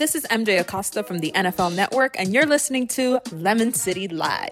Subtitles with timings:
[0.00, 4.48] This is MJ Acosta from the NFL Network, and you're listening to Lemon City Live.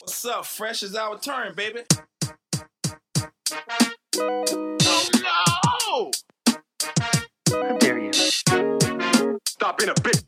[0.00, 0.44] What's up?
[0.44, 1.82] Fresh is our turn, baby.
[4.18, 6.10] Oh no!
[7.52, 8.12] How dare you?
[9.46, 10.24] Stop in a bitch.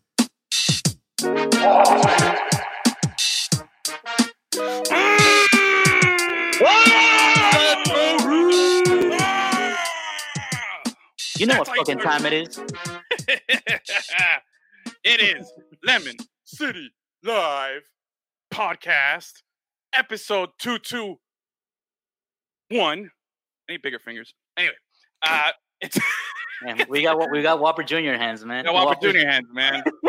[11.41, 12.61] You know what That's how fucking time it is?
[15.05, 15.53] it is
[15.85, 16.91] Lemon City
[17.23, 17.83] Live
[18.53, 19.43] Podcast,
[19.95, 23.11] episode 221.
[23.69, 24.35] Any bigger fingers?
[24.57, 24.75] Anyway,
[25.23, 25.99] uh, it's
[26.63, 28.65] Man, we got we got Whopper Junior hands, man.
[28.65, 29.83] got Whopper Junior hands, man.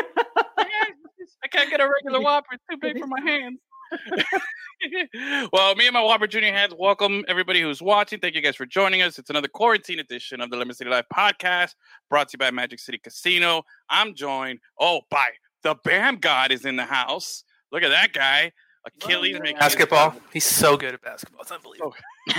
[0.58, 3.60] I can't get a regular Whopper; it's too big for my hands.
[5.54, 8.20] well, me and my Whopper Junior hands welcome everybody who's watching.
[8.20, 9.20] Thank you guys for joining us.
[9.20, 11.76] It's another quarantine edition of the Lemon City Live podcast,
[12.10, 13.64] brought to you by Magic City Casino.
[13.90, 15.28] I'm joined, oh, by
[15.64, 17.44] the Bam God is in the house.
[17.72, 18.52] Look at that guy,
[18.86, 20.16] Achilles making his Basketball.
[20.32, 21.42] He's so good at basketball.
[21.42, 21.96] It's unbelievable.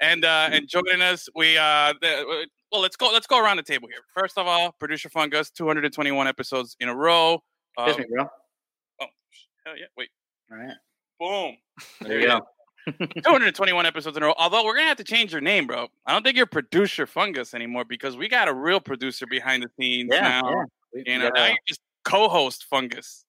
[0.00, 3.10] and uh, and joining us, we uh, the, well, let's go.
[3.12, 4.00] Let's go around the table here.
[4.14, 7.42] First of all, producer Fungus, 221 episodes in a row.
[7.76, 8.28] Um, Excuse me, bro.
[9.00, 9.06] Oh,
[9.64, 9.86] hell yeah!
[9.96, 10.08] Wait,
[10.50, 10.76] All right.
[11.18, 11.56] boom.
[12.08, 12.40] There you go.
[13.22, 14.34] 221 episodes in a row.
[14.38, 15.88] Although we're gonna have to change your name, bro.
[16.06, 19.68] I don't think you're producer Fungus anymore because we got a real producer behind the
[19.78, 20.50] scenes Yeah, now.
[20.50, 20.64] yeah.
[20.94, 21.30] We- you know, yeah.
[21.34, 23.24] now you're just co-host Fungus.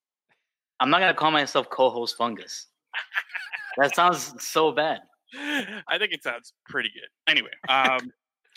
[0.80, 2.68] I'm not gonna call myself co-host fungus.
[3.76, 5.00] that sounds so bad.
[5.36, 7.08] I think it sounds pretty good.
[7.30, 8.10] Anyway, um,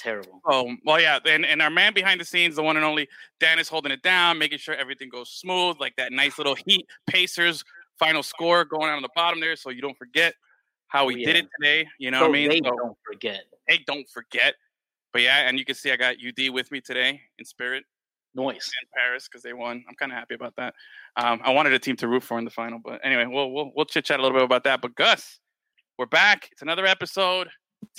[0.04, 0.42] Terrible.
[0.46, 1.20] Oh, well, yeah.
[1.26, 3.08] And, and our man behind the scenes, the one and only
[3.40, 6.86] Dan is holding it down, making sure everything goes smooth, like that nice little Heat
[7.08, 7.64] Pacers
[7.98, 10.34] final score going on on the bottom there, so you don't forget
[10.88, 11.88] how we Oh, did it today.
[12.00, 12.50] You know so what I mean?
[12.50, 13.44] they So, don't forget.
[13.68, 14.56] hey, don't forget.
[15.14, 17.84] But yeah, and you can see I got UD with me today in spirit
[18.36, 18.72] Noise.
[18.82, 19.86] in Paris because they won.
[19.88, 20.74] I'm kind of happy about that.
[21.16, 23.72] Um, I wanted a team to root for in the final, but anyway, we'll we'll,
[23.76, 24.82] we'll chit chat a little bit about that.
[24.82, 25.40] But Gus,
[25.98, 26.50] we're back.
[26.52, 27.48] It's another episode.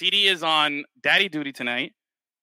[0.00, 1.92] TD is on daddy duty tonight.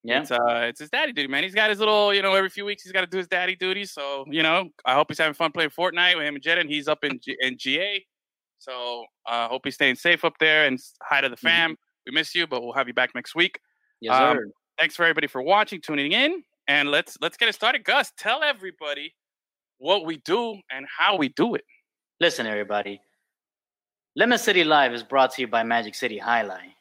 [0.03, 0.21] Yeah.
[0.21, 1.43] It's uh it's his daddy duty, man.
[1.43, 3.55] He's got his little, you know, every few weeks he's got to do his daddy
[3.55, 3.85] duty.
[3.85, 6.69] So, you know, I hope he's having fun playing Fortnite with him and Jed, and
[6.69, 8.03] he's up in G- in GA.
[8.57, 11.75] So, I uh, hope he's staying safe up there and hi to the fam.
[12.05, 13.59] We miss you, but we'll have you back next week.
[13.99, 14.45] Yes, Um, sir.
[14.79, 17.83] Thanks for everybody for watching, tuning in, and let's let's get it started.
[17.83, 19.13] Gus, tell everybody
[19.77, 21.63] what we do and how we do it.
[22.19, 23.01] Listen, everybody.
[24.15, 26.73] Lemon City Live is brought to you by Magic City Jai-Alai.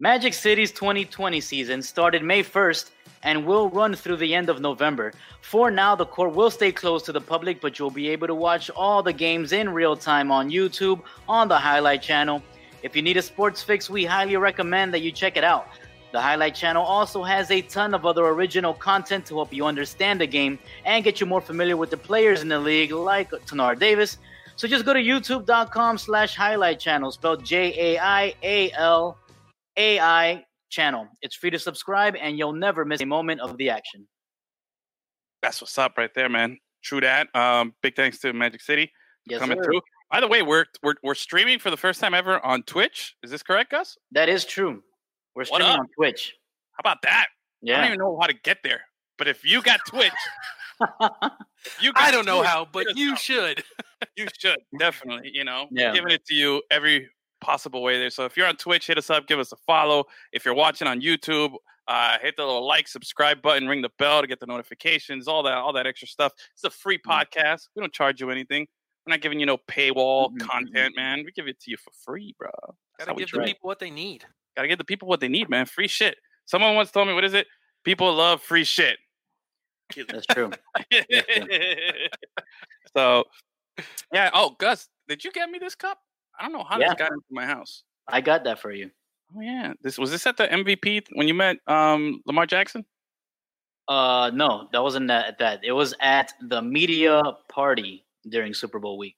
[0.00, 2.90] Magic City's 2020 season started May 1st
[3.24, 5.12] and will run through the end of November.
[5.40, 8.34] For now, the court will stay closed to the public, but you'll be able to
[8.36, 12.40] watch all the games in real time on YouTube on the Jai-Alai channel.
[12.84, 15.66] If you need a sports fix, we highly recommend that you check it out.
[16.12, 20.20] The Jai-Alai channel also has a ton of other original content to help you understand
[20.20, 23.76] the game and get you more familiar with the players in the league, like Tanar
[23.76, 24.18] Davis.
[24.54, 29.18] So just go to youtube.com slash jai alai channel, spelled J A I A L
[29.78, 31.08] A I channel.
[31.22, 34.06] It's free to subscribe and you'll never miss a moment of the action.
[35.42, 36.58] That's what's up right there, man.
[36.82, 37.34] True that.
[37.34, 38.92] Um, big thanks to Magic City
[39.26, 39.64] Yes, coming sir.
[39.64, 39.80] through.
[40.10, 43.14] By the way, we're, we're we're streaming for the first time ever on Twitch.
[43.22, 43.96] Is this correct, Gus?
[44.12, 44.82] That is true.
[45.34, 46.34] We're streaming on Twitch.
[46.72, 47.26] How about that?
[47.62, 47.74] Yeah.
[47.74, 48.80] I don't even know how to get there.
[49.18, 50.12] But if you got Twitch,
[51.80, 53.62] you got I don't know how, but you should.
[54.16, 55.30] you should definitely.
[55.34, 55.92] You know, Yeah.
[55.92, 57.08] giving it to you every
[57.40, 58.10] possible way there.
[58.10, 60.04] So if you're on Twitch, hit us up, give us a follow.
[60.32, 61.52] If you're watching on YouTube,
[61.86, 65.42] uh, hit the little like, subscribe button, ring the bell to get the notifications, all
[65.44, 66.32] that, all that extra stuff.
[66.54, 67.24] It's a free Mm.
[67.24, 67.68] podcast.
[67.74, 68.66] We don't charge you anything.
[69.06, 71.22] We're not giving you no paywall Mhm, mhm, content, man.
[71.24, 72.50] We give it to you for free, bro.
[72.98, 74.26] That's Gotta give the people what they need.
[74.54, 75.64] Gotta give the people what they need, man.
[75.66, 76.18] Free shit.
[76.44, 77.46] Someone once told me, what is it?
[77.84, 78.98] People love free shit.
[80.08, 80.50] That's true.
[82.96, 83.24] so,
[84.12, 84.30] yeah.
[84.34, 85.98] Oh, Gus, did you get me this cup?
[86.38, 86.88] I don't know how Yeah.
[86.88, 87.82] this got into my house.
[88.08, 88.90] I got that for you.
[89.36, 92.84] Oh yeah, this was this at the MVP when you met um, Lamar Jackson.
[93.86, 95.60] Uh, no, that wasn't at that.
[95.64, 99.16] It was at the media party during Super Bowl week.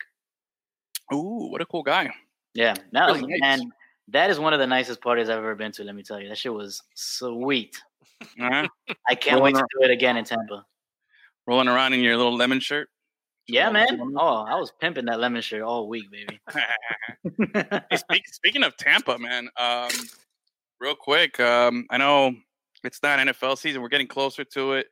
[1.12, 2.11] Ooh, what a cool guy!
[2.55, 3.40] Yeah, that Really was, nice.
[3.61, 3.73] and
[4.08, 5.84] that is one of the nicest parties I've ever been to.
[5.84, 7.81] Let me tell you, that shit was sweet.
[8.40, 8.66] Uh-huh.
[9.08, 10.64] I can't wait to do it again in Tampa.
[11.46, 12.88] Rolling around in your little lemon shirt.
[13.50, 14.00] Yeah, man.
[14.17, 16.38] Oh, I was pimping that lemon shirt all week, baby.
[17.91, 19.91] Hey, speak, speaking of Tampa, man, um,
[20.81, 22.35] real quick, um, I know
[22.85, 23.82] it's not NFL season.
[23.82, 24.87] We're getting closer to it.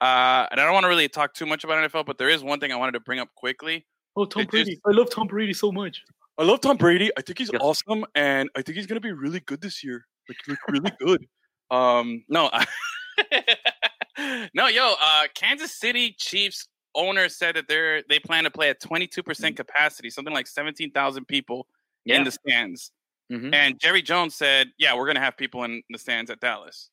[0.00, 2.42] Uh, and I don't want to really talk too much about NFL, but there is
[2.42, 3.86] one thing I wanted to bring up quickly.
[4.16, 4.80] oh, Tom It Brady.
[4.86, 6.02] I love Tom Brady so much.
[6.38, 7.10] I love Tom Brady.
[7.16, 7.60] I think he's Yes.
[7.62, 10.06] awesome, and I think he's gonna be really good this year.
[10.28, 11.26] Like, like really good.
[11.70, 12.50] Um, no,
[14.54, 18.80] no, yo, uh, Kansas City Chiefs owner said that they're they plan to play at
[18.80, 21.66] 22 percent capacity, something like 17,000 people
[22.04, 22.16] Yeah.
[22.16, 22.92] in the stands.
[23.30, 23.54] Mhm.
[23.54, 26.90] And Jerry Jones said, "Yeah, we're gonna have people in the stands at Dallas."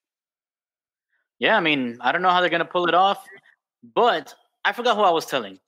[1.39, 3.25] Yeah, I mean, I don't know how they're gonna pull it off,
[3.95, 4.33] but
[4.65, 5.59] I forgot who I was telling.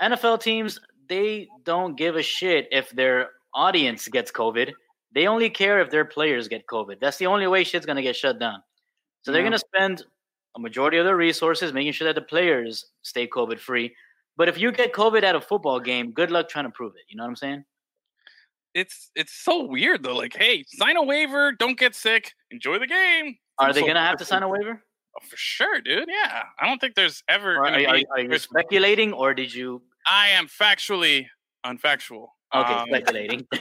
[0.00, 4.72] NFL teams, they don't give a shit if their audience gets COVID.
[5.12, 6.98] They only care if their players get COVID.
[7.00, 8.62] That's the only way shit's gonna get shut down.
[9.22, 9.46] So they're Yeah.
[9.46, 10.04] gonna spend
[10.56, 13.94] a majority of their resources making sure that the players stay COVID free.
[14.36, 17.02] But if you get COVID at a football game, good luck trying to prove it.
[17.08, 17.64] You know what I'm saying?
[18.74, 20.16] It's it's so weird though.
[20.16, 23.36] Like, hey, sign a waiver, don't get sick, enjoy the game.
[23.58, 24.82] Are they so gonna have to sign a waiver?
[25.16, 26.08] Oh, for sure, dude.
[26.08, 27.56] Yeah, I don't think there's ever.
[27.58, 29.82] Are, are, are you speculating, or did you?
[30.10, 31.26] I am factually
[31.64, 32.28] unfactual.
[32.54, 33.46] Okay, Um, speculating.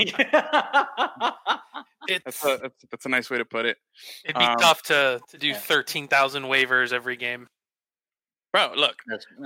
[2.07, 3.77] It's that's a that's, that's a nice way to put it,
[4.25, 5.57] it'd be um, tough to to do yeah.
[5.57, 7.47] thirteen thousand waivers every game.
[8.51, 8.73] bro.
[8.75, 8.95] Look,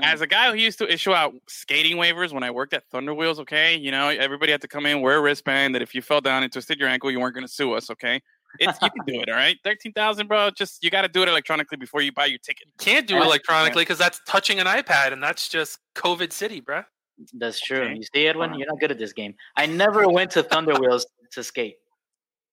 [0.02, 3.14] as a guy who used to issue out skating waivers when I worked at Thunder
[3.14, 6.02] Wheels, okay, you know, everybody had to come in, wear a wristband that if you
[6.02, 8.22] fell down and twisted your ankle, you weren't going to sue us, okay?
[8.60, 9.58] It's you can do it, all right?
[9.64, 10.50] Thirteen thousand, bro.
[10.50, 12.68] Just you got to do it electronically before you buy your ticket.
[12.68, 16.62] You Can't do it electronically because that's touching an iPad, and that's just COVID City,
[16.62, 16.86] bruh.
[17.34, 17.82] That's true.
[17.82, 17.96] Okay.
[17.96, 19.34] You see, Edwin, you're not good at this game.
[19.56, 21.78] I never went to Thunder Wheels to skate.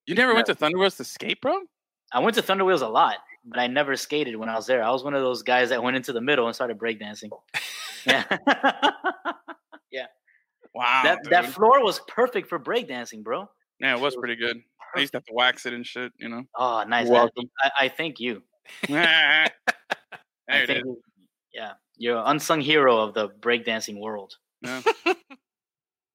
[0.06, 1.61] You never went to Thunder Wheels to skate, bro?
[2.12, 4.82] I went to Thunder Wheels a lot, but I never skated when I was there.
[4.82, 7.31] I was one of those guys that went into the middle and started breakdancing.
[8.06, 8.25] Yeah.
[9.90, 10.06] yeah.
[10.75, 11.32] Wow, that dude.
[11.32, 13.49] that floor was perfect for breakdancing, bro.
[13.81, 14.56] yeah, it was pretty good.
[14.96, 16.43] I used to have to wax it and shit, you know.
[16.56, 17.08] Oh, nice.
[17.08, 17.50] Welcome.
[17.62, 18.43] I, I thank you.
[18.88, 19.49] there
[20.49, 20.84] I it think is.
[20.84, 21.02] you-
[21.52, 24.37] Yeah, you're an unsung hero of the breakdancing world.
[24.64, 24.82] Yeah.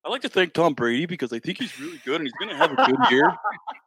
[0.06, 2.50] I like to thank Tom Brady because I think he's really good and he's going
[2.50, 3.31] to have a good year.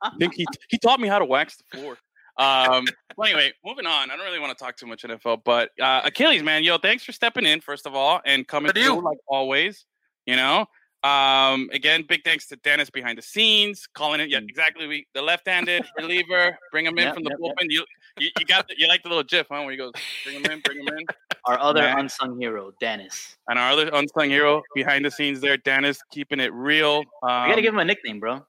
[0.02, 1.96] I think he he taught me how to wax the floor.
[2.38, 2.84] Um,
[3.16, 4.10] well, anyway, moving on.
[4.10, 7.02] I don't really want to talk too much NFL, but uh, Achilles, man, yo, thanks
[7.04, 8.94] for stepping in first of all and coming Good you.
[8.94, 9.84] through like always.
[10.26, 10.66] You know,
[11.02, 14.28] um, again, big thanks to Dennis behind the scenes, calling it.
[14.30, 14.48] Yeah, Mm.
[14.48, 14.86] exactly.
[14.86, 17.54] We the left-handed reliever, bring him in Yep, from the yep, yep.
[17.56, 17.66] bullpen.
[17.70, 17.84] You,
[18.18, 19.60] you you got the, you like the little GIF, huh?
[19.62, 19.92] Where he goes,
[20.24, 21.06] bring him in, bring him in.
[21.46, 22.00] Our other Man.
[22.00, 23.36] unsung hero, Dennis.
[23.48, 26.98] And our other unsung hero behind the scenes there, Dennis, keeping it real.
[27.22, 28.44] Um, We gotta give him a nickname, bro.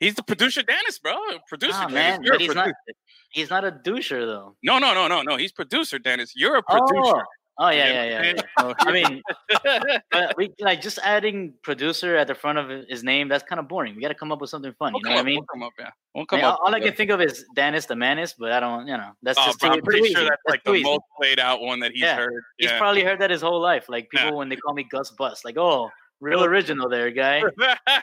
[0.00, 1.16] he's the producer, Dennis, bro.
[1.48, 1.94] Producer, Dennis.
[1.94, 2.70] man, but he's not.
[3.30, 4.56] He's not a doucher though.
[4.62, 5.36] No, no, no, no, no.
[5.36, 6.32] He's producer, Dennis.
[6.34, 7.16] You're a producer.
[7.16, 7.22] Oh,
[7.58, 8.32] oh yeah, yeah, yeah.
[8.58, 8.74] Yeah.
[8.80, 9.22] I mean,
[10.36, 13.28] we like just adding producer at the front of his name.
[13.28, 13.94] That's kind of boring.
[13.96, 14.92] We got to come up with something fun.
[14.92, 15.34] We'll You know what I mean?
[15.36, 15.90] We'll come up, yeah.
[16.14, 16.58] We'll I come mean, up.
[16.60, 18.86] all, all I can think of is Dennis the Manis, but I don't.
[18.86, 20.14] You know, that's Oh, just bro, I'm pretty easy.
[20.14, 20.84] sure that's like too the easy.
[20.84, 22.16] most played out one that he's Yeah.
[22.16, 22.42] heard.
[22.58, 23.88] He's probably heard that his whole life.
[23.88, 24.34] Like people Yeah.
[24.34, 27.42] when they call me Gus Bus, like, oh, real original there, guy.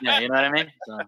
[0.02, 0.70] Yeah, you know what I mean.
[0.86, 0.98] So,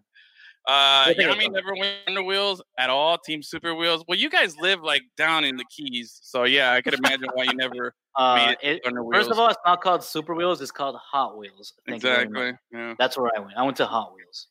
[0.67, 3.19] Uh, Good Yami never went under wheels at all.
[3.19, 4.05] Team Super Wheels.
[4.09, 7.45] Well, you guys live like down in the Keys, so yeah, I could imagine why
[7.45, 9.23] you never uh, made it, it under wheels.
[9.23, 10.61] first of all, it's not called Super Wheels.
[10.61, 11.75] It's called Hot Wheels.
[11.87, 12.53] Thank you exactly.
[12.73, 12.95] Yeah.
[12.99, 13.53] That's where I went.
[13.57, 14.49] I went to Hot Wheels.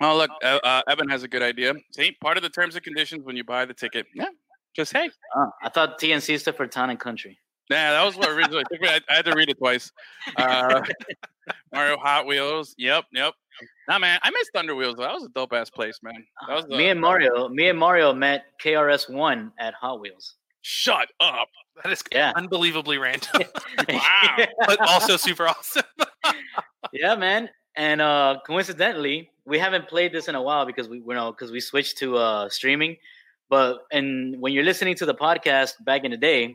[0.00, 1.74] Oh, look, uh, uh, Evan has a good idea.
[1.92, 4.06] See, part of the terms and conditions when you buy the ticket.
[4.14, 4.28] Yeah,
[4.76, 5.10] just hey.
[5.34, 7.36] Oh, I thought TNC stood for Town and Country.
[7.68, 8.64] Yeah, that was what originally.
[8.82, 9.90] I, I had to read it twice.
[10.36, 10.82] Uh,
[11.72, 12.74] Mario Hot Wheels.
[12.78, 13.34] Yep, yep.
[13.88, 14.96] Nah, man, I miss Thunder Wheels.
[14.96, 15.04] though.
[15.04, 16.24] That was a dope ass place, man.
[16.46, 20.34] That was the, me and Mario, me and Mario met KRS One at Hot Wheels.
[20.62, 21.48] Shut up.
[21.82, 22.32] That is Yeah.
[22.36, 23.42] unbelievably random,
[23.88, 24.36] Wow.
[24.66, 25.84] but also super awesome.
[26.92, 27.48] yeah, man.
[27.76, 31.50] And uh, coincidentally, we haven't played this in a while because we, you know, because
[31.52, 32.96] we switched to uh, streaming.
[33.48, 36.54] But and when you're listening to the podcast back in the day,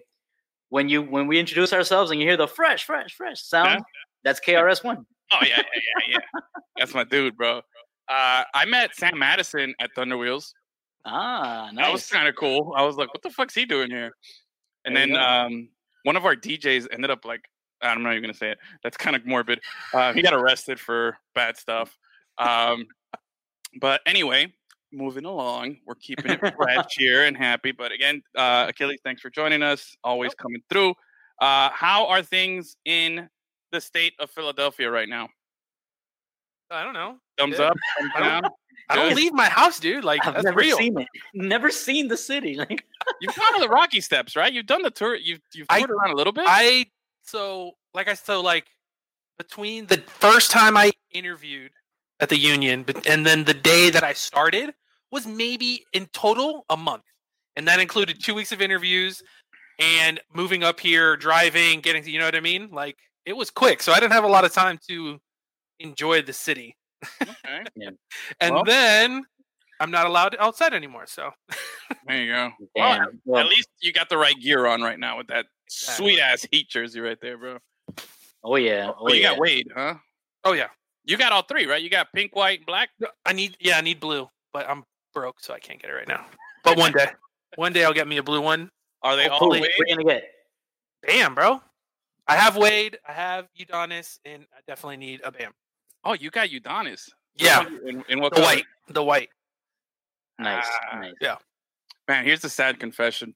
[0.69, 3.79] when you when we introduce ourselves and you hear the fresh, fresh, fresh sound, Yeah.
[4.23, 5.05] that's KRS One.
[5.33, 5.63] Oh yeah, yeah,
[6.07, 6.39] yeah, yeah.
[6.77, 7.57] That's my dude, bro.
[8.07, 10.53] Uh, I met Sam Madison at Thunder Wheels.
[11.05, 12.73] Ah, That was kind of cool.
[12.77, 14.11] I was like, "What the fuck's he doing here?"
[14.85, 15.69] And There then um,
[16.03, 17.41] one of our DJs ended up like,
[17.81, 18.57] I'm not even gonna say it.
[18.83, 19.59] That's kind of morbid.
[19.93, 21.97] Uh, he got arrested for bad stuff.
[22.37, 22.85] Um,
[23.79, 24.53] but anyway,
[24.91, 27.71] moving along, we're keeping it fresh here and happy.
[27.71, 29.95] But again, uh, Achilles, thanks for joining us.
[30.03, 30.93] Always coming through.
[31.41, 33.27] Uh, how are things in
[33.73, 35.27] the state of Philadelphia right now?
[36.71, 37.17] I don't know.
[37.37, 37.65] Thumbs Good.
[37.67, 38.51] up, thumbs I don't- down.
[38.89, 40.03] I don't leave my house, dude.
[40.03, 40.77] Like I've that's never real.
[40.77, 41.07] seen it.
[41.33, 42.55] Never seen the city.
[42.57, 42.83] Like,
[43.21, 44.51] You've gone to the Rocky Steps, right?
[44.51, 45.15] You've done the tour.
[45.15, 46.45] You've you've I- around a little bit.
[46.47, 46.87] I
[47.23, 48.65] so like I so like
[49.37, 51.71] between the first time I interviewed
[52.19, 54.73] at the union but- and then the day that I started
[55.11, 57.03] was maybe in total a month.
[57.55, 59.23] And that included two weeks of interviews
[59.79, 62.69] and moving up here, driving, getting to you know what I mean?
[62.71, 63.81] Like it was quick.
[63.81, 65.19] So I didn't have a lot of time to
[65.79, 66.75] enjoy the city.
[67.21, 67.63] okay.
[68.39, 69.23] And Well- then
[69.79, 71.05] I'm not allowed outside anymore.
[71.07, 71.31] So
[72.07, 72.51] There you go.
[72.75, 73.35] Well, Damn.
[73.35, 76.05] at least you got the right gear on right now with that Exactly.
[76.13, 77.57] sweet ass Heat jersey right there, bro.
[78.43, 78.91] oh yeah.
[78.97, 79.29] Oh But you yeah.
[79.31, 79.95] got Wade, huh?
[80.45, 80.67] oh yeah,
[81.05, 81.81] You got all three, right?
[81.81, 82.89] You got pink, white, and black.
[83.25, 86.07] I need yeah I need blue, but I'm broke, so I can't get it right
[86.07, 86.25] now.
[86.63, 87.07] But one day,
[87.55, 88.69] one day I'll get me a blue one.
[89.01, 89.71] Are they all Who, Hopefully- Wade?
[89.77, 90.23] what you gonna get?
[91.05, 91.61] Bam, bro.
[92.27, 95.51] I have Wade, I have Udonis, and I definitely need a Bam.
[96.05, 97.09] Oh, you got Udonis.
[97.35, 98.45] Yeah, In, in what the color?
[98.55, 99.29] white, the white.
[100.39, 100.65] Nice.
[100.91, 101.13] Ah, nice.
[102.07, 103.33] Man, here's the sad confession.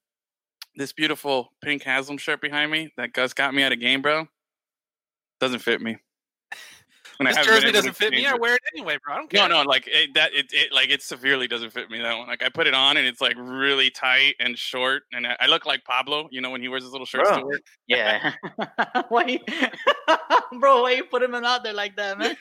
[0.75, 4.27] This beautiful pink Haslem shirt behind me that Gus got me at a game, bro,
[5.39, 5.97] doesn't fit me.
[7.19, 8.17] And I This haven't jersey doesn't fit me.
[8.17, 9.15] change I wear it anyway, bro.
[9.15, 9.49] I don't No, care.
[9.49, 10.33] no, no, like it, that.
[10.33, 11.99] It, it like it severely doesn't fit me.
[11.99, 12.27] That one.
[12.27, 15.47] Like I put it on and it's like really tight and short, and I, I
[15.47, 16.27] look like Pablo.
[16.31, 17.61] You know when he wears his little shirts to work.
[17.87, 18.33] Yeah.
[19.09, 19.39] why,
[20.59, 20.83] bro?
[20.83, 22.37] Why you put him out there like that, man?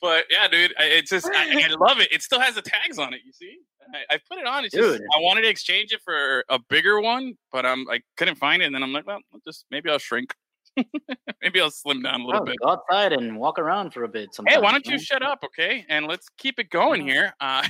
[0.00, 2.10] but yeah, dude, I, it's just I, I love it.
[2.12, 3.20] It still has the tags on it.
[3.24, 3.58] You see,
[3.94, 4.64] I, I put it on.
[4.64, 8.36] It's just I wanted to exchange it for a bigger one, but I'm I couldn't
[8.36, 8.66] find it.
[8.66, 10.34] And then I'm like, well, I'll just maybe I'll shrink.
[11.42, 12.56] maybe I'll slim down a little Bro, bit.
[12.62, 14.34] go outside and walk around for a bit.
[14.34, 15.00] Sometimes, Hey, why don't you man.
[15.00, 15.84] shut up, okay?
[15.88, 17.34] And let's keep it going here.
[17.40, 17.66] Uh,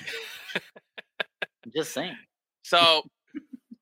[1.65, 2.17] I'm just saying.
[2.63, 3.03] so,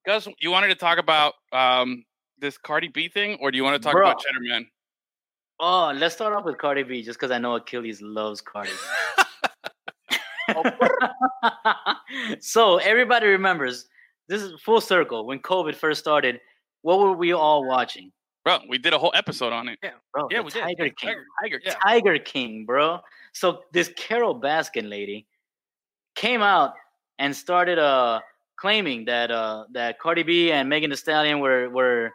[0.06, 2.04] Gus, you wanted to talk about um,
[2.38, 4.08] this Cardi B thing, or do you want to talk Bro.
[4.10, 4.66] about Cheddar Man?
[5.58, 8.70] Oh, let's start off with Cardi B, just because I know Achilles loves Cardi.
[12.40, 13.86] so everybody remembers
[14.28, 15.26] this is full circle.
[15.26, 16.40] When COVID first started,
[16.82, 18.10] what were we all watching?
[18.58, 19.78] Bro, we did a whole episode on it.
[19.82, 20.62] Yeah, bro, Yeah, we did.
[20.62, 21.08] Tiger Yeah, King.
[21.08, 21.24] Tiger.
[21.42, 21.74] Tiger, Yeah.
[21.84, 23.00] Tiger King, bro.
[23.32, 25.26] So this Carole Baskin lady
[26.16, 26.74] came out
[27.20, 28.20] and started uh
[28.56, 32.10] claiming that uh that Cardi B and Megan Thee Stallion were were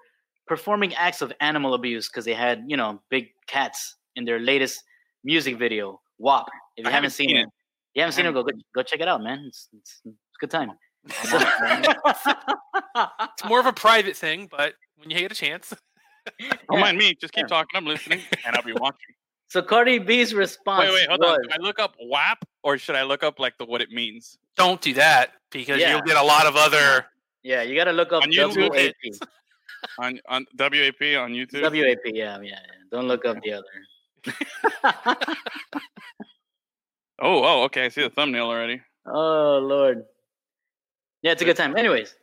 [0.45, 4.83] performing acts of animal abuse because they had you know big cats in their latest
[5.23, 6.47] music video WAP.
[6.75, 7.49] If you haven't haven't seen seen it,
[7.93, 9.45] you haven't seen it, go go, go check it out, man.
[9.47, 10.71] It's, it's, it's a good time.
[12.97, 15.73] It's more of a private thing, but when you get a chance,
[16.69, 17.15] Don't mind me.
[17.15, 17.47] Just keep Yeah.
[17.47, 17.77] talking.
[17.77, 19.15] I'm listening, and I'll be watching.
[19.47, 20.85] so Cardi B's response.
[20.85, 21.41] Wait, wait, hold was, on.
[21.43, 24.37] Do I look up WAP, or should I look up like the what it means?
[24.55, 25.91] don't do that because Yeah.
[25.91, 27.05] you'll get a lot of other.
[27.43, 28.93] Yeah, you got to look up On YouTube, WAP.
[29.99, 31.61] on on WAP on YouTube.
[31.61, 32.59] WAP, yeah, yeah, yeah.
[32.89, 33.65] Don't look up the other.
[37.21, 37.85] oh, oh, okay.
[37.85, 38.81] I see the thumbnail already.
[39.05, 40.05] oh Lord.
[41.21, 41.75] Yeah, it's a good time.
[41.75, 42.15] Anyways,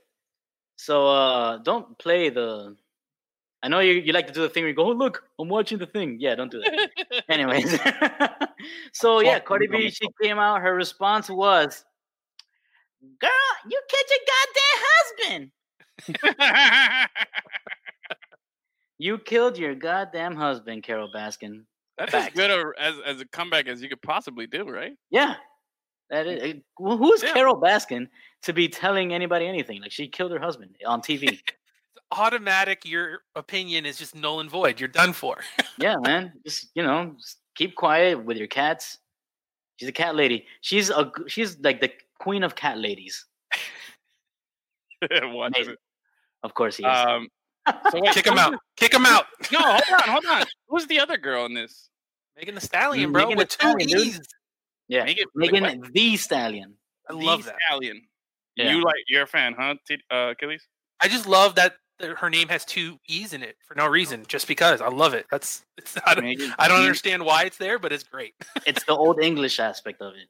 [0.77, 2.77] so uh don't play the.
[3.63, 5.49] I know you, you like to do the thing where you go, oh look, I'm
[5.49, 6.17] watching the thing.
[6.19, 6.91] Yeah, don't do that.
[7.29, 7.79] Anyways,
[8.93, 10.61] so yeah, Fuck, Cardi B, she came out.
[10.61, 11.85] Her response was,
[13.21, 13.31] "Girl,
[13.71, 14.21] you killed your
[15.29, 15.51] goddamn
[16.09, 17.09] husband.
[18.99, 21.65] You killed your goddamn husband, Carole Baskin."
[21.99, 24.93] That's as good a, as as a comeback as you could possibly do, right?
[25.11, 25.35] Yeah.
[26.09, 27.33] That is, well, who's Yeah.
[27.33, 28.07] Carole Baskin
[28.43, 29.81] to be telling anybody anything?
[29.83, 31.41] Like she killed her husband on TV.
[32.13, 34.79] Automatic, your opinion is just null and void.
[34.79, 35.39] You're done for.
[35.79, 36.33] yeah, man.
[36.45, 38.99] Just you know, just keep quiet with your cats.
[39.77, 40.47] She's a cat lady.
[40.61, 41.91] She's a she's like the
[42.21, 43.25] queen of cat ladies.
[45.11, 45.73] Watch Amazing.
[45.75, 45.79] it.
[46.43, 46.97] Of course he is.
[47.07, 47.29] Um,
[47.91, 48.55] so wait, Kick him out.
[48.77, 49.27] Kick him out.
[49.41, 50.45] the- No, hold on, hold on.
[50.69, 51.89] Who's the other girl in this?
[52.37, 54.21] Megan Thee Stallion, bro, Megan with two Stallion, dude.
[54.89, 56.75] Yeah, Megan, Megan Thee Stallion.
[57.09, 57.57] I the love that.
[57.67, 58.03] Stallion.
[58.57, 58.73] Yeah.
[58.73, 59.75] You like you're a fan, huh?
[59.87, 60.67] T- uh, Achilles.
[61.01, 64.25] I just love that that her name has two E's in it for no reason,
[64.29, 64.81] just because.
[64.81, 65.27] I love it.
[65.31, 68.35] That's it's, I don't, I don't understand why it's there, but it's great.
[68.67, 70.29] It's the old English aspect of it.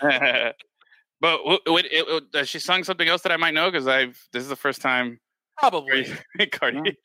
[1.20, 3.70] but w- w- it, it, does she sung something else that I might know?
[3.70, 5.20] Because I've this is the first time.
[5.58, 6.06] Probably.
[6.52, 6.96] Cardi.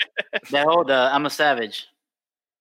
[0.52, 1.88] That whole the I'm a savage.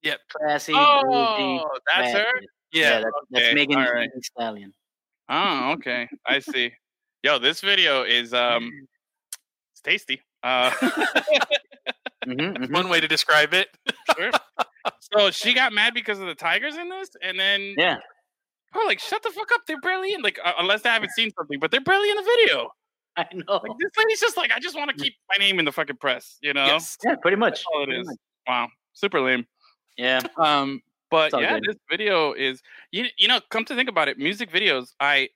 [0.03, 0.21] Yep.
[0.31, 0.73] Classy.
[0.75, 2.19] Oh, bougie, that's her.
[2.19, 2.51] ratchet.
[2.73, 3.01] Yeah.
[3.01, 4.11] that's, that's Okay, Megan all right.
[4.15, 4.73] Thee Stallion.
[5.29, 6.09] Oh, okay.
[6.27, 6.73] I see.
[7.23, 8.71] Yo, this video is um,
[9.81, 10.23] it's tasty.
[10.43, 10.71] Uh,
[12.27, 12.73] Mhm, mhm.
[12.73, 13.69] One way to describe it.
[14.17, 14.31] sure.
[15.01, 17.97] so she got mad because of the tigers in this, and then Yeah.
[18.75, 19.63] oh, like shut the fuck up.
[19.67, 20.21] They're barely in.
[20.21, 22.71] Like uh, unless they haven't seen something, but they're barely in the video.
[23.17, 23.55] I know.
[23.55, 25.97] Like this lady's just like, I just want to keep my name in the fucking
[25.97, 26.37] press.
[26.43, 26.99] You know, Yes.
[27.05, 27.53] Yeah, pretty much.
[27.53, 28.07] that's all it is.
[28.07, 28.17] much.
[28.47, 29.47] Wow, super lame.
[29.97, 30.21] Yeah.
[30.37, 31.65] Um, but yeah, good.
[31.71, 32.61] this video is
[32.93, 34.93] you you know, come to think about it, music videos.
[35.01, 35.31] I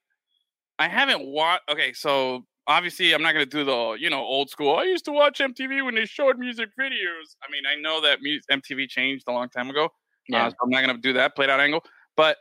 [0.78, 1.62] I haven't watched.
[1.70, 4.76] Okay, so obviously I'm not gonna do the you know old school.
[4.76, 7.36] I used to watch MTV when they showed music videos.
[7.42, 8.18] I mean, I know that
[8.50, 9.90] MTV changed a long time ago.
[10.28, 10.46] Yeah.
[10.46, 11.84] Uh, so I'm not gonna do that played out angle,
[12.16, 12.38] but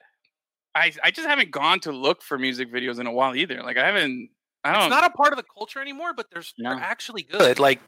[0.76, 3.62] I I just haven't gone to look for music videos in a while either.
[3.64, 4.30] Like I haven't.
[4.64, 4.84] I don't.
[4.84, 6.70] It's not a part of the culture anymore, but there's No.
[6.70, 7.60] they're actually good.
[7.60, 7.82] Like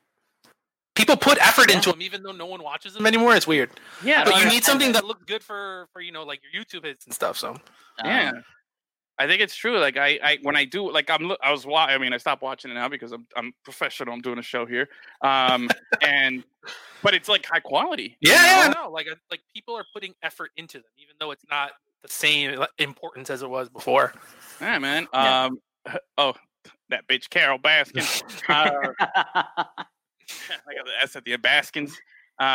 [0.95, 3.33] people put effort into them, even though no one watches them anymore.
[3.35, 3.69] It's weird.
[4.03, 4.25] Yeah.
[4.25, 5.01] But you need something that.
[5.03, 7.37] that looks good for for you know like your YouTube hits and stuff.
[7.37, 7.55] So
[8.03, 8.29] yeah.
[8.31, 8.43] Um,
[9.17, 9.79] I think it's true.
[9.79, 12.41] Like I, I when I do like I'm I was wa- I mean I stopped
[12.41, 14.13] watching it now because I'm I'm professional.
[14.13, 14.89] I'm doing a show here.
[15.21, 15.69] Um
[16.01, 16.43] and
[17.01, 18.17] but it's like high quality.
[18.19, 18.83] you Yeah, know?
[18.83, 22.63] no, like like people are putting effort into them, even though it's not the same
[22.77, 24.13] importance as it was before.
[24.59, 25.07] Yeah, man.
[25.13, 25.45] Yeah.
[25.45, 25.59] Um
[26.17, 26.33] oh
[26.89, 28.05] that bitch Carole Baskin.
[28.49, 31.91] uh, I got the S at the end, Baskins.
[32.37, 32.47] Um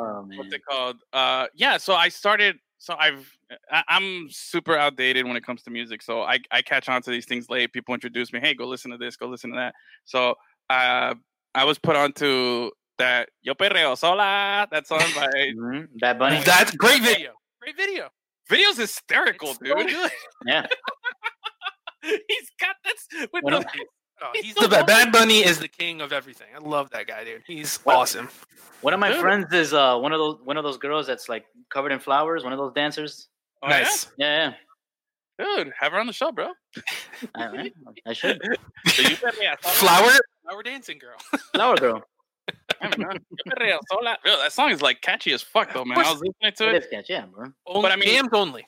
[0.00, 0.96] oh, what's it called?
[1.12, 1.78] Uh, yeah.
[1.78, 2.58] So I started.
[2.78, 3.30] So I've
[3.70, 6.02] I, I'm super outdated when it comes to music.
[6.02, 7.72] So I I catch on to these things late.
[7.72, 8.40] People introduce me.
[8.40, 9.16] Hey, go listen to this.
[9.16, 9.74] Go listen to that.
[10.04, 10.34] So
[10.70, 11.14] uh,
[11.54, 14.66] I was put onto that Yo Perreo Sola.
[14.70, 15.88] That song by Mhm.
[16.00, 16.40] Bad Bunny.
[16.44, 17.32] That's great video.
[17.62, 18.10] Great video.
[18.48, 19.90] video's hysterical, It's dude.
[19.90, 20.08] so.
[20.46, 20.66] Yeah.
[22.02, 23.66] He's got this with One the, of-
[24.22, 24.86] Oh, He's he's the best.
[24.86, 26.46] Bad Bunny is the king of everything.
[26.54, 27.42] I love that guy, dude.
[27.46, 28.28] He's Well- awesome.
[28.82, 29.20] One of my Dude.
[29.20, 32.44] friends is uh one of those one of those girls that's like covered in flowers.
[32.44, 33.28] One of those dancers.
[33.62, 33.78] Oh, yeah?
[33.78, 34.06] nice.
[34.18, 34.52] Yeah,
[35.38, 35.72] dude.
[35.80, 36.52] Have her on the show, bro.
[37.34, 37.72] I, I-
[38.06, 38.40] I should.
[38.86, 40.10] So you said, yeah, Flower,
[40.44, 41.16] flower dancing girl.
[41.54, 42.02] Flower girl.
[42.82, 43.18] Yeah, man.
[43.30, 44.16] Yo Perreo Sola.
[44.24, 45.98] Yo, that song is like catchy as fuck, though, man.
[45.98, 46.82] I was listening to It it.
[46.84, 47.46] is catch, yeah, bro.
[47.66, 48.66] Only, I mean- jams only.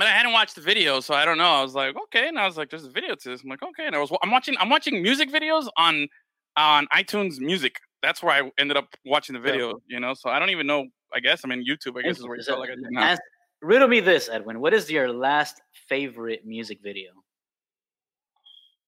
[0.00, 1.44] But I hadn't watched the video, so I don't know.
[1.44, 3.42] I was like, okay, and I was like, there's a video to this.
[3.42, 6.08] I'm like, okay, and I was I'm watching I'm watching music videos on
[6.56, 7.76] on iTunes Music.
[8.02, 9.52] That's where I ended up watching the Yeah.
[9.52, 9.82] video.
[9.88, 10.86] You know, so I don't even know.
[11.14, 11.98] I guess I mean YouTube.
[11.98, 13.02] I guess is where you go like I did now.
[13.02, 13.20] ask-
[13.60, 14.58] riddle me this, Edwin.
[14.60, 17.10] What is your last favorite music video?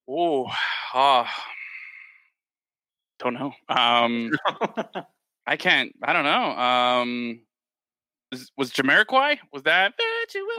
[0.08, 0.46] Oh,
[0.94, 1.30] ah,
[3.18, 3.52] don't know.
[3.68, 4.32] Um,
[5.46, 5.92] I can't.
[6.02, 6.58] I don't know.
[6.58, 7.40] Um,
[8.32, 9.38] is, was Jamiroquai?
[9.52, 9.92] Was that?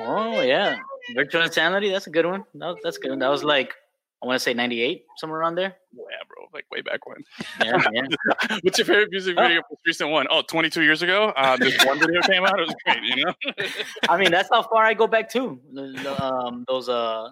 [0.01, 0.77] Oh yeah,
[1.15, 1.89] Virtual Insanity.
[1.89, 2.43] That's a good one.
[2.55, 3.19] That was, that's good.
[3.19, 3.73] That was like
[4.21, 5.75] I want to say '98, somewhere around there.
[5.93, 6.47] Yeah, bro.
[6.53, 7.17] Like way back when.
[7.61, 8.57] Yeah, yeah.
[8.61, 9.41] What's your favorite music Oh.
[9.43, 9.61] video?
[9.69, 10.27] Most recent one?
[10.29, 11.33] Oh, 22 years ago.
[11.35, 12.57] Uh, this one video came out.
[12.59, 13.03] It was great.
[13.03, 13.33] You know.
[14.09, 15.59] I mean, that's how far I go back too.
[15.73, 17.29] The- the, um, those uh,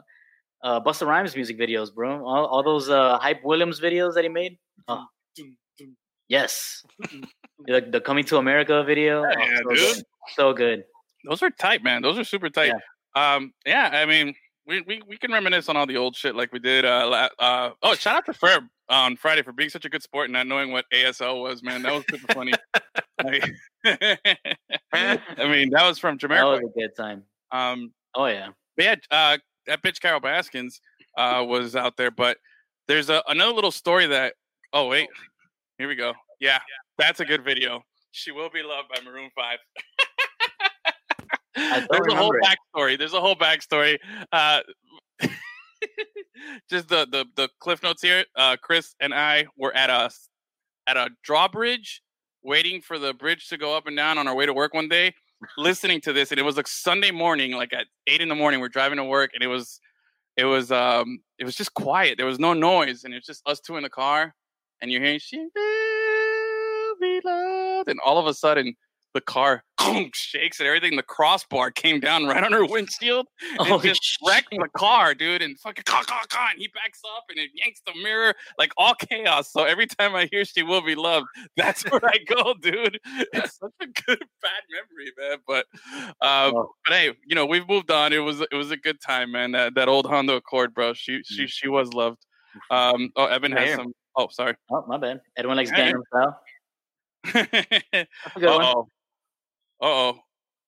[0.63, 2.25] uh, Busta Rhymes music videos, bro.
[2.25, 4.57] All, all those uh, Hype Williams videos that he made.
[4.87, 5.05] Oh,
[6.27, 6.83] yes.
[7.65, 9.23] the, the Coming to America video.
[9.23, 9.77] Oh, Yeah, so dude.
[9.95, 10.03] Good.
[10.35, 10.83] So good.
[11.25, 12.01] Those are tight, man.
[12.01, 12.73] Those are super tight.
[13.15, 13.89] Um, yeah.
[13.93, 14.33] I mean,
[14.67, 16.85] we, we we can reminisce on all the old shit like we did.
[16.85, 20.25] Uh, uh oh, shout out to Ferb on Friday for being such a good sport
[20.25, 21.81] and not knowing what ASL was, man.
[21.81, 22.53] That was super funny.
[23.23, 23.51] Like-
[24.93, 27.23] I mean, that was from That was a good time.
[27.51, 28.49] Um, Oh yeah.
[28.75, 30.81] but yeah, uh, that bitch Carole Baskins
[31.17, 32.11] uh, was out there.
[32.11, 32.37] But
[32.87, 34.33] there's a, another little story that.
[34.73, 35.09] Oh wait,
[35.77, 36.13] here we go.
[36.39, 36.59] Yeah,
[36.97, 37.83] that's a good video.
[38.11, 39.59] She will be loved by Maroon Five.
[41.55, 42.43] There's a whole it.
[42.43, 42.97] backstory.
[42.97, 43.97] There's a whole backstory.
[44.31, 44.61] Uh,
[46.69, 48.25] just the, the the cliff notes here.
[48.35, 50.09] Uh, Chris and I were at a
[50.87, 52.01] at a drawbridge,
[52.43, 54.89] waiting for the bridge to go up and down on our way to work one
[54.89, 55.13] day,
[55.57, 58.59] listening to this, and it was like Sunday morning, like at eight in the morning.
[58.59, 59.79] We're driving to work, and it was
[60.37, 62.17] it was um it was just quiet.
[62.17, 64.33] There was no noise, and it's just us two in the car,
[64.81, 68.75] and you're hearing she will be loved, and all of a sudden
[69.13, 69.63] the car
[70.13, 70.95] shakes and everything.
[70.95, 74.19] The crossbar came down right on her windshield and Holy just shit.
[74.27, 75.41] wrecked the car, dude.
[75.41, 78.71] And fucking caw, caw, caw, and he backs up and it yanks the mirror, like
[78.77, 79.51] all chaos.
[79.51, 82.99] So every time I hear "She Will Be Loved," that's where I go, dude.
[83.33, 85.37] It's such a good bad memory, man.
[85.47, 85.65] But
[86.21, 86.69] um, Oh.
[86.85, 88.13] but hey, you know we've moved on.
[88.13, 89.51] It was it was a good time, man.
[89.51, 90.93] That that old Honda Accord, bro.
[90.93, 92.25] She she she was loved.
[92.69, 93.93] Um, oh, Evan has some.
[94.17, 94.55] Oh, sorry.
[94.69, 95.21] Oh my bad.
[95.37, 95.93] Edwin likes Hey.
[95.93, 96.41] Gangnam Style.
[98.35, 98.87] uh oh.
[99.81, 100.19] Uh oh.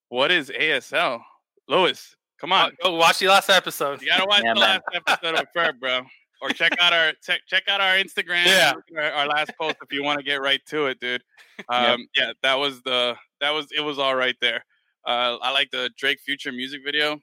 [0.09, 1.21] What is ASL?
[1.67, 2.71] Lewis, come on.
[2.83, 4.01] go watch the last episode.
[4.01, 4.81] You gotta watch Yeah, the man.
[4.85, 6.01] last episode of Ferb, bro.
[6.41, 8.45] Or check out our check check out our Instagram.
[8.45, 8.73] Yeah.
[8.97, 11.23] our, our last post if you want to get right to it, dude.
[11.69, 14.65] Um, yeah, that was the that was it was all right there.
[15.07, 17.13] Uh, I like the Drake Future music video.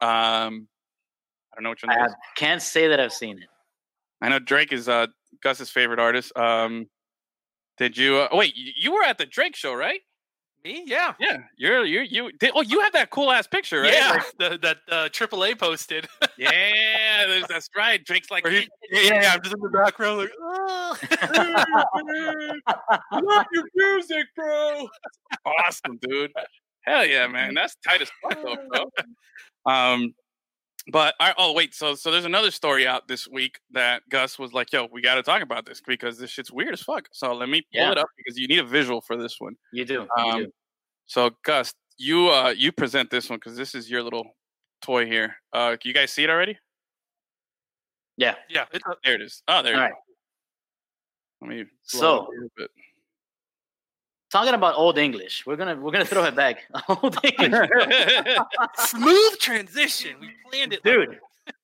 [0.00, 0.68] Um,
[1.52, 1.90] I don't know which one.
[1.92, 2.14] I that is.
[2.36, 3.48] can't say that I've seen it.
[4.20, 5.06] I know Drake is uh,
[5.42, 6.36] Gus's favorite artist.
[6.36, 6.86] Um,
[7.78, 8.54] did you uh, wait?
[8.56, 10.00] You, you were at the Drake show, right?
[10.64, 10.82] Me?
[10.86, 11.12] Yeah.
[11.20, 12.32] Yeah, you're you you.
[12.38, 13.92] Did, oh, you have that cool ass picture, right?
[13.92, 14.10] Yeah.
[14.10, 16.08] Like, the, that uh, AAA posted.
[16.38, 18.02] yeah, there's- that's right.
[18.02, 20.96] Drake's like, he- yeah, yeah, I'm just in the background like, oh.
[23.12, 24.88] love your music, bro.
[25.44, 26.32] Awesome, dude.
[26.82, 27.52] Hell yeah, man.
[27.54, 28.84] That's tight as fuck, though, bro.
[29.66, 30.14] Um,
[30.92, 34.52] but I, oh wait, so so there's another story out this week that Gus was
[34.52, 37.32] like, "Yo, we got to talk about this because this shit's weird as fuck." So
[37.34, 37.92] let me pull Yeah.
[37.92, 39.54] it up because you need a visual for this one.
[39.72, 40.06] You do.
[40.16, 40.52] Um, you do.
[41.06, 44.36] So Gus, you uh you present this one because this is your little
[44.82, 45.36] toy here.
[45.52, 46.58] Uh, you guys see it already?
[48.16, 48.34] Yeah.
[48.48, 48.66] yeah.
[49.04, 49.42] There it is.
[49.48, 49.92] Oh, there you All go.
[49.92, 50.00] right.
[51.40, 52.70] Let me So up a little bit.
[54.30, 56.64] Talking about old English, we're gonna we're gonna throw it back.
[56.88, 57.68] old English,
[58.78, 60.16] Smooth transition.
[60.20, 61.20] We planned it, like- dude.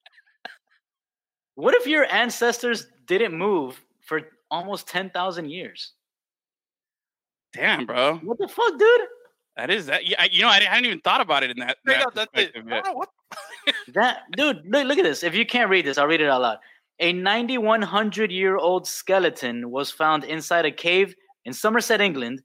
[1.57, 5.93] What if your ancestors didn't move for almost ten thousand years?
[7.53, 8.17] Damn, bro.
[8.23, 9.01] What the fuck, dude?
[9.57, 10.07] That is that.
[10.07, 11.79] Yeah, you know, I, I hadn't even thought about it in that.
[11.81, 12.55] Straight that up, that's it.
[12.55, 12.85] perspective I yet.
[12.85, 13.09] don't know what-
[13.95, 15.23] That dude, look, look at this.
[15.23, 16.59] If you can't read this, I'll read it out loud.
[17.01, 22.43] A 9100 year old skeleton was found inside a cave in Somerset, England,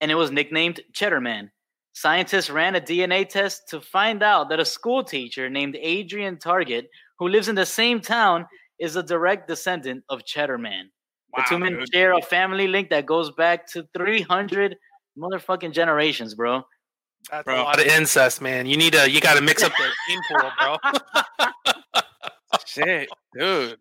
[0.00, 1.50] and it was nicknamed Cheddar Man.
[1.92, 6.84] Scientists ran a DNA test to find out that a school teacher named Adrian Targett,
[7.18, 8.46] who lives in the same town,
[8.78, 10.90] is a direct descendant of Cheddar Man.
[11.32, 11.92] Wow, the two men dude.
[11.92, 14.76] share a family link that goes back to 300
[15.18, 16.62] motherfucking generations, bro.
[17.30, 17.60] That's Bro.
[17.60, 18.64] a lot of incest, man.
[18.64, 20.76] You need to you got to mix up the gene pool, bro.
[22.66, 23.08] Shit,
[23.38, 23.76] dude.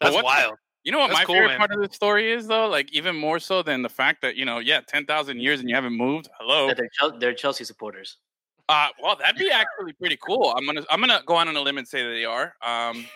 [0.00, 0.54] That's what- wild.
[0.84, 1.58] You know what That's my cool, favorite man.
[1.58, 2.68] part of the story is, though?
[2.68, 5.68] Like even more so than the fact that you know, yeah, ten thousand years and
[5.68, 6.28] you haven't moved.
[6.38, 6.68] Hello.
[6.68, 8.18] That they're, Chel- they're Chelsea supporters.
[8.68, 10.54] Uh, well, that'd be actually pretty cool.
[10.56, 12.54] I'm gonna I'm gonna go on on a limb and say that they are.
[12.62, 13.06] Um,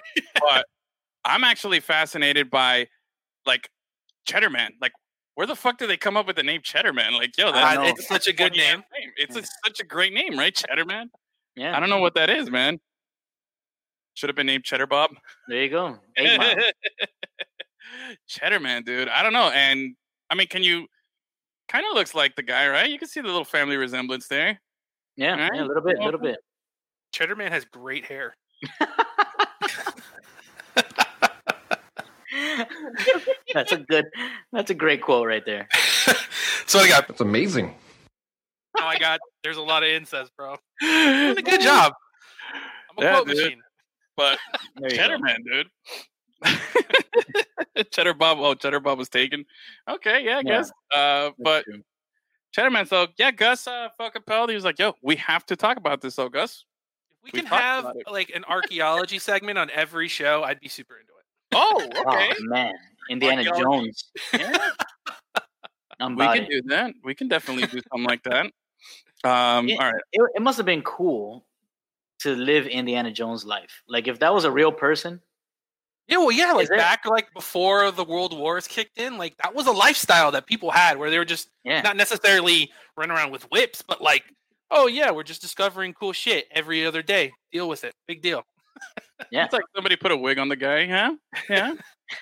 [0.41, 0.67] but
[1.25, 2.89] I'm actually fascinated by
[3.47, 3.71] like
[4.27, 4.73] Cheddar Man.
[4.81, 4.93] Like,
[5.35, 7.15] where the fuck did they come up with the name Cheddar Man?
[7.15, 9.11] Like, yo, that's it's such a good funny-ass name.
[9.17, 10.55] It's a, such a great name, right?
[10.55, 11.11] Cheddar Man.
[11.55, 12.79] Yeah, I don't know what that is, man.
[14.15, 15.11] Should have been named Cheddar Bob.
[15.49, 15.97] There you go.
[18.11, 19.09] Eight Cheddar Man, dude.
[19.09, 19.51] I don't know.
[19.55, 19.95] And
[20.31, 20.87] I mean, can you
[21.69, 22.91] kind of looks like the guy, right?
[22.91, 24.61] You can see the little family resemblance there.
[25.17, 25.51] Yeah, Alright.
[25.55, 26.39] yeah, a little bit, a little bit.
[27.13, 28.37] Cheddar Man has great hair.
[33.55, 34.07] that's a good.
[34.53, 35.69] That's a great quote right there.
[36.67, 37.09] so I got.
[37.09, 37.75] That's amazing.
[38.79, 40.57] Oh my god, there's a lot of incest, bro.
[40.81, 41.93] Good job.
[42.91, 43.37] I'm a Yeah, quote dude.
[43.37, 43.61] machine.
[44.17, 44.39] But
[44.77, 45.23] There Cheddar go.
[45.25, 45.67] Man, dude.
[47.91, 48.39] Cheddar Bob.
[48.41, 49.45] Oh, Cheddar Bob was taken.
[49.89, 50.73] Okay, yeah, I Yeah, guess.
[50.95, 51.83] Uh, but true.
[52.53, 52.87] Cheddar Man.
[52.87, 54.49] So yeah, Gus uh, felt compelled.
[54.51, 56.65] He was like, "Yo, we have to talk about this, though, Gus."
[57.25, 60.95] If we We can have like an archaeology segment on every show, I'd be super
[60.97, 61.25] into it.
[61.53, 62.33] Oh, okay.
[62.39, 62.75] Oh man,
[63.11, 64.11] Indiana Jones.
[64.33, 64.71] yeah,
[66.01, 66.51] we can it.
[66.51, 66.95] do that.
[67.05, 68.47] We can definitely do something like that.
[69.25, 69.77] Um, Yeah.
[69.77, 70.03] all right.
[70.13, 70.23] it.
[70.37, 71.45] It must have been cool
[72.21, 73.83] to live Indiana Jones' life.
[73.89, 75.21] Like if that was a real person.
[76.09, 79.67] Yeah, well, yeah, like back like before the world wars kicked in, like that was
[79.67, 83.43] a lifestyle that people had where they were just Yeah, not necessarily running around with
[83.51, 84.25] whips, but like,
[84.71, 87.33] oh yeah, we're just discovering cool shit every other day.
[87.53, 87.95] Deal with it.
[88.07, 88.43] Big deal.
[89.31, 89.45] yeah.
[89.45, 91.15] It's like somebody put a wig on the guy, huh?
[91.51, 91.75] Yeah,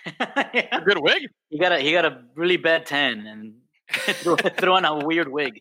[0.53, 0.79] yeah.
[0.79, 1.29] a good wig.
[1.51, 3.55] He got a he got a really bad tan and
[4.17, 5.61] threw, threw on a weird wig.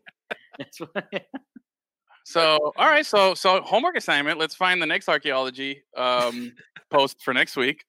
[2.26, 3.06] So, all right.
[3.06, 4.40] So, so homework assignment.
[4.40, 6.54] Let's find the next archaeology um,
[6.90, 7.86] post for next week.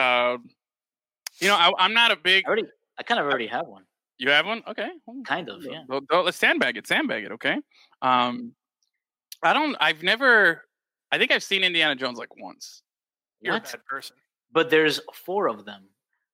[0.00, 0.48] Um,
[1.40, 2.44] you know, I, I'm not a big.
[2.44, 2.64] I already
[2.98, 3.84] I kind of already have one.
[4.18, 4.62] You have one?
[4.68, 4.88] Okay.
[5.24, 5.82] Kind of, yeah.
[5.88, 6.86] Well, let's sandbag it.
[6.86, 7.32] Sandbag it.
[7.32, 7.56] Okay.
[8.02, 8.52] Um,
[9.42, 9.76] I don't.
[9.80, 10.64] I've never.
[11.10, 12.82] I think I've seen Indiana Jones like once.
[13.40, 13.68] You're What?
[13.68, 14.16] a bad person.
[14.52, 15.84] But there's four of them.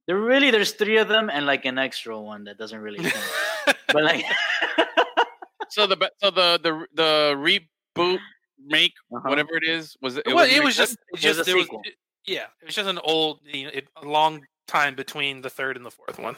[0.07, 3.77] There really there's three of them and like an extra one that doesn't really count.
[3.93, 4.25] but like
[5.69, 8.19] So the so the the the reboot
[8.65, 9.29] make Uh-huh.
[9.29, 10.27] whatever it is was it?
[10.27, 11.83] well, it was just, it was just a there was, sequel.
[12.27, 15.77] Yeah, it was just an old, you know, it, a long time between the third
[15.77, 16.37] and the fourth one.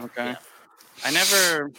[0.00, 0.34] Okay.
[1.04, 1.70] I never.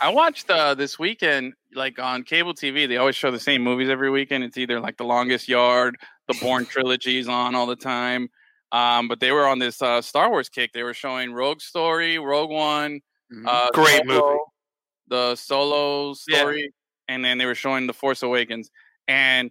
[0.00, 2.86] I watched uh, this weekend, like on cable TV.
[2.86, 4.44] They always show the same movies every weekend.
[4.44, 5.96] It's either like The Longest Yard,
[6.28, 8.28] the Bourne trilogy's on all the time.
[8.72, 10.72] Um, but they were on this uh, Star Wars kick.
[10.74, 13.00] They were showing Rogue Story, Rogue One,
[13.32, 13.46] Mhm.
[13.46, 14.38] uh, Great Solo, movie.
[15.08, 16.40] the Solo Yeah.
[16.40, 16.74] story,
[17.08, 18.70] and then they were showing The Force Awakens.
[19.08, 19.50] And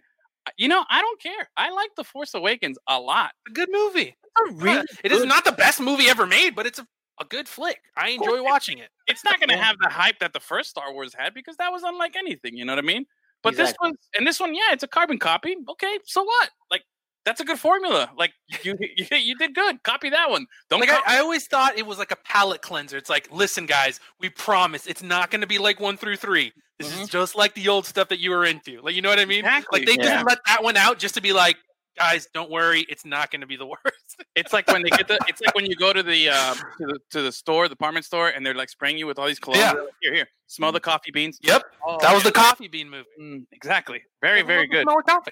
[0.58, 1.49] you know, I don't care.
[1.58, 3.31] I like The Force Awakens a lot.
[3.47, 4.15] A good movie.
[4.38, 6.88] a really it is not the best movie ever made, but it's a,
[7.19, 7.79] a good flick.
[7.97, 8.89] I enjoy watching it.
[9.08, 11.71] it's not going to have the hype that the first Star Wars had because that
[11.71, 12.55] was unlike anything.
[12.58, 13.05] You know what I mean?
[13.43, 13.71] But Exactly.
[13.71, 15.55] this one and this one, yeah, it's a carbon copy.
[15.69, 16.49] Okay, so what?
[16.71, 16.84] Like
[17.25, 18.11] that's a good formula.
[18.17, 18.33] Like
[18.63, 19.81] you, you, you did good.
[19.83, 20.45] Copy that one.
[20.69, 22.97] Don't Like copy- I, I always thought it was like a palate cleanser.
[22.97, 26.51] It's like, listen, guys, we promise it's not going to be like one through three.
[26.79, 28.81] This is just like the old stuff that you were into.
[28.81, 29.39] Like, you know what I mean?
[29.39, 29.79] Exactly.
[29.79, 30.15] Like they Yeah.
[30.15, 31.55] just let that one out just to be like,
[31.97, 34.23] guys, don't worry, it's not going to be the worst.
[34.35, 35.17] It's like when they get the.
[35.29, 38.05] It's like when you go to the uh, to the to the store, the department
[38.05, 39.55] store, and they're like spraying you with all these colognes.
[39.55, 39.73] Yeah.
[39.73, 41.39] They're like, here, here, smell the coffee beans.
[41.41, 43.05] Yep, Oh, that was the coffee bean movie.
[43.21, 44.01] Mm, exactly.
[44.21, 44.83] Very very good.
[44.83, 45.31] Smell coffee.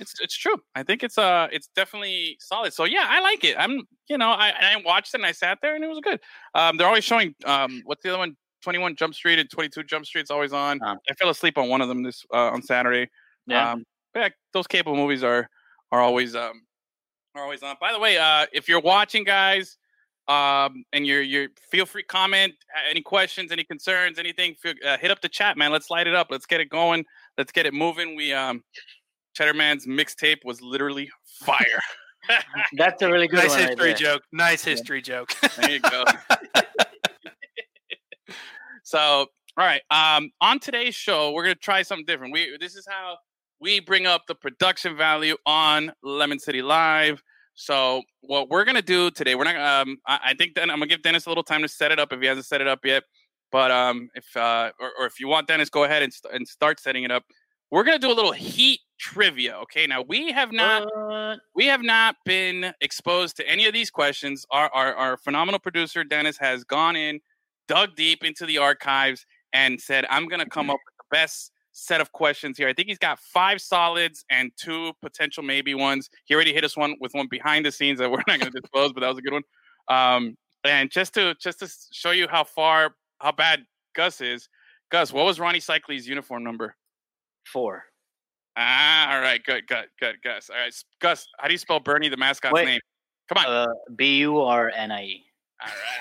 [0.00, 0.56] It's it's true.
[0.74, 2.72] I think it's uh it's definitely solid.
[2.72, 3.56] So yeah, I like it.
[3.58, 6.20] I'm you know I I watched it and I sat there and it was good.
[6.54, 8.36] Um, they're always showing um what's the other one?
[8.62, 10.82] Twenty One Jump Street and Twenty Two Jump Street's always on.
[10.82, 13.10] Um, I fell asleep on one of them this uh, on Saturday.
[13.46, 13.72] yeah.
[13.72, 15.48] Um, yeah, those cable movies are
[15.92, 16.62] are always um
[17.34, 17.76] are always on.
[17.80, 19.76] By the way, uh, if you're watching, guys,
[20.26, 22.54] Um, and you're you're feel free comment
[22.88, 24.54] any questions, any concerns, anything.
[24.54, 25.70] Feel, uh, hit up the chat, man.
[25.70, 26.28] Let's light it up.
[26.30, 27.04] Let's get it going.
[27.36, 28.16] Let's get it moving.
[28.16, 28.62] We um,
[29.38, 31.80] Cheddarman's mixtape was literally fire.
[32.74, 33.58] That's a really good Nice one.
[33.60, 33.96] right history there.
[33.96, 34.22] joke.
[34.32, 35.32] Nice history joke.
[35.56, 36.04] There you go.
[38.82, 39.82] so, all right.
[39.90, 42.32] Um, on today's show, we're gonna try something different.
[42.32, 43.16] We this is how
[43.60, 47.22] we bring up the production value on Lemon City Live.
[47.54, 49.56] So, what we're gonna do today, we're not.
[49.56, 51.98] Um, I, I think then I'm gonna give Dennis a little time to set it
[51.98, 53.04] up if he hasn't set it up yet.
[53.52, 56.48] But um, if uh, or, or if you want Dennis, go ahead and st- and
[56.48, 57.24] start setting it up.
[57.74, 59.56] We're gonna do a little Heat trivia.
[59.62, 59.88] Okay.
[59.88, 61.40] Now we have not What?
[61.56, 64.46] we have not been exposed to any of these questions.
[64.52, 67.18] Our, our, our phenomenal producer, Dennis, has gone in,
[67.66, 72.00] dug deep into the archives, and said, I'm to come up with the best set
[72.00, 72.68] of questions here.
[72.68, 76.08] I think he's got five solids and two potential maybe ones.
[76.26, 78.60] He already hit us one with one behind the scenes that we're not going to
[78.60, 79.42] disclose, but that was a good one.
[79.88, 83.64] Um, and just to just to show you how far how bad
[83.96, 84.48] Gus is,
[84.92, 86.76] Gus, what was Rony Seikaly's uniform number?
[87.46, 87.84] Four.
[88.56, 90.48] Ah, all right, good, good, good, Gus.
[90.50, 92.66] All right, Gus, how do you spell Bernie, the mascot's Wait.
[92.66, 92.80] name?
[93.28, 93.52] Come on.
[93.52, 95.24] Uh, B U R N I E.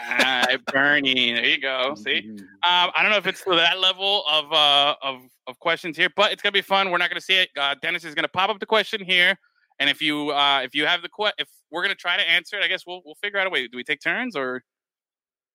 [0.10, 1.34] All right, Bernie.
[1.34, 1.96] There you go.
[1.98, 2.40] See, Mhm.
[2.40, 6.32] um, I don't know if it's that level of uh of of questions here, but
[6.32, 6.92] it's gonna be fun.
[6.92, 7.50] We're not gonna see it.
[7.58, 9.36] Uh, Dennis is gonna pop up the question here,
[9.80, 12.58] and if you uh if you have the que- if we're gonna try to answer
[12.58, 13.68] it, I guess we'll we'll figure out a way.
[13.68, 14.64] Do we take turns or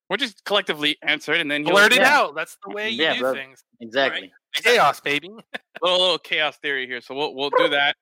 [0.08, 2.16] we'll just collectively answer it and then he'll Blurt it Yeah.
[2.18, 2.34] out.
[2.34, 3.34] That's the way you Yeah, do bro.
[3.34, 3.62] things.
[3.80, 4.32] Exactly.
[4.54, 5.28] Chaos, baby.
[5.82, 7.00] little, little chaos theory here.
[7.00, 7.96] So we'll we'll do that.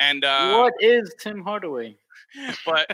[0.00, 1.96] And uh, what is Tim Hardaway?
[2.66, 2.86] but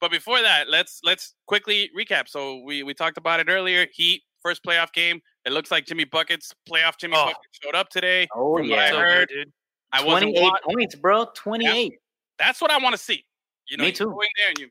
[0.00, 2.28] but before that, let's let's quickly recap.
[2.28, 3.86] So we we talked about it earlier.
[3.92, 5.20] Heat first playoff game.
[5.46, 6.98] It looks like Jimmy buckets playoff.
[6.98, 7.24] Jimmy Oh.
[7.26, 8.28] buckets showed up today.
[8.34, 9.52] Oh From what yeah, I So heard, good, dude.
[9.92, 10.34] I wasn't.
[10.36, 11.26] twenty-eight wa- points, bro.
[11.34, 11.94] Twenty-eight.
[12.38, 13.24] That's what I want to see.
[13.68, 14.04] You know, Me you too.
[14.06, 14.68] go in there and you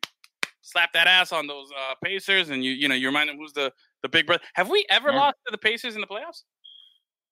[0.70, 3.54] slap that ass on those uh, Pacers, and you you know you remind them who's
[3.54, 3.72] the
[4.04, 4.44] the big brother.
[4.54, 5.18] Have we ever Yeah.
[5.20, 6.44] lost to the Pacers in the playoffs?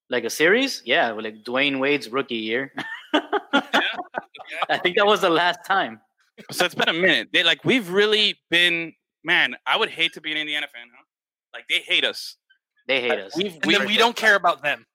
[0.09, 0.81] Like a series?
[0.85, 2.73] Yeah, well, like Dwyane Wade's rookie year.
[4.49, 4.63] Yeah.
[4.69, 5.99] I think that was the last time.
[6.51, 7.29] So it's been a minute.
[7.33, 8.93] They like we've really been.
[9.25, 11.03] Man, I would hate to be an Indiana fan, huh?
[11.53, 12.37] Like they hate us.
[12.87, 13.35] They hate Like, us.
[13.35, 14.85] We've, we, we don't care about them.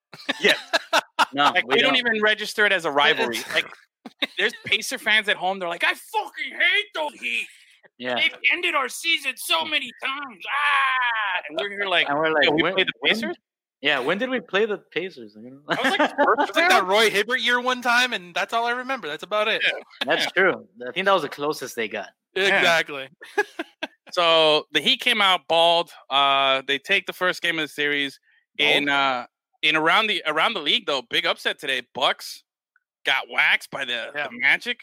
[0.41, 0.55] Yeah,
[1.35, 1.97] No, like we, don't.
[1.97, 3.41] even register it as a rivalry.
[3.55, 3.67] Like
[4.39, 5.59] there's Pacer fans at home.
[5.59, 7.47] They're like, I fucking hate those Heat.
[8.03, 10.45] Yeah, They've ended our season so many times.
[10.49, 13.37] Ah, and we're here like, and we're like, yeah, we when- played the when- Pacers.
[13.81, 15.37] Yeah, when did we play the Pacers?
[15.37, 18.65] I was like, It was like that Roy Hibbert year one time, and that's all
[18.65, 19.09] I remember.
[19.09, 19.61] That's about it.
[20.07, 20.69] That's true.
[20.89, 22.09] I think that was the closest they got.
[22.35, 23.09] Exactly.
[24.13, 25.91] So the Heat came out bald.
[26.11, 28.21] Uh, they take the first game of the series
[28.59, 29.25] in uh,
[29.63, 31.01] in around the around the league though.
[31.09, 31.81] Big upset today.
[31.95, 32.45] Bucks
[33.07, 34.29] got waxed by the, Yeah.
[34.31, 34.81] the Magic.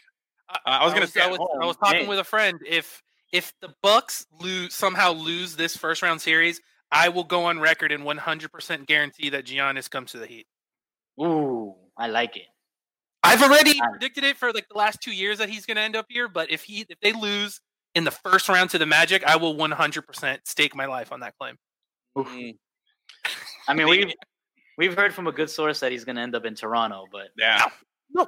[0.48, 2.08] Uh, I was gonna say I was, I was talking man.
[2.08, 2.58] with a friend.
[2.66, 6.60] If if the Bucks lose somehow lose this first round series,
[6.92, 10.46] I will go on record and 100% guarantee that Giannis comes to the Heat.
[11.20, 12.46] Ooh, I like it.
[13.22, 15.82] I've already Um, predicted it for like the last two years that he's going to
[15.82, 16.26] end up here.
[16.28, 17.60] But if he if they lose
[17.94, 21.34] in the first round to the Magic, I will 100% stake my life on that
[21.38, 21.56] claim.
[22.16, 22.56] Mm,
[23.68, 24.14] I mean, The- we've
[24.78, 27.28] we've heard from a good source that he's going to end up in Toronto, but
[27.38, 27.66] yeah.
[28.14, 28.26] For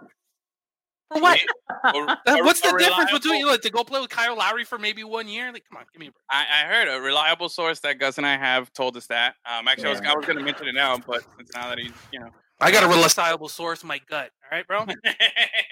[1.21, 1.39] what?
[1.41, 1.45] A-
[1.85, 4.79] Uh, What's a the difference reliable- between like to go play with Kyle Lowry for
[4.79, 5.53] maybe one year?
[5.53, 6.23] Like, come on, give me a break.
[6.31, 9.35] I, I heard a reliable source that Gus and I have told us that.
[9.51, 11.79] Um, actually, I was, I was going to mention it now, but since now that
[11.81, 12.29] he's, you know,
[12.61, 14.31] I got a reliable source my gut.
[14.45, 14.87] All right, bro,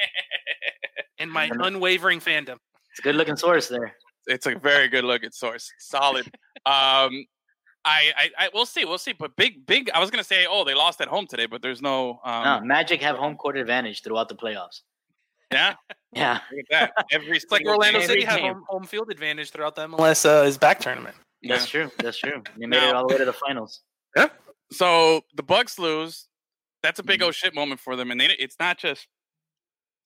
[1.19, 2.57] and my unwavering fandom.
[2.91, 3.95] it's a good looking source there.
[4.27, 6.27] it's a very good looking source, solid.
[6.67, 7.25] Um,
[7.85, 9.13] I, I, I, we'll see, we'll see.
[9.13, 9.91] But big, big.
[9.95, 12.21] I was going to say, oh, they lost at home today, but there's no.
[12.25, 14.81] Um, no, Magic have home court advantage throughout the playoffs.
[15.53, 15.75] Yeah,
[16.15, 17.07] Yeah, look at that.
[17.13, 18.09] Every It's like Orlando game.
[18.09, 18.55] City had game.
[18.55, 21.17] home, home field advantage throughout the MLS uh, is back tournament.
[21.43, 21.83] that's Yeah.
[21.87, 21.91] true.
[21.99, 22.43] That's true.
[22.57, 23.81] They made it all the way to the finals.
[24.17, 24.29] Yeah.
[24.73, 26.29] So the Bucks lose.
[26.83, 27.09] That's a Mm-hmm.
[27.09, 29.07] big old shit moment for them, and they, it's not just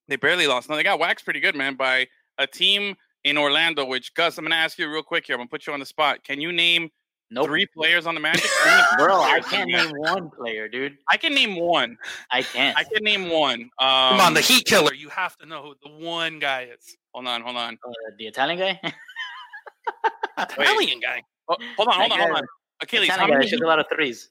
[0.09, 0.69] they barely lost.
[0.69, 3.85] No, they got waxed pretty good, man, by a team in Orlando.
[3.85, 5.35] Which Gus, I'm gonna ask you real quick here.
[5.35, 6.25] I'm gonna put you on the spot.
[6.25, 6.91] Can you name
[7.31, 7.47] Nope.
[7.47, 8.45] three players on the Magic?
[8.99, 10.97] Bro, I can't name one player, dude.
[11.11, 11.97] I can name one.
[12.31, 12.77] I can't.
[12.79, 13.63] I can name one.
[13.63, 14.95] Um, Come on, the Heat killer.
[14.95, 16.97] You have to know who the one guy is.
[17.13, 17.75] Hold on, hold on.
[17.87, 18.81] Uh, the Italian guy.
[20.39, 21.23] Italian guy.
[21.49, 22.43] Oh, hold on, hold on, hold on.
[22.83, 23.51] Achilles, how Italian guy many?
[23.51, 24.31] shoots a lot of threes.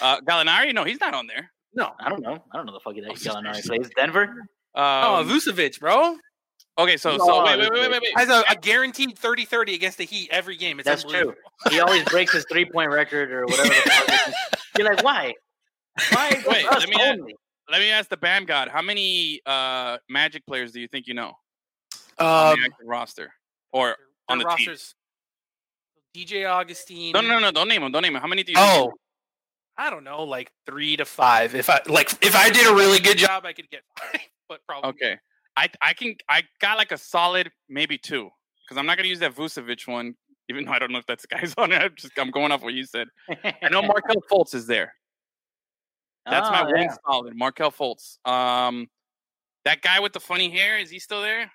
[0.00, 0.72] Uh, Gallinari?
[0.74, 1.50] No, he's not on there.
[1.74, 1.90] No.
[2.00, 2.42] I don't know.
[2.52, 3.90] I don't know the fuck that Oh, Gallinari plays.
[3.96, 4.34] Denver.
[4.74, 6.16] Oh, Um, Vucevic, bro.
[6.82, 8.12] Okay, so so wait, wait, wait, wait, wait, wait.
[8.16, 10.78] Has a, a guaranteed 30-30 against the Heat every game.
[10.80, 11.34] It's That's true.
[11.70, 13.68] He always breaks his three point record or whatever.
[13.68, 14.34] The fuck it is.
[14.78, 15.34] You're like, why?
[16.12, 16.42] Why?
[16.46, 17.18] Wait, let me ask-
[17.70, 18.68] Let me ask the Bam God.
[18.68, 21.34] How many uh, Magic players do you think you know
[22.18, 23.32] on Um, the active roster
[23.72, 23.96] or
[24.28, 24.74] on their the team?
[26.16, 27.12] DJ Augustin.
[27.12, 27.92] No, no, no, don't name him.
[27.92, 28.20] Don't name him.
[28.22, 28.58] How many do you?
[28.58, 28.92] Oh,
[29.76, 31.54] I don't know, like three to five.
[31.54, 34.20] If I like, if I did a really good job, I could get five.
[34.48, 35.16] But probably Okay.
[35.56, 38.30] I I can I got like a solid maybe two
[38.64, 40.14] because I'm not gonna use that Vucevic one,
[40.48, 41.82] even though I don't know if that's the guy's on it.
[41.82, 43.08] I'm just I'm going off what you said.
[43.62, 44.94] I know Markelle Fultz is there.
[46.26, 46.94] That's my Ah, one yeah.
[47.06, 47.34] solid.
[47.36, 48.18] Markelle Fultz.
[48.28, 48.88] Um,
[49.64, 51.50] that guy with the funny hair is he still there?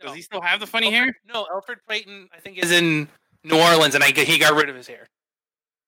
[0.00, 1.16] Does he still have the funny Elfrid- hair?
[1.26, 3.06] No, Elfrid Payton, I think, is in
[3.44, 5.06] New Orleans, and I he got rid of his hair.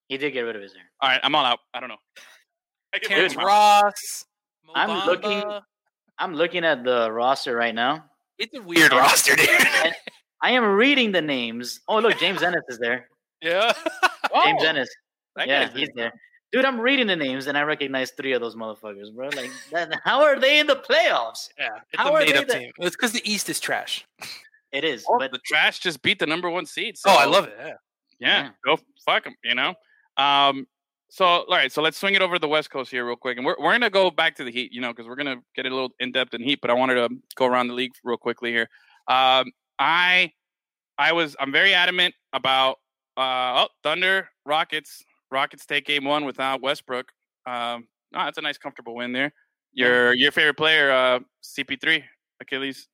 [0.08, 0.82] He did get rid of his hair.
[1.00, 1.60] All right, I'm all out.
[1.72, 1.96] I don't know.
[2.94, 4.26] I give Terrence him Ross.
[4.66, 5.60] Mo I'm looking-
[6.22, 8.04] I'm looking at the roster right now.
[8.38, 9.48] It's a weird roster, dude.
[10.42, 11.80] I am reading the names.
[11.88, 13.08] Oh, look, James Ennis is there.
[13.40, 13.72] yeah.
[14.44, 14.88] James Oh, Ennis.
[15.46, 16.12] Yeah, he's there.
[16.52, 19.28] Dude, I'm reading the names and I recognize three of those motherfuckers, bro.
[19.28, 21.48] Like, that, how are they in the playoffs?
[21.58, 22.70] Yeah, it's How a made up the- team.
[22.78, 24.06] It's because the East is trash.
[24.70, 26.96] It is, Oh, but the trash just beat the number one seed.
[27.06, 27.54] Oh, I love it.
[27.58, 27.66] Yeah.
[28.20, 28.48] Yeah, Yeah.
[28.64, 29.74] go fuck them, you know.
[30.16, 30.66] Um,
[31.12, 33.36] so all right, so let's swing it over to the West Coast here real quick,
[33.36, 35.66] and we're we're gonna go back to the Heat, you know, because we're gonna get
[35.66, 38.16] a little in depth in Heat, but I wanted to go around the league real
[38.16, 38.66] quickly here.
[39.08, 40.32] Um, I
[40.96, 42.78] I was I'm very adamant about
[43.18, 47.12] uh oh Thunder Rockets Rockets take game one without Westbrook.
[47.44, 49.34] Um, oh, that's a nice comfortable win there.
[49.74, 52.04] Your your favorite player, uh, CP3
[52.40, 52.88] Achilles.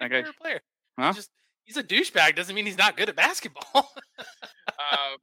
[0.00, 0.18] Okay.
[0.18, 0.60] favorite player.
[1.00, 1.12] Huh?
[1.12, 1.30] Just
[1.64, 2.36] he's a douchebag.
[2.36, 3.90] Doesn't mean he's not good at basketball.
[4.78, 5.16] Uh,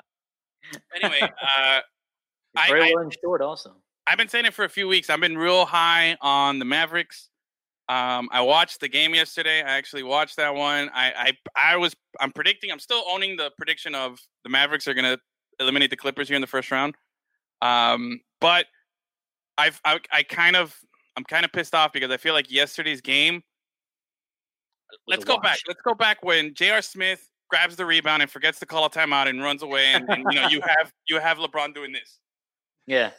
[1.02, 1.80] anyway, uh,
[2.56, 3.76] I- very I- well insured also.
[4.06, 5.10] I've been saying it for a few weeks.
[5.10, 7.30] I've been real high on the Mavericks.
[7.88, 9.62] Um, I watched the game yesterday.
[9.62, 10.90] I actually watched that one.
[10.94, 12.70] I, I I was I'm predicting.
[12.70, 15.18] I'm still owning the prediction of the Mavericks are going to
[15.60, 16.96] eliminate the Clippers here in the first round.
[17.62, 18.66] Um, but
[19.58, 20.78] I've I, I kind of
[21.16, 23.42] I'm kind of pissed off because I feel like yesterday's game.
[25.08, 25.60] Let's go back.
[25.68, 26.82] Let's go back when J.R.
[26.82, 30.26] Smith grabs the rebound and forgets to call a timeout and runs away, and, and
[30.32, 32.18] you know you have you have LeBron doing this
[32.88, 33.12] Yeah.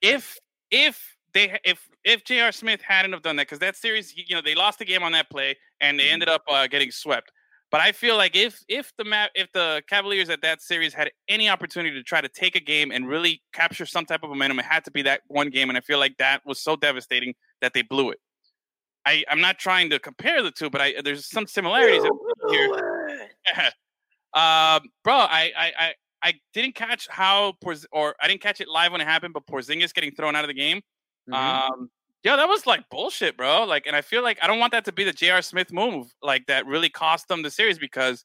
[0.00, 0.38] if
[0.70, 2.52] if they if if J.R.
[2.52, 5.10] Smith hadn't have done that because that series you know they lost the game on
[5.12, 7.32] that play and they ended up uh, getting swept.
[7.72, 11.10] But I feel like if if the map if the Cavaliers at that series had
[11.28, 14.60] any opportunity to try to take a game and really capture some type of momentum,
[14.60, 15.70] it had to be that one game.
[15.70, 18.20] And I feel like that was so devastating that they blew it.
[19.04, 22.04] I I'm not trying to compare the two, but I there's some similarities
[22.50, 22.97] here.
[24.34, 25.92] um, bro, I, I, I,
[26.22, 29.46] I didn't catch how Porz- or I didn't catch it live when it happened, but
[29.46, 30.80] Porzingis getting thrown out of the game.
[31.28, 31.34] Mhm.
[31.34, 31.90] Um,
[32.24, 33.64] yeah, that was like bullshit, bro.
[33.64, 35.40] Like, and I feel like I don't want that to be the J.R.
[35.42, 38.24] Smith move, like that really cost them the series because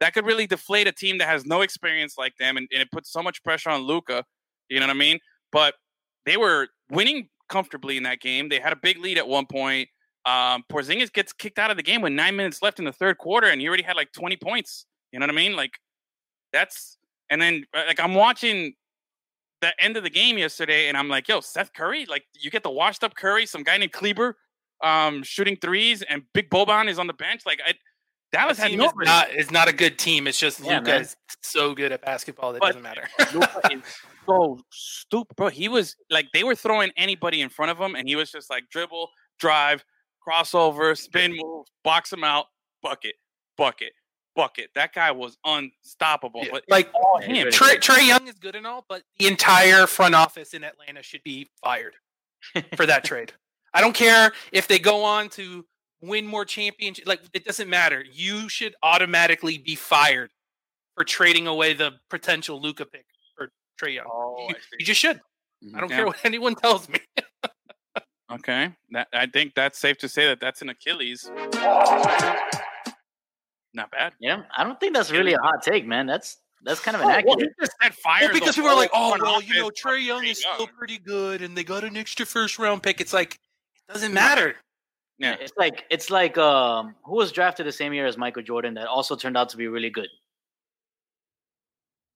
[0.00, 2.90] that could really deflate a team that has no experience like them, and, and it
[2.92, 4.24] puts so much pressure on Luka.
[4.68, 5.18] You know what I mean?
[5.50, 5.74] But
[6.24, 8.48] they were winning comfortably in that game.
[8.48, 9.88] They had a big lead at one point.
[10.24, 13.18] Um, Porzingis gets kicked out of the game with nine minutes left in the third
[13.18, 14.86] quarter, and he already had like twenty points.
[15.12, 15.56] You know what I mean?
[15.56, 15.78] Like
[16.52, 16.98] that's
[17.30, 18.74] and then uh, like I'm watching
[19.60, 22.62] the end of the game yesterday, and I'm like, yo, Seth Curry, like you get
[22.62, 24.36] the washed up Curry, some guy named Kleber,
[24.82, 27.42] um, shooting threes, and Big Boban is on the bench.
[27.46, 27.74] Like I,
[28.32, 30.26] Dallas That had no is not is not a good team.
[30.26, 33.08] It's just Yeah, Luka is so good at basketball that But- doesn't matter.
[33.70, 33.82] Is
[34.26, 35.48] so stupid, bro.
[35.48, 38.48] He was like they were throwing anybody in front of him, and he was just
[38.50, 39.84] like dribble, drive,
[40.26, 42.46] crossover, spin move, box him out,
[42.82, 43.14] bucket,
[43.56, 43.92] bucket,
[44.36, 44.70] bucket.
[44.74, 46.44] That guy was unstoppable.
[46.50, 47.50] But like all him.
[47.50, 51.22] Trey, Trae Young is good and all, but the entire front office in Atlanta should
[51.22, 51.94] be fired
[52.76, 53.32] for that trade.
[53.74, 55.64] I don't care if they go on to
[56.00, 57.06] win more championships.
[57.08, 58.04] Like it doesn't matter.
[58.12, 60.30] You should automatically be fired
[60.94, 63.06] for trading away the potential Luka pick
[63.36, 64.06] for Trae Young.
[64.10, 65.16] Oh, you, you just should.
[65.64, 65.76] Mm-hmm.
[65.76, 65.96] I don't Yeah.
[65.96, 66.98] care what anyone tells me.
[68.32, 71.30] Okay, that I think that's safe to say that that's an Achilles.
[73.74, 74.12] Not bad.
[74.20, 76.06] Yeah, I don't think that's really a hot take, man.
[76.06, 78.24] That's that's kind of Oh, well, just said fire.
[78.24, 80.98] Well, because the people are like, oh, well, you know, Trae Young is still pretty
[80.98, 83.00] good, and they got an extra first round pick.
[83.00, 83.34] It's like
[83.88, 84.54] it doesn't matter.
[85.18, 85.36] Yeah.
[85.40, 88.86] It's like it's like um who was drafted the same year as Michael Jordan that
[88.88, 90.08] also turned out to be really good.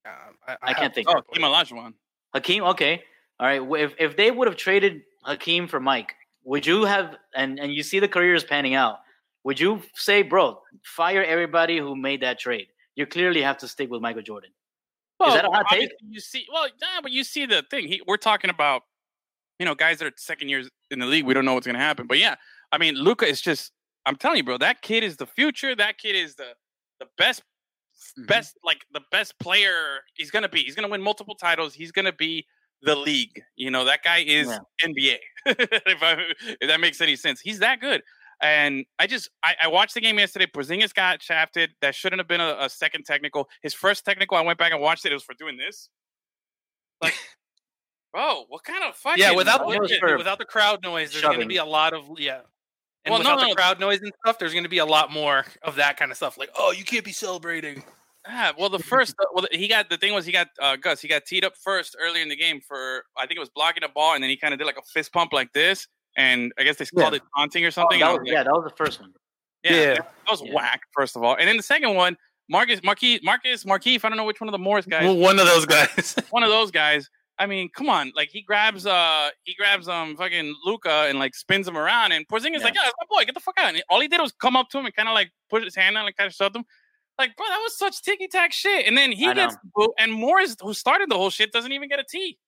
[0.04, 0.12] Um,
[0.46, 1.08] I, I can't have- think.
[1.08, 1.94] Oh, Hakeem Olajuwon.
[2.34, 3.02] Hakeem, okay,
[3.40, 3.82] all right.
[3.82, 6.14] If if they would have traded Hakeem for Mike,
[6.44, 7.16] would you have?
[7.34, 8.98] And and you see the careers panning out.
[9.44, 12.66] Would you say, bro, fire everybody who made that trade?
[12.96, 14.50] You clearly have to stick with Michael Jordan.
[15.20, 15.90] Well, that a hot take?
[16.08, 17.86] You see, well, nah, but you see the thing.
[17.88, 18.82] He, we're talking about,
[19.58, 21.24] you know, guys that are second years in the league.
[21.24, 22.06] We don't know what's going to happen.
[22.06, 22.34] But yeah,
[22.72, 23.72] I mean, Luka is just.
[24.04, 24.58] I'm telling you, bro.
[24.58, 25.74] That kid is the future.
[25.74, 26.54] That kid is the
[27.00, 27.42] the best,
[28.18, 28.26] Mhm.
[28.26, 30.00] best like the best player.
[30.14, 30.62] He's going to be.
[30.62, 31.74] He's going to win multiple titles.
[31.74, 32.46] He's going to be
[32.82, 33.42] the league.
[33.56, 34.58] You know, that guy is Yeah.
[34.84, 35.16] NBA.
[35.46, 36.16] if, I,
[36.60, 38.02] if that makes any sense, he's that good.
[38.40, 40.46] And I just I, I watched the game yesterday.
[40.46, 41.70] Porzingis got shafted.
[41.80, 43.48] That shouldn't have been a, a second technical.
[43.62, 45.12] His first technical, I went back and watched it.
[45.12, 45.88] It was for doing this.
[47.00, 47.14] Like,
[48.12, 51.40] bro, what kind of fucking Yeah, without It the, without the crowd noise, there's going
[51.40, 52.40] to be a lot of yeah.
[53.04, 53.48] And Well, no, without no.
[53.50, 56.10] the crowd noise and stuff, there's going to be a lot more of that kind
[56.10, 56.36] of stuff.
[56.36, 57.84] Like, oh, you can't be celebrating.
[58.28, 61.00] Ah, well, the first, uh, well, he got the thing was he got uh, Gus.
[61.00, 63.84] He got teed up first earlier in the game for I think it was blocking
[63.84, 66.52] a ball, and then he kind of did like a fist pump like this, and
[66.58, 68.00] I guess they called it taunting or Oh, something.
[68.00, 69.12] that was, was like, yeah, that was the first one.
[69.62, 69.94] yeah, Yeah.
[69.94, 70.54] that was Yeah.
[70.54, 70.80] whack.
[70.92, 72.16] First of all, and then the second one,
[72.48, 74.04] Marcus Marquis Marcus Marquise.
[74.04, 75.04] I don't know which one of the Morris guys.
[75.04, 76.16] Well, one of those guys.
[76.30, 77.08] one of those guys.
[77.38, 81.34] I mean, come on, like he grabs uh he grabs um fucking Luka and like
[81.34, 82.64] spins him around, and Porzingis Yeah.
[82.64, 83.68] like, yeah, that's my boy, get the fuck out.
[83.74, 85.74] And all he did was come up to him and kind of like put his
[85.76, 86.64] hand out and kind of shoved him.
[87.18, 88.86] Like, bro, that was such ticky tack shit.
[88.86, 89.94] And then he I gets know.
[89.98, 92.38] and Morris, who started the whole shit, doesn't even get a T.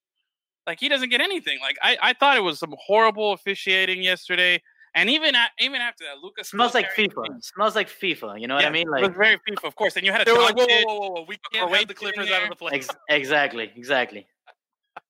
[0.66, 1.58] Like he doesn't get anything.
[1.62, 4.62] Like I, I thought it was some horrible officiating yesterday.
[4.94, 7.42] And even at, even after that, Lucas Smells like FIFA.
[7.42, 8.40] Smells like FIFA.
[8.40, 8.88] You know what I mean?
[8.88, 9.96] it was Like very FIFA, of course.
[9.96, 11.78] And you had a They were like, whoa, Doncic- whoa, whoa, whoa, we can't Croatian
[11.78, 12.70] have the Clippers out of the play.
[12.74, 14.26] ex- exactly, exactly.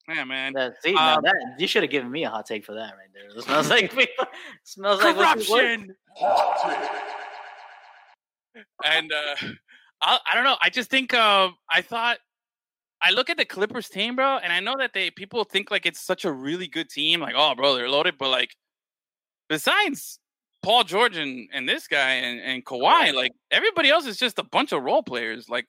[0.09, 0.53] Yeah, man.
[0.53, 2.95] That, see, now Um, that you should have given me a hot take for that
[2.97, 3.29] right there.
[3.37, 4.27] It smells like FIFA.
[4.65, 5.95] smells like what you- what- Corruption.
[8.85, 9.35] And uh,
[10.01, 10.57] I, I don't know.
[10.63, 12.19] I just think uh, I thought
[13.03, 15.87] I look at the Clippers team, bro, and I know that they people think like
[15.87, 18.51] it's such a really good team, like oh, bro, they're loaded, but like
[19.49, 20.19] besides
[20.63, 24.43] Paul George and, and this guy and, and Kawhi, like everybody else is just a
[24.45, 25.67] bunch of role players, like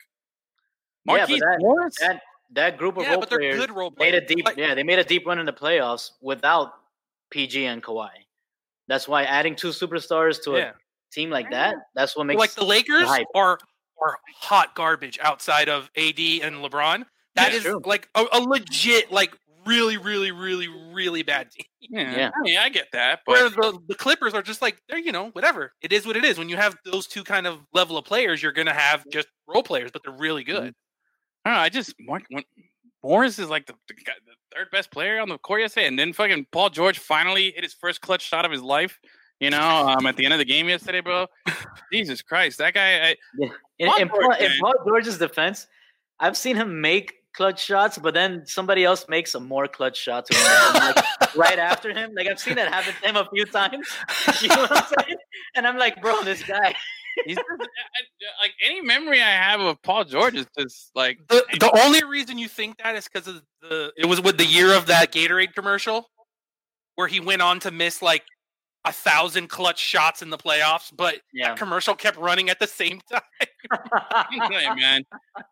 [1.06, 1.96] Yeah, that- Morris.
[2.00, 2.22] that
[2.52, 4.98] that group of Yeah, role players good role made a deep Like- yeah they made
[4.98, 6.74] a deep run in the playoffs without
[7.30, 8.10] PG and Kawhi.
[8.88, 10.72] That's why adding two superstars to Yeah.
[11.10, 13.28] A team like that that's what makes like the Lakers hype.
[13.36, 13.60] are
[14.02, 17.06] are hot garbage outside of AD and LeBron.
[17.36, 17.82] That Yeah, is true.
[17.86, 19.36] like a, a legit, like
[19.66, 21.66] really, really, really, really bad team.
[21.82, 22.32] yeah, yeah.
[22.36, 25.12] I mean, I get that, but Where the, the Clippers are just like they're you
[25.12, 26.38] know whatever it is what it is.
[26.38, 29.64] When you have those two kind of level of players, you're gonna have just role
[29.64, 30.52] players, but they're really hmm.
[30.52, 30.74] good.
[31.46, 31.64] I don't know.
[31.64, 32.44] I just Mark when,
[33.04, 35.98] Morris is like the, the, guy, the third best player on the court yesterday, and
[35.98, 39.00] then fucking Paul George finally hit his first clutch shot of his life.
[39.40, 41.28] You know, um, at the end of the game yesterday, bro.
[41.94, 43.10] Jesus Christ, that guy.
[43.12, 43.16] I,
[43.80, 44.52] in, Paul in, Paul, in.
[44.60, 45.68] Paul George's defense,
[46.20, 50.26] I've seen him make clutch shots, but then somebody else makes a more clutch shot
[50.26, 52.12] to him like, right after him.
[52.16, 53.88] Like I've seen that happen to him a few times.
[54.42, 55.18] You know what I'm saying?
[55.56, 56.76] And I'm like, bro, this guy.
[57.26, 61.20] he's just, I, I- like any memory I have of Paul George is just like
[61.30, 64.46] The the only reason you think that is because of the it was with the
[64.46, 66.10] year of that Gatorade commercial
[66.96, 68.24] where he went on to miss like
[68.86, 71.50] a thousand clutch shots in the playoffs, but Yeah.
[71.50, 73.22] that commercial kept running at the same time.
[74.52, 75.04] Hey, man.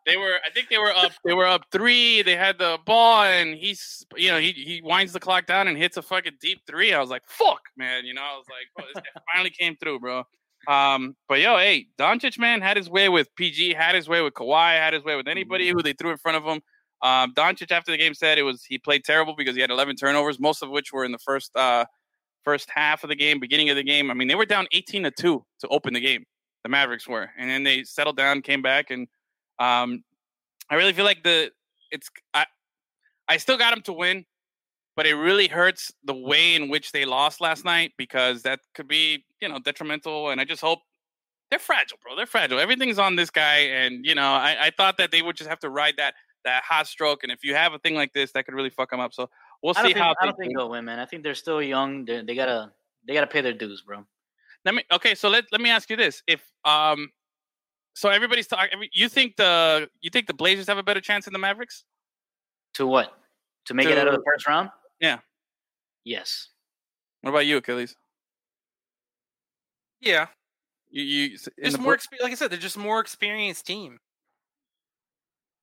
[0.06, 1.12] They were, I think they were up.
[1.24, 2.22] They were up three.
[2.22, 5.76] They had the ball, and he's, you know, he he winds the clock down and
[5.76, 6.92] hits a fucking deep three.
[6.94, 8.04] I was like, fuck, man.
[8.06, 10.24] You know, I was like, bro, this guy finally came through, bro.
[10.66, 14.34] Um, but yo, hey, Doncic, man, had his way with PG, had his way with
[14.34, 16.60] Kawhi, had his way with anybody who they threw in front of him.
[17.02, 19.96] Um, Doncic after the game said it was he played terrible because he had 11
[19.96, 21.84] turnovers, most of which were in the first uh
[22.48, 24.10] first half of the game, beginning of the game.
[24.10, 26.24] I mean, they were down 18 to two to open the game.
[26.62, 29.06] The Mavericks were, and then they settled down, came back, and
[29.58, 30.02] um,
[30.70, 31.50] I really feel like the
[31.90, 32.46] it's I
[33.28, 34.24] I still got them to win,
[34.96, 38.88] but it really hurts the way in which they lost last night because that could
[38.88, 40.30] be you know detrimental.
[40.30, 40.78] And I just hope
[41.50, 42.16] they're fragile, bro.
[42.16, 42.58] They're fragile.
[42.58, 45.60] Everything's on this guy, and you know I, I thought that they would just have
[45.60, 47.24] to ride that that hot stroke.
[47.24, 49.12] And if you have a thing like this, that could really fuck them up.
[49.12, 49.28] So
[49.62, 50.14] we'll see think, how.
[50.20, 50.58] I don't they think do.
[50.58, 50.98] they'll win, man.
[50.98, 52.04] I think they're still young.
[52.04, 52.72] They, they gotta
[53.06, 54.04] they gotta pay their dues, bro.
[54.64, 55.14] Let me okay.
[55.14, 57.10] So let let me ask you this: If um,
[57.94, 58.70] so everybody's talking.
[58.72, 61.84] Every, you think the you think the Blazers have a better chance than the Mavericks?
[62.74, 63.12] To what?
[63.66, 64.70] To make it out of the first round?
[65.00, 65.18] Yeah.
[66.04, 66.48] Yes.
[67.22, 67.96] What about you, Achilles?
[70.00, 70.28] Yeah,
[70.90, 71.96] You you just more.
[71.96, 73.98] Bro- like I said, they're just more experienced team.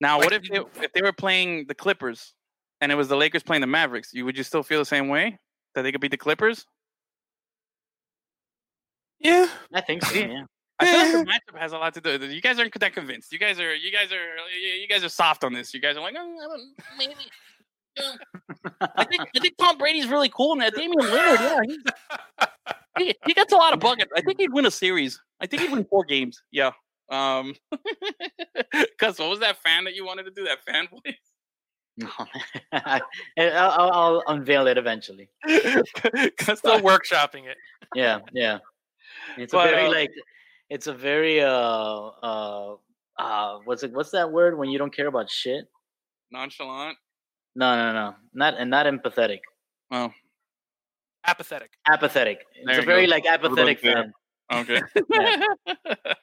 [0.01, 0.17] now.
[0.17, 2.33] like What if they, if they were playing the Clippers
[2.85, 4.13] and it was the Lakers playing the Mavericks?
[4.13, 5.39] You would you still feel the same way
[5.73, 6.67] that they could beat the Clippers?
[9.17, 10.13] Yeah, I think so.
[10.13, 10.27] Yeah.
[10.27, 10.43] Yeah.
[10.79, 12.27] I feel like the matchup has a lot to do.
[12.27, 13.33] You guys aren't that convinced.
[13.33, 15.73] You guys are you guys are you you guys are soft on this.
[15.73, 16.61] You guys are like, oh, I don't,
[16.95, 17.13] maybe.
[17.97, 23.07] yeah." I think I think Tom Brady's really cool, and that Damian Lillard, yeah, he's,
[23.07, 24.11] he he gets a lot of buckets.
[24.15, 25.19] I think he'd win a series.
[25.41, 26.43] I think he'd win four games.
[26.51, 26.71] Yeah.
[27.09, 27.55] Um,
[28.99, 30.43] cause what was that fan that you wanted to do?
[30.43, 31.15] That fan voice.
[31.97, 32.09] No,
[32.73, 33.01] I'll,
[33.37, 35.29] I'll, I'll unveil it eventually.
[35.47, 37.57] Cause still workshopping it.
[37.93, 38.59] Yeah, yeah.
[39.37, 40.11] It's But, a very uh, like,
[40.69, 42.75] it's a very uh uh
[43.17, 43.93] uh what's it?
[43.93, 45.65] What's that word when you don't care about shit?
[46.31, 46.97] nonchalant.
[47.55, 49.39] No, no, no, not and not empathetic.
[49.91, 50.11] Oh,
[51.27, 51.71] Apathetic.
[51.91, 52.45] Apathetic.
[52.53, 53.11] It's a very go.
[53.11, 53.93] like apathetic bit.
[53.93, 54.13] fan.
[54.51, 54.81] Okay.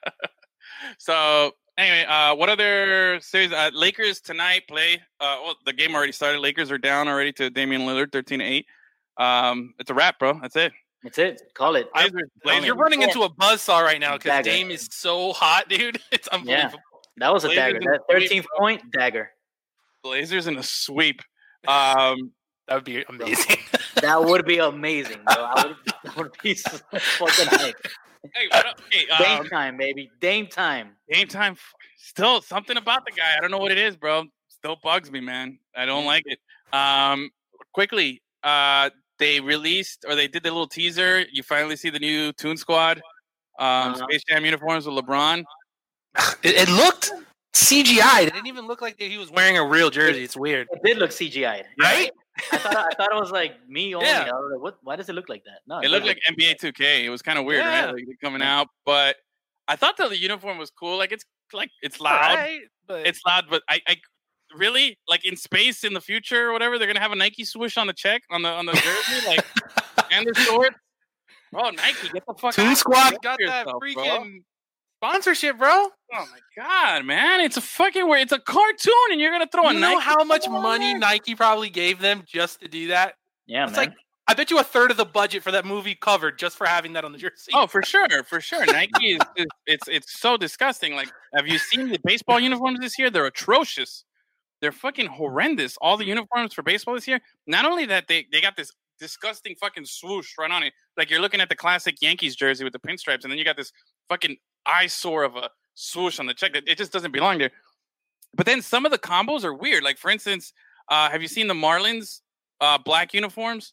[0.99, 1.53] so
[1.83, 3.53] anyway, uh, what other series?
[3.53, 5.01] Uh, Lakers tonight play.
[5.20, 6.41] Uh, well, the game already started.
[6.41, 8.66] Lakers are down already to Damian Lillard, thirteen to eight.
[9.18, 10.39] Um, it's a wrap, bro.
[10.41, 10.72] That's it.
[11.03, 11.43] That's it.
[11.55, 11.93] Call it.
[11.93, 14.51] Blazers, Blazers, You're running into a buzzsaw right now because Dagger.
[14.51, 15.99] Dame is so hot, dude.
[16.12, 16.78] It's unbelievable.
[16.78, 17.80] Yeah, That was a Blazers dagger.
[17.80, 19.30] That the thirteenth point dagger.
[20.03, 21.20] Blazers in a sweep.
[21.66, 22.33] Um,
[22.68, 23.57] That would be amazing.
[24.01, 25.35] That would be amazing, bro.
[25.45, 27.74] I would, that would be so fucking hype.
[28.35, 28.81] Hey, what up?
[28.91, 30.11] Hey, Dame um, time, baby.
[30.20, 30.97] Dame time.
[31.11, 31.57] game time.
[31.97, 33.37] Still something about the guy.
[33.37, 34.25] I don't know what it is, bro.
[34.49, 35.59] Still bugs me, man.
[35.77, 36.39] I don't like it.
[36.77, 37.31] Um,
[37.73, 41.25] quickly, uh, they released or they did the little teaser.
[41.33, 42.99] You finally see the new Toon Squad,
[43.59, 44.07] um, Uh-huh.
[44.09, 45.45] Space Jam uniforms with LeBron.
[46.43, 47.12] it, it looked
[47.55, 48.27] CGI.
[48.27, 50.23] It didn't even look like he was wearing a real jersey.
[50.25, 51.66] It's weird, It did look CGI'd.
[51.81, 52.11] right?
[52.51, 54.09] I thought I thought it was like me only.
[54.09, 54.30] Yeah.
[54.32, 54.78] I was like, what?
[54.82, 55.61] Why does it look like that?
[55.66, 57.05] No, It looked like NBA 2K.
[57.05, 57.86] It was kind of weird, Yeah.
[57.86, 57.95] right?
[57.95, 59.16] Like coming out, but
[59.68, 60.99] I thought that the uniform was cool.
[60.99, 62.34] Like it's like it's loud.
[62.36, 63.97] Right, but It's loud, but I, I
[64.57, 66.78] really like in space in the future or whatever.
[66.78, 69.45] They're gonna have a Nike swoosh on the check on the on the jersey, like
[70.11, 70.76] and the shorts.
[71.53, 72.76] Bro, Nike, get the fuck Two out.
[72.78, 74.28] Squad Get got that yourself, bro.
[75.03, 75.69] Freaking sponsorship, bro.
[75.71, 77.41] Oh my god, man!
[77.41, 78.23] It's a fucking weird.
[78.23, 80.99] It's a cartoon, and you're gonna throw a You know Nike how much money there?
[80.99, 83.15] Nike probably gave them just to do that?
[83.47, 83.87] Yeah, It's man.
[83.89, 83.97] like
[84.29, 86.93] I bet you a third of the budget for that movie covered just for having
[86.93, 87.51] that on the jersey.
[87.55, 88.65] Oh, for sure, for sure.
[88.67, 90.95] Nike is, is it's it's so disgusting.
[90.95, 93.11] Like, have you seen the baseball uniforms this year?
[93.11, 94.05] They're atrocious.
[94.61, 95.77] They're fucking horrendous.
[95.81, 97.21] All the uniforms for baseball this year.
[97.47, 100.73] Not only that, they they got this disgusting fucking swoosh right on it.
[100.97, 103.57] Like you're looking at the classic Yankees jersey with the pinstripes, and then you got
[103.57, 103.73] this
[104.09, 104.37] fucking
[104.67, 106.55] eyesore of a swoosh on the check.
[106.55, 107.51] It it just doesn't belong there.
[108.35, 109.83] But then some of the combos are weird.
[109.83, 110.53] Like for instance,
[110.89, 112.21] uh, have you seen the Marlins
[112.61, 113.73] uh, black uniforms?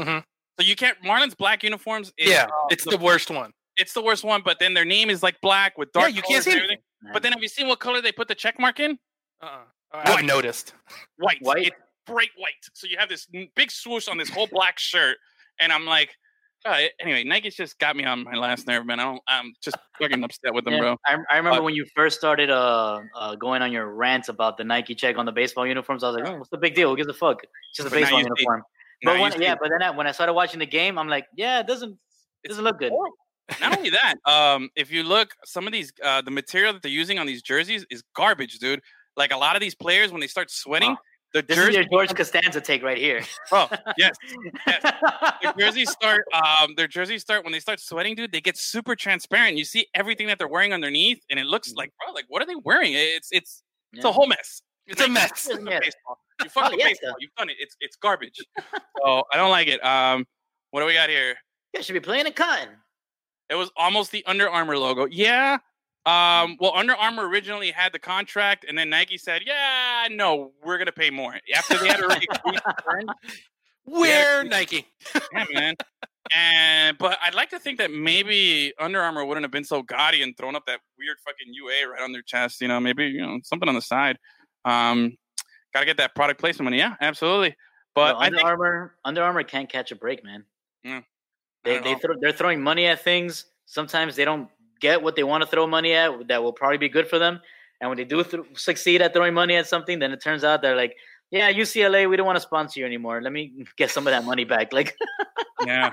[0.00, 0.24] Mhm.
[0.58, 2.12] So you can't Marlins black uniforms.
[2.18, 3.52] Is, yeah, uh, it's the the worst one.
[3.76, 6.08] it's the worst one, but then their name is like black with dark.
[6.08, 6.16] Yeah, dark.
[6.16, 6.78] you can't see and anything.
[7.12, 8.98] But then have you seen what color they put the check mark in?
[9.42, 9.58] Uh-uh.
[9.92, 10.72] I haven't noticed.
[11.18, 11.38] White.
[11.42, 11.66] White?
[11.68, 12.54] It's bright white.
[12.72, 15.18] So you have this big swoosh on this whole black shirt,
[15.60, 16.16] and I'm like,
[16.66, 19.00] uh, anyway, Nike's just got me on my last nerve, man.
[19.00, 20.96] I don't, I'm just fucking upset with them, Yeah, bro.
[21.06, 24.56] I, I remember Uh, when you first started uh, uh, going on your rants about
[24.56, 26.04] the Nike check on the baseball uniforms.
[26.04, 26.90] I was like, oh, what's the big deal?
[26.90, 27.42] Who gives a fuck?
[27.42, 28.62] It's just a baseball see- uniform.
[29.02, 31.26] But when, see- yeah, but then I, when I started watching the game, I'm like,
[31.36, 31.96] yeah, it doesn't
[32.44, 32.90] it doesn't look good.
[32.92, 33.16] horrible.
[33.60, 36.90] Not only that, um, if you look, some of these, uh, the material that they're
[36.90, 38.80] using on these jerseys is garbage, dude.
[39.16, 40.96] Like a lot of these players, when they start sweating.
[41.32, 43.22] The This is jersey, your George Costanza take right here.
[43.52, 43.68] oh,
[43.98, 44.16] yes,
[45.42, 48.94] their jerseys start um their jerseys start when they start sweating dude they get super
[48.96, 49.56] transparent.
[49.56, 52.46] You see everything that they're wearing underneath and it looks like bro like what are
[52.46, 52.92] they wearing?
[52.94, 53.62] It's it's
[53.92, 54.62] it's a whole mess.
[54.86, 55.48] It's a mess.
[55.50, 55.80] It's Yeah.
[56.44, 57.56] you fuck Oh, yes, baseball you've done it.
[57.58, 58.38] It's it's garbage.
[59.02, 59.84] So i don't like it.
[59.84, 60.26] Um
[60.70, 61.34] what do we got here?
[61.72, 62.68] Yeah, should be playing a cotton.
[63.50, 65.06] it was almost the Under Armour logo.
[65.06, 65.58] Yeah
[66.06, 70.78] um well Under Armour originally had the contract and then Nike said yeah no we're
[70.78, 73.10] gonna pay more after they had already agreed to terms,
[73.86, 74.84] Where Nike?
[75.32, 75.74] yeah, man.
[76.34, 80.22] And but I'd like to think that maybe Under Armour wouldn't have been so gaudy
[80.22, 82.60] and thrown up that weird fucking UA right on their chest.
[82.60, 84.18] You know, maybe you know something on the side.
[84.64, 85.16] Um,
[85.72, 86.78] got to get that product placement money.
[86.78, 87.54] Yeah, absolutely.
[87.94, 90.44] But No, Under think Armour, Under Armour can't catch a break, man.
[90.82, 91.02] Yeah.
[91.62, 93.46] They they throw, they're throwing money at things.
[93.66, 94.48] Sometimes they don't
[94.80, 96.28] get what they want to throw money at.
[96.28, 97.40] That will probably be good for them.
[97.80, 100.62] And when they do th- succeed at throwing money at something, then it turns out
[100.62, 100.96] they're like,
[101.30, 103.20] "Yeah, UCLA, we don't want to sponsor you anymore.
[103.20, 104.96] Let me get some of that money back." Like,
[105.66, 105.92] yeah.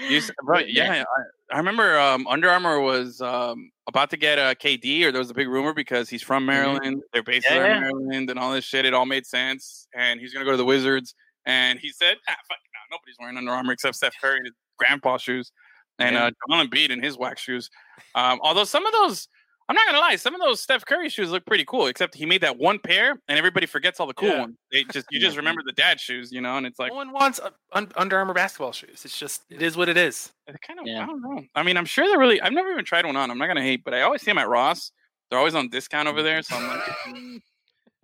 [0.00, 1.04] You right, yeah,
[1.50, 5.20] I, I remember um, Under Armour was um, about to get a KD, or there
[5.20, 7.00] was a big rumor because he's from Maryland.
[7.12, 7.54] They're based Mm-hmm.
[7.54, 7.76] Yeah, there yeah.
[7.76, 8.84] in Maryland, and all this shit.
[8.84, 11.14] It all made sense, and he's gonna go to the Wizards.
[11.46, 12.58] And he said, ah, "Fuck,
[12.90, 15.52] no, nobody's wearing Under Armour except Steph Curry in his grandpa shoes,
[15.98, 16.24] and Yeah.
[16.26, 17.70] uh, Joel Embiid in his wax shoes."
[18.14, 19.28] Um, although some of those,
[19.68, 21.86] I'm not gonna lie, some of those Steph Curry shoes look pretty cool.
[21.86, 24.40] Except he made that one pair, and everybody forgets all the cool Yeah.
[24.40, 24.56] ones.
[24.70, 26.90] They just you just remember the dad shoes, you know, and it's like.
[26.90, 29.04] no one wants uh, un- Under Armour basketball shoes.
[29.04, 30.32] It's just it is what it is.
[30.46, 31.02] They're kind of, Yeah.
[31.04, 31.42] I don't know.
[31.54, 32.40] I mean, I'm sure they're really.
[32.40, 33.30] I've never even tried one on.
[33.30, 34.92] I'm not gonna hate, but I always see them at Ross.
[35.30, 37.40] They're always on discount over there, so I'm like, mm,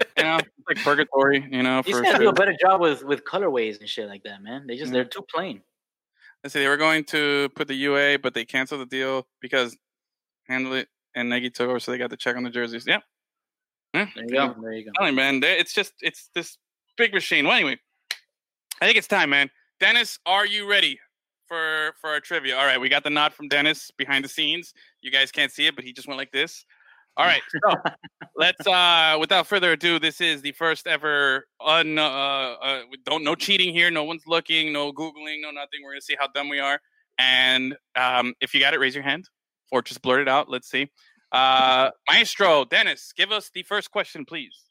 [0.16, 1.82] you know, it's like purgatory, you know.
[1.82, 4.42] they For just gotta do a better job with with colorways and shit like that,
[4.42, 4.66] man.
[4.66, 5.60] They just they're too plain.
[6.42, 9.76] Let's see, they were going to put the UA, but they canceled the deal because
[10.48, 12.86] handle it and Nike took over, so they got the check on the jerseys.
[12.86, 13.02] Yep.
[13.94, 14.04] Yeah.
[14.04, 14.10] Hmm.
[14.14, 14.56] There you go.
[14.62, 14.90] There you go.
[14.96, 16.56] Telling man, it's just it's this
[16.96, 17.46] big machine.
[17.46, 17.78] Well, anyway,
[18.80, 19.50] I think it's time, man.
[19.80, 20.98] Dennis, are you ready
[21.46, 22.56] for for our trivia?
[22.56, 24.72] All right, we got the nod from Dennis behind the scenes.
[25.02, 26.64] You guys can't see it, but he just went like this.
[27.16, 27.42] All right.
[27.50, 27.76] So
[28.36, 33.34] let's uh without further ado, this is the first ever un uh, uh don't no
[33.34, 35.80] cheating here, no one's looking, no googling, no nothing.
[35.84, 36.80] We're gonna see how dumb we are.
[37.18, 39.28] And um if you got it, raise your hand
[39.72, 40.48] or just blurt it out.
[40.48, 40.90] Let's see.
[41.32, 44.64] Uh Maestro Dennis, give us the first question, please.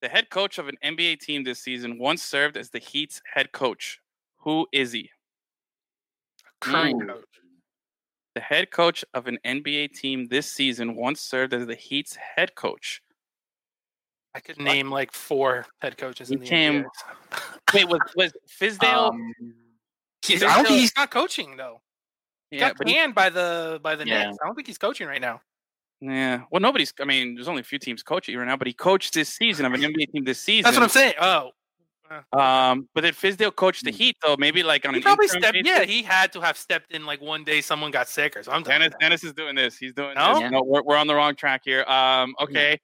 [0.00, 3.52] The head coach of an NBA team this season once served as the Heat's head
[3.52, 4.00] coach.
[4.38, 5.10] Who is he?
[6.60, 7.06] Current Ooh.
[7.06, 7.24] coach.
[8.38, 12.54] The head coach of an NBA team this season once served as the Heat's head
[12.54, 13.02] coach.
[14.32, 17.74] I could name like four head coaches in He the came- NBA.
[17.74, 19.08] Wait, was was Fizdale?
[19.10, 19.34] Um,
[20.24, 21.80] He's, I don't think he's not coaching though.
[22.52, 24.26] He yeah, got but he- canned by the by the Yeah.
[24.26, 24.38] Knicks.
[24.40, 25.40] I don't think he's coaching right now.
[26.00, 26.42] yeah.
[26.52, 26.94] Well, nobody's.
[27.00, 29.66] I mean, there's only a few teams coaching right now, but he coached this season
[29.66, 30.62] of an NBA team this season.
[30.62, 31.14] That's what I'm saying.
[31.20, 31.50] Oh,
[32.32, 34.36] Um, but did Fizdale coached the Heat though?
[34.38, 35.52] Maybe like on he an probably stepped.
[35.54, 35.66] basis?
[35.66, 37.60] Yeah, he had to have stepped in like one day.
[37.60, 38.70] Someone got sick or something.
[38.70, 39.76] Dennis, Dennis is doing this.
[39.76, 40.34] He's doing No?
[40.34, 40.40] this.
[40.42, 40.50] Yeah.
[40.50, 41.84] No, we're, we're on the wrong track here.
[41.84, 42.78] Um, okay.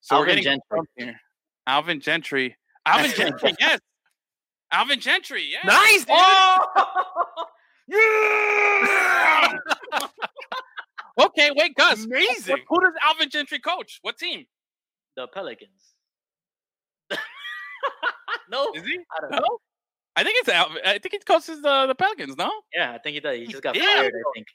[0.00, 0.80] So Alvin we're getting Gentry.
[0.96, 1.20] here.
[1.66, 2.56] Alvin Gentry.
[2.86, 3.54] Alvin Gentry.
[3.60, 3.80] Yes.
[4.72, 5.44] Alvin Gentry.
[5.50, 5.64] Yes.
[5.64, 6.04] Nice.
[6.04, 6.16] Dude.
[7.88, 9.56] Yeah!
[11.26, 12.04] okay, wait, Gus.
[12.04, 12.52] Amazing.
[12.52, 13.98] What, who does Alvin Gentry coach?
[14.02, 14.46] What team?
[15.16, 15.94] the Pelicans.
[18.50, 18.98] no, Is he?
[19.16, 19.38] I don't No.
[19.38, 19.58] know.
[20.16, 20.78] I think it's Alvin.
[20.84, 22.36] I think he coaches the the Pelicans.
[22.36, 22.50] No.
[22.74, 23.38] Yeah, I think he does.
[23.38, 23.82] He just got Yeah.
[23.96, 24.12] fired.
[24.14, 24.46] I think.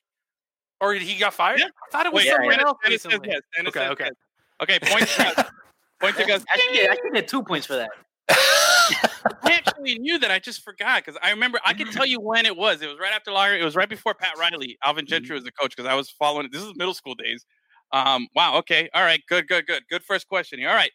[0.81, 1.59] Or he got fired?
[1.59, 1.67] Yeah.
[1.67, 3.41] I thought it was Wait, someone Dennis, else Dennis says yes.
[3.55, 4.03] Dennis Okay, says okay.
[4.05, 4.13] yes.
[4.61, 4.79] Okay.
[4.91, 5.45] Point to Gus.
[6.01, 6.45] Point to Gus.
[6.53, 6.91] I should get.
[6.91, 7.89] I should get two points for that.
[8.29, 10.29] I actually knew that.
[10.31, 11.59] I just forgot because I remember.
[11.65, 12.81] I can tell you when it was.
[12.81, 13.59] It was right after Larry.
[13.61, 14.77] It was right before Pat Riley.
[14.83, 16.45] Alvin Gentry was the coach because I was following.
[16.47, 16.51] It.
[16.51, 17.45] This is middle school days.
[17.93, 18.27] Um.
[18.35, 18.57] Wow.
[18.57, 18.89] Okay.
[18.93, 19.21] All right.
[19.29, 19.47] Good.
[19.47, 19.65] Good.
[19.67, 19.83] Good.
[19.89, 20.69] Good first question here.
[20.69, 20.91] All right.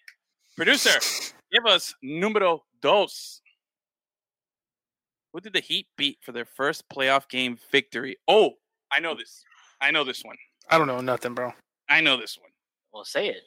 [0.57, 1.01] Producer,
[1.53, 3.41] give us numero dos.
[5.33, 8.17] Who did the Heat beat for their first playoff game victory?
[8.27, 8.55] Oh,
[8.91, 9.45] I know this.
[9.81, 10.37] I know this one.
[10.69, 11.53] I don't know nothing, bro.
[11.89, 12.51] I know this one.
[12.93, 13.43] Well, say it.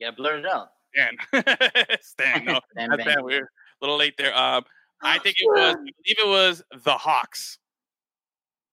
[0.00, 0.68] Yeah, blurt it out.
[0.94, 1.16] Dan.
[2.00, 2.44] Stan.
[2.44, 3.14] No, Damn, that's bang.
[3.16, 3.24] Dan.
[3.24, 3.48] We're a
[3.80, 4.36] little late there.
[4.36, 4.64] Um,
[5.02, 5.74] I think it was.
[5.74, 7.58] I believe it was the Hawks.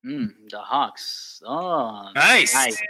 [0.06, 1.40] Mm, the Hawks.
[1.46, 2.52] Oh, Nice.
[2.54, 2.82] nice.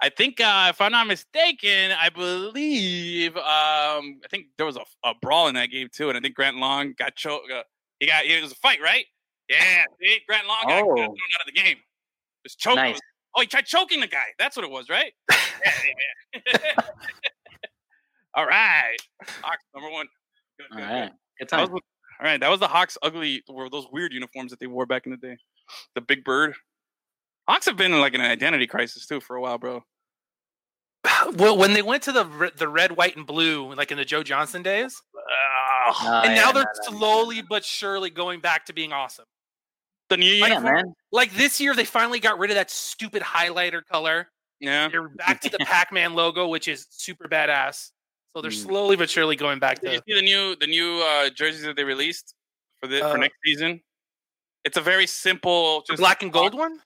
[0.00, 4.82] I think, uh, if I'm not mistaken, I believe, um, I think there was a,
[5.04, 7.50] a brawl in that game too, and I think Grant Long got choked.
[7.50, 7.62] Uh,
[8.00, 9.04] he got it was a fight, right?
[9.48, 10.18] Yeah, see?
[10.28, 10.94] Grant Long got, got Oh.
[10.96, 11.76] thrown out of the game.
[12.44, 12.76] Just choked.
[12.76, 12.98] Nice.
[13.36, 14.26] Oh, he tried choking the guy.
[14.38, 15.12] That's what it was, right?
[15.30, 15.36] yeah,
[16.34, 16.40] yeah,
[16.76, 16.80] yeah.
[18.34, 18.96] All right,
[19.42, 20.06] Hawks number one.
[20.58, 21.12] Good, All good, right.
[21.38, 21.80] Good That was, all
[22.26, 25.12] right, that was the Hawks' ugly, or those weird uniforms that they wore back in
[25.12, 25.36] the day.
[25.94, 26.54] The big bird.
[27.48, 29.82] Hawks have been in like an identity crisis too for a while, bro.
[31.34, 34.22] Well, when they went to the the red, white, and blue, like in the Joe
[34.22, 35.94] Johnson days, Ugh.
[36.00, 36.98] Oh, and yeah, now they're no, no.
[36.98, 39.26] slowly but surely going back to being awesome.
[40.08, 40.94] the new Oh, yeah, man.
[41.12, 44.28] Like this year, they finally got rid of that stupid highlighter color.
[44.60, 44.88] Yeah.
[44.88, 47.90] They're back to the Pac-Man logo, which is super badass.
[48.34, 48.62] So they're Mm.
[48.66, 50.04] slowly but surely going back Did you to.
[50.08, 52.34] see the new the new uh, jerseys that they released
[52.80, 53.80] for the Uh, for next season?
[54.64, 56.80] It's a very simple, just black and gold one?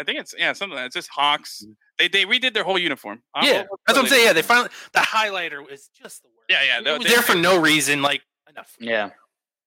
[0.00, 0.86] I think it's yeah, something like that.
[0.86, 1.62] It's just Hawks.
[1.66, 1.76] Mm.
[1.98, 3.22] They they redid their whole uniform.
[3.34, 4.26] I don't Yeah, that's what I'm saying.
[4.26, 6.46] Yeah, they finally the highlighter is just the worst.
[6.48, 8.00] Yeah, yeah, it they- was they- there for no reason.
[8.02, 8.74] Like enough.
[8.80, 9.10] Yeah.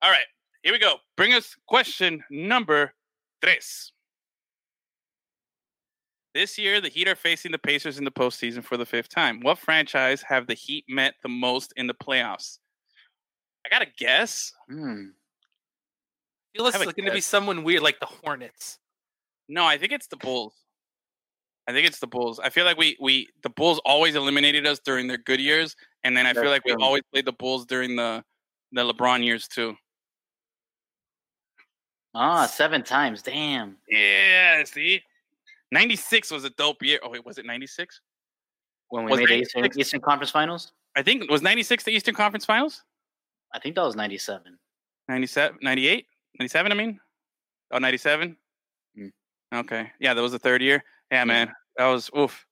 [0.01, 0.25] All right,
[0.63, 0.95] here we go.
[1.15, 2.93] Bring us question number
[3.41, 3.91] tres.
[6.33, 9.39] This year, the Heat are facing the Pacers in the postseason for the fifth time.
[9.41, 12.57] What franchise have the Heat met the most in the playoffs?
[13.65, 14.51] I got to guess.
[14.67, 15.09] Hmm.
[16.55, 18.79] I feel it's going to be someone weird, like the Hornets.
[19.49, 20.53] No, I think it's the Bulls.
[21.67, 22.39] I think it's the Bulls.
[22.39, 26.15] I feel like we we the Bulls always eliminated us during their good years, and
[26.15, 28.23] then I feel That's like we always played the Bulls during the
[28.71, 29.75] the LeBron years too.
[32.15, 33.21] Ah, seven times.
[33.21, 33.77] Damn.
[33.89, 35.01] Yeah, see,
[35.71, 36.99] ninety six was a dope year.
[37.01, 38.01] Oh wait, was it ninety six?
[38.89, 42.13] When we Was made the Eastern, Eastern Conference Finals, I think was 96 the Eastern
[42.13, 42.83] Conference Finals?
[43.53, 44.57] I think that was '97.
[45.09, 46.05] 97, 98,
[46.39, 46.99] 97, I mean?
[47.71, 48.37] Oh, 97?
[49.53, 49.91] Okay.
[49.99, 50.83] Yeah, that was the third year.
[51.11, 51.23] Yeah, Yeah.
[51.25, 51.53] man.
[51.77, 52.45] That was, oof.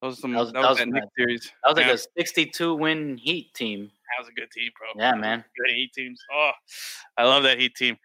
[0.00, 1.52] That was some, That was- that that was was that Knicks series.
[1.64, 3.90] That was like a 62 win Heat team.
[4.16, 4.88] that was a good team, bro.
[4.96, 5.44] Yeah, man.
[5.56, 6.20] Good Heat teams.
[6.32, 6.50] Oh,
[7.16, 7.96] I love that Heat team.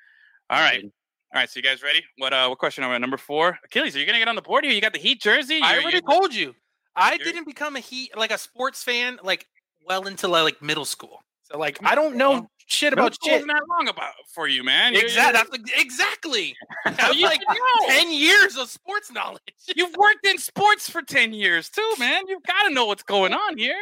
[0.50, 0.84] All right.
[0.84, 2.04] All right, So you guys ready?
[2.18, 3.02] What uh what question are we on?
[3.02, 3.58] Number four?
[3.64, 4.74] Achilles, are you gonna get on the board here?
[4.74, 5.62] You got the Heat jersey?
[5.62, 6.54] I You're- already you're- told you.
[6.96, 9.48] I didn't become a Heat like a sports fan like
[9.86, 11.24] well into like middle school.
[11.54, 13.38] So like I don't know shit Middle about school shit.
[13.38, 14.94] isn't that long about for you, man.
[14.94, 15.60] You're- Exactly.
[15.68, 16.56] you're- exactly.
[16.86, 17.88] That's you like should know.
[17.88, 19.42] ten years of sports knowledge.
[19.76, 22.24] You've worked in sports for 10 years too, man.
[22.28, 23.76] You've got to know what's going on here.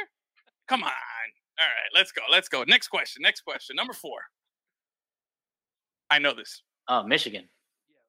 [0.67, 0.89] Come on.
[0.89, 2.21] All right, let's go.
[2.29, 2.63] Let's go.
[2.67, 3.21] Next question.
[3.21, 3.75] Next question.
[3.77, 4.19] Number four.
[6.09, 6.61] I know this.
[6.89, 7.47] Oh, Michigan.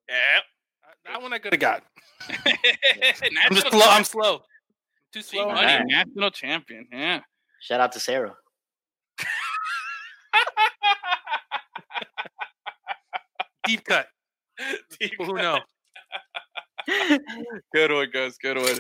[0.09, 0.15] Yeah.
[0.85, 1.85] Uh, that one I could have got.
[2.29, 3.81] I'm just slow.
[3.87, 4.39] I'm slow.
[5.13, 5.47] Too Big slow.
[5.53, 5.87] money, Alright.
[5.87, 6.89] national champion.
[6.91, 7.21] Yeah.
[7.61, 8.35] Shout out to Sarah.
[13.67, 14.07] Deep cut.
[15.01, 15.59] People who know.
[17.75, 18.37] Good one, Gus.
[18.39, 18.79] Good one.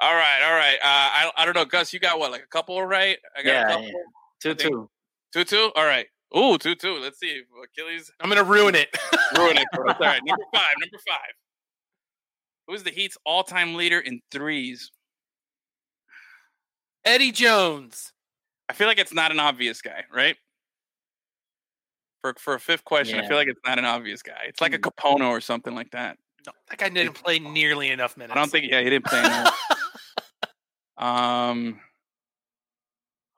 [0.00, 0.76] All right, all right.
[0.76, 1.92] Uh, I I don't know, Gus.
[1.92, 3.18] You got what, like a couple, right?
[3.36, 3.84] I got Yeah, a couple.
[3.86, 3.92] yeah.
[4.40, 4.90] Two I think- two.
[5.32, 5.72] Two, two.
[5.76, 6.06] All right.
[6.36, 6.94] Ooh, two, two.
[6.98, 7.42] Let's see.
[7.64, 8.88] Achilles I'm gonna ruin it.
[9.36, 9.86] ruin it for.
[9.88, 10.72] All right, number five.
[10.80, 11.32] Number five.
[12.68, 14.90] Who's the Heat's all-time leader in threes?
[17.04, 18.12] Eddie Jones.
[18.68, 20.36] I feel like it's not an obvious guy, right?
[22.22, 24.44] For for a fifth question, I feel like it's not an obvious guy.
[24.46, 24.82] It's like a Hmm.
[24.84, 26.16] Kapono or something like that.
[26.46, 28.32] No, that guy didn't play nearly enough minutes.
[28.32, 28.70] I don't think.
[28.70, 29.18] Yeah, he didn't play.
[29.20, 29.60] enough.
[30.98, 31.80] um.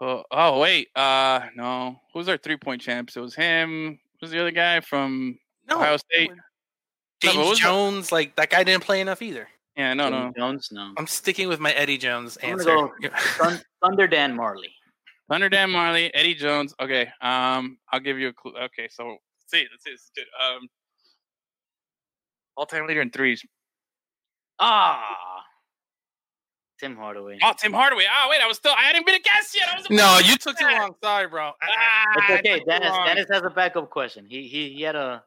[0.01, 0.89] Oh, oh wait.
[0.95, 2.01] Uh, no.
[2.13, 3.17] Who's our three-point champs?
[3.17, 3.99] It was him.
[4.21, 5.39] Who's the other guy from?
[5.69, 6.31] no, Ohio State.
[6.31, 6.37] No,
[7.21, 9.49] James who's the- Jones, like that guy didn't play enough either.
[9.77, 10.33] Yeah, no, Jimmy no.
[10.37, 10.93] Jones, no.
[10.99, 12.65] I'm sticking with my Eddie Jones I'm answer.
[12.67, 12.93] go
[13.83, 14.69] Thunder Dan Majerle.
[15.29, 16.75] Thunder Dan Majerle, Eddie Jones.
[16.81, 17.09] Okay.
[17.21, 18.53] Um, I'll give you a clue.
[18.65, 19.67] Okay, so let's see.
[19.71, 19.91] Let's see.
[19.93, 20.27] This is good.
[20.43, 20.69] Um,
[22.57, 23.45] all-time leader in threes.
[24.61, 25.43] Ah,
[26.79, 27.39] Tim Hardaway.
[27.43, 28.05] Oh, Tim Hardaway.
[28.05, 28.73] Oh, wait, I was still.
[28.77, 29.69] I hadn't been a guest yet.
[29.73, 29.87] I was.
[29.91, 30.95] no, you took too long.
[31.03, 31.53] Sorry, bro.
[31.63, 32.63] Ah, It's okay.
[32.67, 32.93] Dennis.
[33.07, 34.27] Dennis has a backup question.
[34.29, 35.25] He he he had a.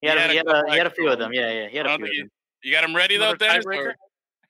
[0.00, 1.32] He had, He a, had he, had a, he had a few of them.
[1.32, 1.68] Yeah, yeah.
[1.68, 2.30] He had a few of them.
[2.62, 3.64] You got him ready though, Dennis.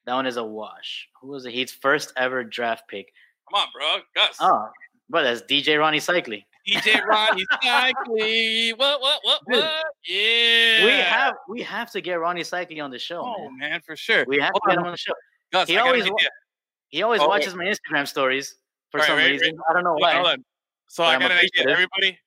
[0.07, 1.09] That one is a wash.
[1.21, 3.13] Who was the Heat's first ever draft pick?
[3.53, 3.97] Come on, bro.
[4.15, 4.37] Gus.
[4.41, 4.69] Oh,
[5.09, 6.45] but that's DJ Rony Seikaly.
[6.69, 8.79] DJ Rony Seikaly.
[8.79, 9.01] What?
[9.01, 9.21] What?
[9.23, 9.41] What?
[9.51, 9.85] Dude, What?
[10.07, 10.85] Yeah.
[10.85, 13.71] We have we have to get Rony Seikaly on the show, Oh man.
[13.71, 14.25] man, for sure.
[14.29, 14.85] We have Hold to get on.
[14.85, 15.13] him on the show.
[15.53, 16.29] Gus, he I got always an wa- idea.
[16.91, 18.55] He always Oh, watches my Instagram stories
[18.91, 19.59] for Right, some right, reason.
[19.69, 20.15] I don't know why.
[20.15, 20.45] hold on.
[20.89, 21.71] So But I I'm got an idea.
[21.71, 22.19] Everybody,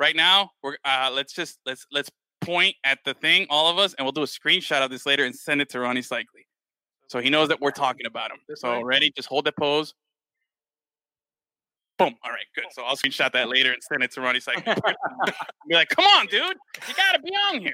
[0.00, 2.10] right now, we're uh, let's just let's let's
[2.40, 5.24] point at the thing, all of us, and we'll do a screenshot of this later
[5.24, 6.46] and send it to Rony Seikaly,
[7.08, 8.38] so he knows that we're talking about him.
[8.54, 8.82] So way?
[8.84, 9.12] ready?
[9.14, 9.94] Just hold the pose.
[11.98, 12.14] Boom.
[12.24, 12.64] All right, good.
[12.70, 14.76] So I'll screenshot that later and send it to Rony Seikaly.
[15.68, 16.42] Be like, come on, dude,
[16.88, 17.72] you gotta be on here.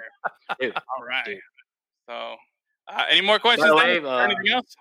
[0.60, 1.24] Dude, All right.
[1.26, 1.38] dude.
[2.08, 2.36] So,
[2.88, 3.68] uh, any more questions?
[3.68, 4.74] the way, uh, Anything else?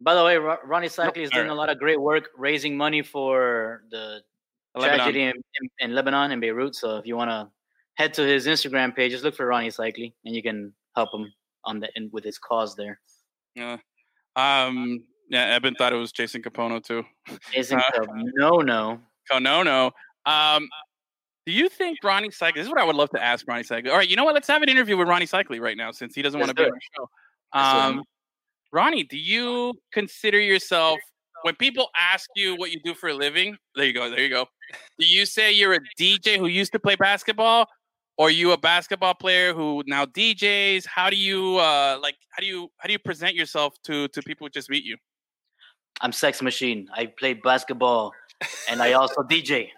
[0.00, 1.50] By the way, Ro- Rony Seikaly is doing alright.
[1.50, 4.20] a lot of great work raising money for the
[4.74, 4.96] Lebanon.
[4.98, 6.74] tragedy in, in, in Lebanon and Beirut.
[6.74, 7.48] So if you want to
[7.94, 11.32] head to his Instagram page, just look for Rony Seikaly, and you can help him
[11.64, 13.00] on the in, with his cause there.
[13.54, 13.76] Yeah.
[14.36, 15.04] Um.
[15.28, 17.04] Yeah, Eben thought it was Jason Kapono too.
[17.54, 18.04] Isn't Uh,
[18.34, 19.00] no no.
[19.32, 19.90] Oh no, no.
[20.26, 20.68] Um,
[21.46, 22.54] do you think Rony Seikaly?
[22.56, 23.90] This is what I would love to ask Rony Seikaly.
[23.90, 24.34] All right, you know what?
[24.34, 26.64] Let's have an interview with Rony Seikaly right now, since he doesn't want to be
[26.64, 27.08] on the show.
[27.54, 27.82] Let's do it.
[27.82, 28.04] Um,
[28.74, 30.98] Rony, do you consider yourself
[31.42, 33.56] when people ask you what you do for a living?
[33.76, 34.08] There you go.
[34.08, 34.46] There you go.
[34.98, 37.66] Do you say you're a DJ who used to play basketball,
[38.16, 40.86] or you a basketball player who now DJs?
[40.86, 42.16] How do you uh like?
[42.30, 44.96] How do you how do you present yourself to to people who just meet you?
[46.00, 46.88] I'm Sex Machine.
[46.94, 48.12] I play basketball,
[48.68, 49.68] and I also DJ.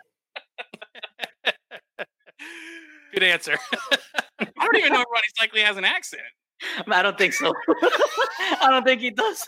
[3.13, 3.57] Good answer.
[4.39, 6.23] I don't even know if Rony Seikaly has an accent.
[6.87, 7.53] I don't think so.
[8.61, 9.45] I don't think he does.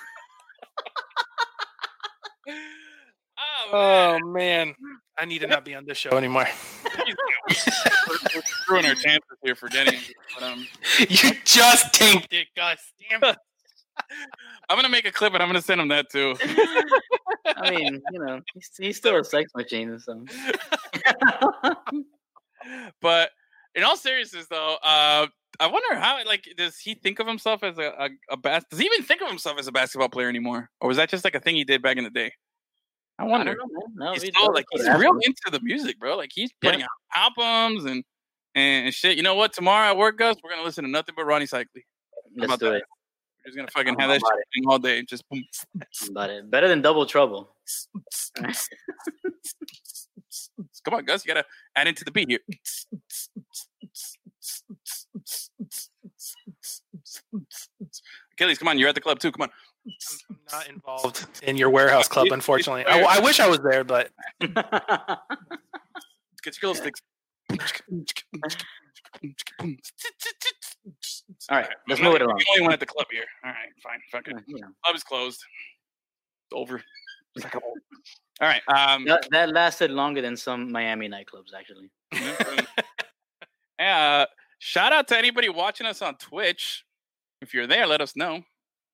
[3.71, 4.21] Oh, man.
[4.23, 4.75] oh man,
[5.19, 6.47] I need to not be on this show anymore.
[8.07, 10.01] We're screwing our chances here for getting.
[10.35, 10.67] But, um,
[10.99, 12.79] you just tanked it, Gus.
[13.11, 13.37] Damn it.
[14.69, 16.37] I'm gonna make a clip and I'm gonna send him that too.
[17.57, 19.99] I mean, you know, he's, he's still a sex machine.
[19.99, 20.25] So.
[23.01, 23.31] but
[23.75, 25.27] in all seriousness, though, uh,
[25.61, 28.79] I wonder how like does he think of himself as a a, a bas- Does
[28.79, 31.35] he even think of himself as a basketball player anymore, or was that just like
[31.35, 32.33] a thing he did back in the day?
[33.19, 33.55] I I wonder.
[33.55, 34.07] don't know.
[34.07, 36.17] No, he's he still like he's real into the music, bro.
[36.17, 38.05] Like he's putting out albums and
[38.55, 39.17] and shit.
[39.17, 39.53] You know what?
[39.53, 41.83] Tomorrow at work, Gus, we're gonna listen to nothing but Rony Seikaly.
[42.37, 42.77] Let's do that?
[42.77, 42.83] it.
[43.49, 45.03] We're just gonna fucking I'm have that about shit playing all day.
[45.03, 45.43] Just boom.
[46.11, 46.51] About it.
[46.51, 47.49] Better than double trouble.
[50.85, 52.41] Come on, Gus, you gotta add into the beat here.
[58.35, 59.33] Achilles, come on, you're at the club too.
[59.33, 59.51] Come on.
[60.29, 62.85] I'm not involved in your warehouse club, unfortunately.
[62.85, 64.53] I, I wish I was there, but Get
[66.45, 67.01] your glow sticks.
[71.51, 72.39] All right, let's I'm move not it along.
[72.39, 73.25] The only one at the club here.
[73.45, 74.01] All right, fine.
[74.11, 75.45] Fucking You know, club is closed.
[76.47, 76.83] It's over.
[77.35, 77.77] It's like a whole-
[78.41, 78.63] All right.
[78.69, 81.91] Um, that, that lasted longer than some Miami nightclubs, actually.
[83.79, 84.27] uh,
[84.59, 86.85] shout out to anybody watching us on Twitch.
[87.41, 88.43] If you're there, let us know.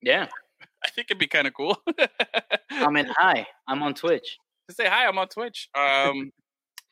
[0.01, 0.27] Yeah.
[0.85, 1.77] I think it'd be kind of cool.
[2.71, 4.37] I mean, hi, I'm on Twitch.
[4.69, 5.07] to say hi.
[5.07, 5.69] I'm on Twitch.
[5.73, 6.31] Um,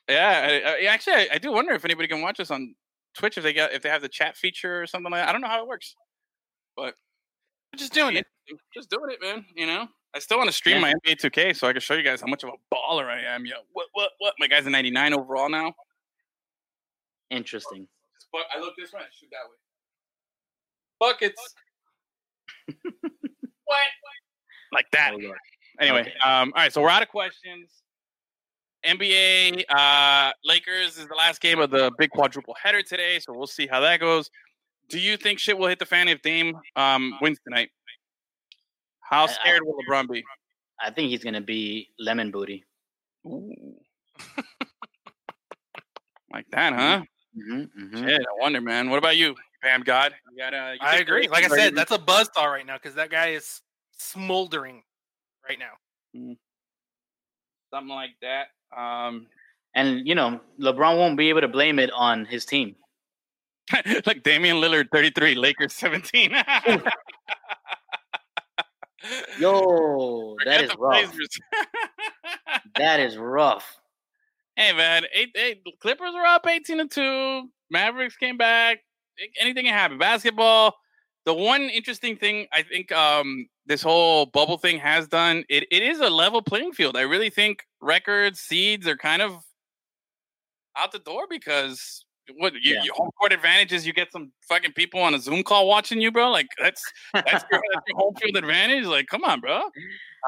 [0.08, 2.74] yeah, I, I, actually, I, I do wonder if anybody can watch us on
[3.16, 5.28] Twitch if they got if they have the chat feature or something like that.
[5.28, 5.94] I don't know how it works.
[6.76, 6.94] but
[7.76, 8.26] just doing it.
[8.72, 9.44] just doing it, man.
[9.56, 10.80] You know, I still want to stream Yeah.
[10.82, 13.20] my NBA 2K so I can show you guys how much of a baller I
[13.34, 13.44] am.
[13.46, 14.34] Yo, what, what, what?
[14.38, 15.72] My guy's a 99 overall now.
[17.30, 17.88] Interesting.
[18.32, 19.56] But I look this way, I shoot that way.
[21.00, 21.54] Buckets.
[23.64, 23.78] what?
[24.72, 25.12] Like that.
[25.14, 25.34] Oh.
[25.80, 26.12] Anyway, Okay.
[26.24, 27.70] um, all right, so we're out of questions.
[28.86, 33.46] NBA uh, Lakers is the last game of the big quadruple header today, so we'll
[33.46, 34.30] see how that goes.
[34.88, 37.70] Do you think shit will hit the fan if Dame um, wins tonight?
[39.00, 40.24] How I- I- scared will LeBron be?
[40.80, 42.64] I think he's gonna be lemon booty.
[43.26, 43.76] Ooh.
[46.32, 47.02] like that, huh?
[47.36, 48.90] Mm-hmm, Shit, I wonder, man.
[48.90, 50.14] What about you, Bam God?
[50.30, 51.28] You got, uh, you I agree.
[51.28, 53.60] Like I said, that's a buzz buzzsaw right now because that guy is
[53.96, 54.82] smoldering
[55.48, 56.36] right now.
[57.72, 58.48] something like that.
[58.76, 59.26] Um,
[59.74, 62.76] And you know, LeBron won't be able to blame it on his team.
[64.06, 66.30] like Damian Lillard, 33, Lakers 17.
[69.38, 71.14] Yo, that Forget rough.
[72.76, 73.78] That is rough.
[74.56, 77.48] hey man, eight, eight, Clippers were up 18 to 2.
[77.70, 78.78] Mavericks came back.
[79.40, 79.98] Anything can happen.
[79.98, 80.74] Basketball.
[81.24, 85.82] The one interesting thing I think um, this whole bubble thing has done, it, it
[85.82, 86.96] is a level playing field.
[86.96, 89.42] I really think records, seeds are kind of
[90.76, 92.04] out the door because
[92.38, 92.82] what you, Yeah.
[92.84, 96.00] your home court advantage is you get some fucking people on a Zoom call watching
[96.00, 96.30] you, bro.
[96.30, 98.84] Like that's that's your, that's your home field advantage.
[98.86, 99.62] Like, come on, bro.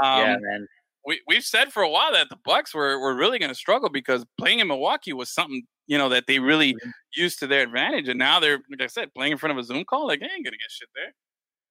[0.02, 0.68] Um, yeah, man.
[1.06, 3.88] we we've said for a while that the Bucks were were really going to struggle
[3.88, 6.92] because playing in Milwaukee was something you know that they really Mhm.
[7.14, 9.64] used to their advantage, and now they're like I said, playing in front of a
[9.64, 10.06] Zoom call.
[10.06, 11.14] Like they ain't gonna get shit there.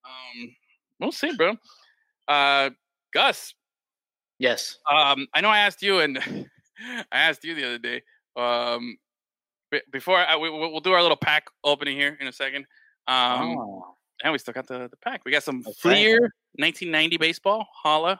[0.05, 0.55] Um,
[0.99, 1.55] we'll see, bro.
[2.27, 2.71] Uh,
[3.13, 3.53] Gus,
[4.39, 4.77] Yes.
[4.89, 6.17] um, I know I asked you, and
[6.79, 8.01] I asked you the other day.
[8.35, 8.97] Um,
[9.71, 12.65] be- before I, we, we'll do our little pack opening here in a second.
[13.07, 15.21] Um, oh, and we still got the, the pack.
[15.25, 15.73] We got some Okay.
[15.79, 16.19] Fleer
[16.57, 18.19] 1990 baseball, Holla,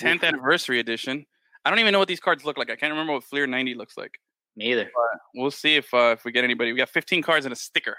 [0.00, 1.24] 10th anniversary edition.
[1.64, 2.70] I don't even know what these cards look like.
[2.70, 4.18] I can't remember what Fleer 90 looks like.
[4.56, 4.82] Neither.
[4.82, 4.90] either.
[5.34, 6.72] We'll see if uh, if we get anybody.
[6.72, 7.96] We got 15 cards and a sticker.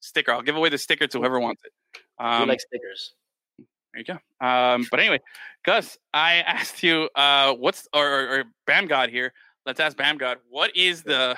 [0.00, 0.32] Sticker.
[0.32, 1.72] I'll give away the sticker to whoever wants it.
[2.20, 3.14] Who Um, like stickers?
[3.58, 4.46] there you go.
[4.46, 5.20] Um, but anyway,
[5.64, 9.32] Gus, I asked you, uh, what's or, or, or Bam God here?
[9.66, 10.38] Let's ask Bam God.
[10.48, 11.36] What is the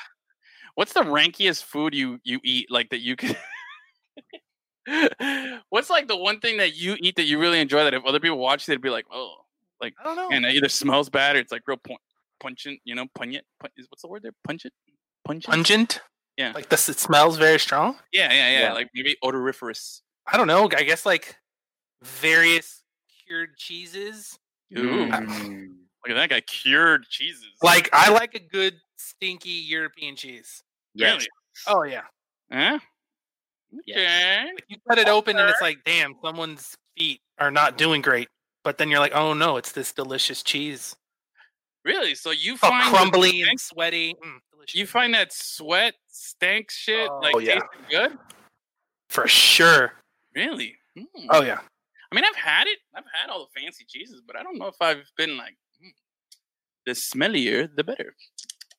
[0.74, 3.36] what's the rankiest food you you eat like that you can?
[5.70, 8.20] what's like the one thing that you eat that you really enjoy that if other
[8.20, 9.34] people watch it, they'd be like, oh,
[9.80, 10.28] like I don't know.
[10.30, 11.96] and it either smells bad or it's like real pu-
[12.40, 13.44] pungent, you know, pungent.
[13.60, 14.32] Pun- is what's the word there?
[14.46, 14.72] Pungent.
[15.26, 15.44] Pungent.
[15.52, 16.00] Pungent.
[16.36, 16.52] Yeah.
[16.54, 17.96] Like this, it smells very strong.
[18.12, 18.72] Yeah, yeah, yeah, Yeah.
[18.72, 20.02] Like maybe odoriferous.
[20.26, 20.68] I don't know.
[20.76, 21.36] I guess like
[22.02, 22.82] various
[23.26, 24.38] cured cheeses.
[24.76, 25.68] Ooh, Mm.
[26.04, 27.46] look at that guy cured cheeses.
[27.62, 30.62] Like I like a good stinky European cheese.
[30.94, 31.14] Yes.
[31.66, 31.78] Really?
[31.78, 32.02] Oh yeah.
[32.52, 32.78] Huh?
[33.86, 33.96] Yes.
[33.98, 34.52] Okay.
[34.54, 38.28] Like you cut it open and it's like, damn, someone's feet are not doing great.
[38.64, 40.96] But then you're like, oh no, it's this delicious cheese.
[41.84, 42.14] Really?
[42.16, 44.14] So you Oh, find the crumbly and sweaty.
[44.14, 44.74] Mm, delicious.
[44.74, 47.54] you find that sweat stank shit like Oh, yeah.
[47.60, 48.18] tasting good?
[49.08, 49.92] for sure.
[50.36, 50.74] Really?
[50.96, 51.26] Hmm.
[51.30, 51.60] Oh yeah.
[52.12, 52.78] I mean, I've had it.
[52.94, 55.88] I've had all the fancy cheeses, but I don't know if I've been like hmm,
[56.84, 58.14] the smellier the better.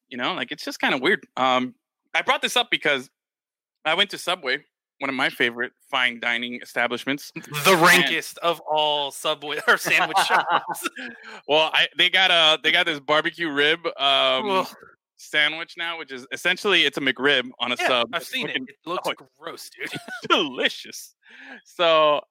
[0.07, 1.27] You know, like it's just kind of weird.
[1.35, 1.75] Um,
[2.13, 3.09] I brought this up because
[3.83, 4.63] I went to Subway,
[4.99, 7.31] one of my favorite fine dining establishments.
[7.35, 10.87] The rankest of all Subway or sandwich shops.
[11.47, 14.67] Well, I they got a they got this barbecue rib um, Ugh.
[15.17, 18.09] Sandwich now, which is essentially it's a McRib on a yeah, sub.
[18.13, 18.57] I've It's seen it.
[18.57, 19.91] It looks oh, gross, dude.
[20.29, 21.15] delicious.
[21.65, 22.21] So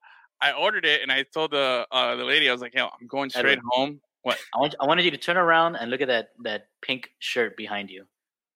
[0.40, 3.06] I ordered it and I told the uh, the lady I was like, "Yo, I'm
[3.06, 3.64] going straight Edwin.
[3.70, 4.38] home." What?
[4.54, 7.56] I want I wanted you to turn around and look at that that pink shirt
[7.56, 8.06] behind you,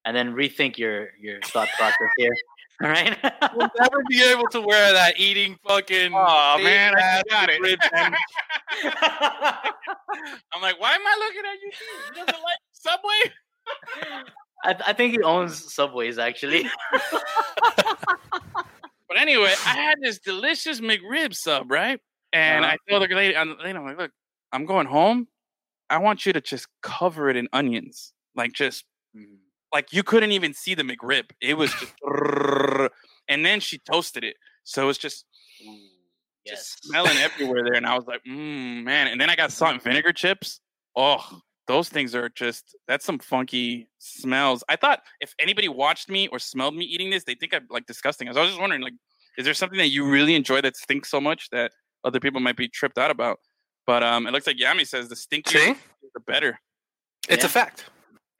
[0.05, 2.33] and then rethink your your thought process here.
[2.83, 3.15] All right.
[3.55, 6.13] We'll never be able to wear that eating fucking.
[6.15, 7.61] Oh man, I got it.
[10.53, 11.71] I'm like, why am I looking at you?
[12.15, 13.33] He doesn't like Subway.
[14.65, 16.69] I, I think he owns Subways actually.
[19.09, 21.99] But anyway, I had this delicious McRib sub, right?
[22.33, 22.77] And Uh-huh.
[22.89, 24.13] I told the lady, I'm, lady, I'm like, look,
[24.53, 25.27] I'm going home.
[25.91, 28.85] I want you to just cover it in onions, like just
[29.75, 31.25] like you couldn't even see the McRib.
[31.41, 31.93] It was just,
[33.29, 35.27] and then she toasted it, so it's just
[36.45, 36.59] yes.
[36.59, 37.75] just smelling everywhere there.
[37.75, 39.09] And I was like, mm, man.
[39.09, 40.61] And then I got salt and vinegar chips.
[40.95, 41.41] Oh,
[41.71, 44.65] those things are just that's some funky smells.
[44.69, 47.87] I thought if anybody watched me or smelled me eating this, they think I'm like
[47.87, 48.27] disgusting.
[48.27, 48.95] I was just wondering, like,
[49.39, 51.71] is there something that you really enjoy that stinks so much that
[52.03, 53.39] other people might be tripped out about?
[53.87, 55.77] But um, it looks like Yami says the stinkier See,
[56.13, 56.59] the better.
[57.29, 57.85] it's a fact.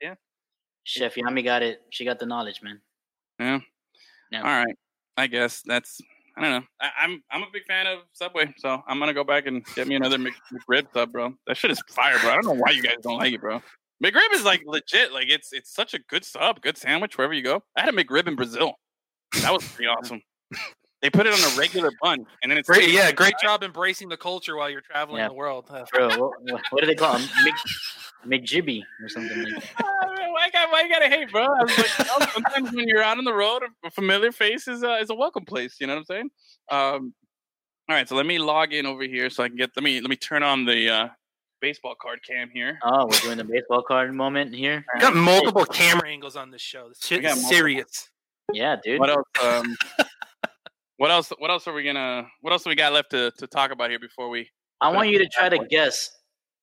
[0.01, 0.15] Yeah.
[0.83, 1.83] Chef Yami got it.
[1.89, 2.81] She got the knowledge, man.
[3.39, 3.59] Yeah.
[4.29, 4.39] Yeah.
[4.39, 4.75] All right.
[5.15, 6.01] I guess that's
[6.37, 6.67] I don't know.
[6.79, 9.87] I, I'm I'm a big fan of Subway, so I'm gonna go back and get
[9.87, 11.33] me another Mc, McRib sub, bro.
[11.47, 12.29] That shit is fire, bro.
[12.31, 13.61] I don't know why you guys don't like it, bro.
[14.03, 15.11] McRib is like legit.
[15.13, 17.63] Like it's it's such a good sub, good sandwich wherever you go.
[17.75, 18.73] I had a McRib in Brazil.
[19.41, 20.21] That was pretty awesome.
[21.01, 24.07] They put it on a regular bun, and then it's Great, yeah, great job embracing
[24.09, 25.29] the culture while you're traveling Yeah.
[25.29, 25.65] the world.
[25.91, 27.27] Bro, what, what do they call them?
[27.43, 27.55] Mc,
[28.27, 30.17] McJibby or something like that.
[30.41, 31.43] why, got, why you gotta hate, bro?
[31.43, 34.67] I was like, you know, sometimes when you're out on the road, a familiar face
[34.67, 35.77] is a, is a welcome place.
[35.79, 36.29] You know what I'm saying?
[36.71, 37.13] Um,
[37.89, 39.71] all right, so let me log in over here so I can get.
[39.75, 41.07] Let me let me turn on the uh,
[41.59, 42.79] baseball card cam here.
[42.83, 44.85] Oh, we're doing the baseball card moment here.
[44.95, 46.87] we got multiple camera angles on this show.
[46.89, 48.09] This shit is serious.
[48.53, 48.99] Yeah, dude.
[48.99, 49.27] What else?
[49.43, 49.75] Um,
[50.97, 51.31] what else?
[51.37, 52.27] What else are we gonna?
[52.41, 54.49] What else do we got left to, to talk about here before we?
[54.79, 56.09] I want you to try to guess.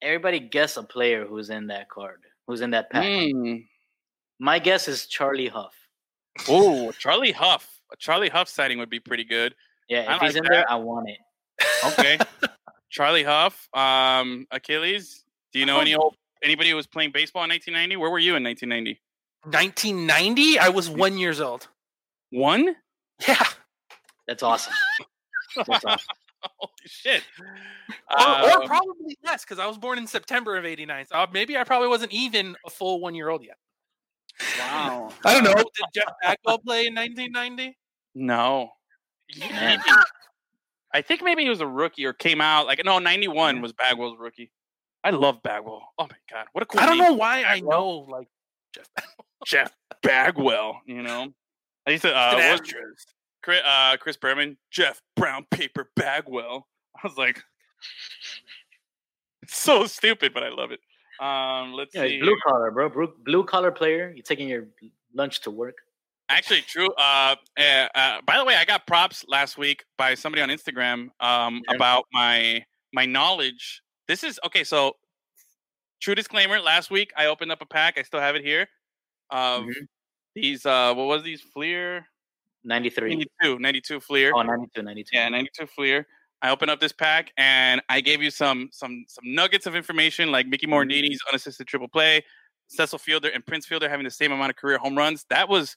[0.00, 3.04] Everybody guess a player who's in that card, who's in that pack.
[3.04, 3.66] Mm.
[4.40, 5.74] My guess is Charlie Hough.
[6.48, 7.68] Oh, Charlie Hough.
[7.92, 9.54] A Charlie Hough sighting would be pretty good.
[9.88, 10.50] Yeah, if I he's like in that.
[10.50, 11.18] there, I want it.
[11.86, 12.18] Okay,
[12.90, 13.68] Charlie Hough.
[13.72, 15.24] Um, Achilles.
[15.52, 17.96] Do you know any old anybody who was playing baseball in 1990?
[17.96, 19.00] Where were you in 1990?
[19.44, 21.68] 1990, I was one years old.
[22.30, 22.76] One?
[23.26, 23.42] Yeah,
[24.26, 24.74] That's awesome.
[25.56, 26.06] That's awesome.
[26.58, 27.22] Holy shit!
[27.38, 27.46] or,
[28.18, 31.06] or Um, probably less because I was born in September of '89.
[31.06, 33.56] So maybe I probably wasn't even a full one year old yet.
[34.60, 35.10] wow.
[35.24, 35.54] I don't know.
[35.54, 37.76] Did Jeff Bagwell play in 1990?
[38.14, 38.70] No.
[39.38, 39.80] Man.
[40.94, 44.16] I think maybe he was a rookie or came out like no 91 was Bagwell's
[44.18, 44.50] rookie.
[45.04, 45.82] I love Bagwell.
[45.98, 47.08] Oh my god, what a cool I don't name.
[47.08, 48.28] know why I know like
[48.74, 48.88] Jeff.
[49.46, 49.72] Jeff
[50.02, 50.80] Bagwell.
[50.86, 51.28] You know,
[51.86, 53.06] I used to uh, was- actress.
[53.48, 56.66] Chris, uh, Chris Berman, Jeff Brown Paper Bagwell.
[57.02, 57.42] I was like,
[59.40, 60.80] it's so stupid, but I love it.
[61.18, 62.20] Um, let's Yeah, see.
[62.20, 62.90] blue collar, bro.
[62.90, 64.12] Blue, blue collar player.
[64.14, 64.66] You're taking your
[65.14, 65.76] lunch to work.
[66.28, 66.90] Actually, true.
[66.98, 71.08] Uh, uh, uh, by the way, I got props last week by somebody on Instagram
[71.20, 71.76] um, Yeah.
[71.76, 73.80] about my my knowledge.
[74.08, 74.62] This is okay.
[74.62, 74.96] So,
[76.02, 76.60] true disclaimer.
[76.60, 77.96] Last week, I opened up a pack.
[77.96, 78.68] I still have it here.
[79.30, 79.86] Of Mhm.
[80.34, 81.40] these, uh, what was these?
[81.40, 82.06] Fleer
[82.64, 83.10] 93.
[83.42, 84.32] 92, 92 Fleer.
[84.34, 85.10] Oh, 92, 92.
[85.16, 86.06] Yeah, 92 Fleer.
[86.42, 90.30] I opened up this pack and I gave you some some some nuggets of information
[90.30, 92.24] like Mickey Morandini's unassisted triple play,
[92.68, 95.24] Cecil Fielder and Prince Fielder having the same amount of career home runs.
[95.30, 95.76] That was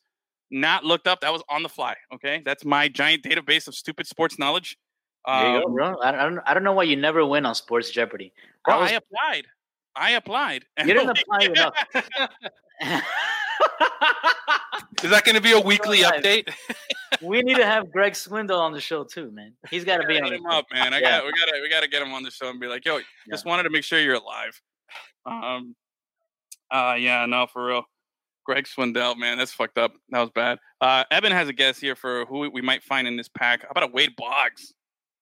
[0.51, 1.21] not looked up.
[1.21, 1.95] That was on the fly.
[2.13, 4.77] Okay, that's my giant database of stupid sports knowledge.
[5.25, 5.95] There you go, Um, bro.
[5.99, 8.33] I, I, don't, I don't know why you never win on Sports Jeopardy.
[8.65, 9.47] bro, That was- I applied.
[9.95, 10.65] I applied.
[10.85, 11.75] You didn't apply enough.
[15.03, 16.21] Is that going to be a weekly Alive.
[16.21, 16.53] update?
[17.23, 19.53] we need to have Greg Swindell on the show too, man.
[19.69, 20.93] He's got to be on the him up, man.
[20.93, 21.19] I Yeah.
[21.19, 22.99] got we gotta we gotta get him on the show and be like, yo,
[23.29, 24.59] just wanted to make sure you're alive.
[25.25, 25.75] Um
[26.71, 27.83] uh yeah, no, for real.
[28.45, 29.93] Greg Swindell, man, that's fucked up.
[30.09, 30.59] That was bad.
[30.79, 33.63] Uh Evan has a guess here for who we might find in this pack.
[33.63, 34.71] How about a Wade Boggs?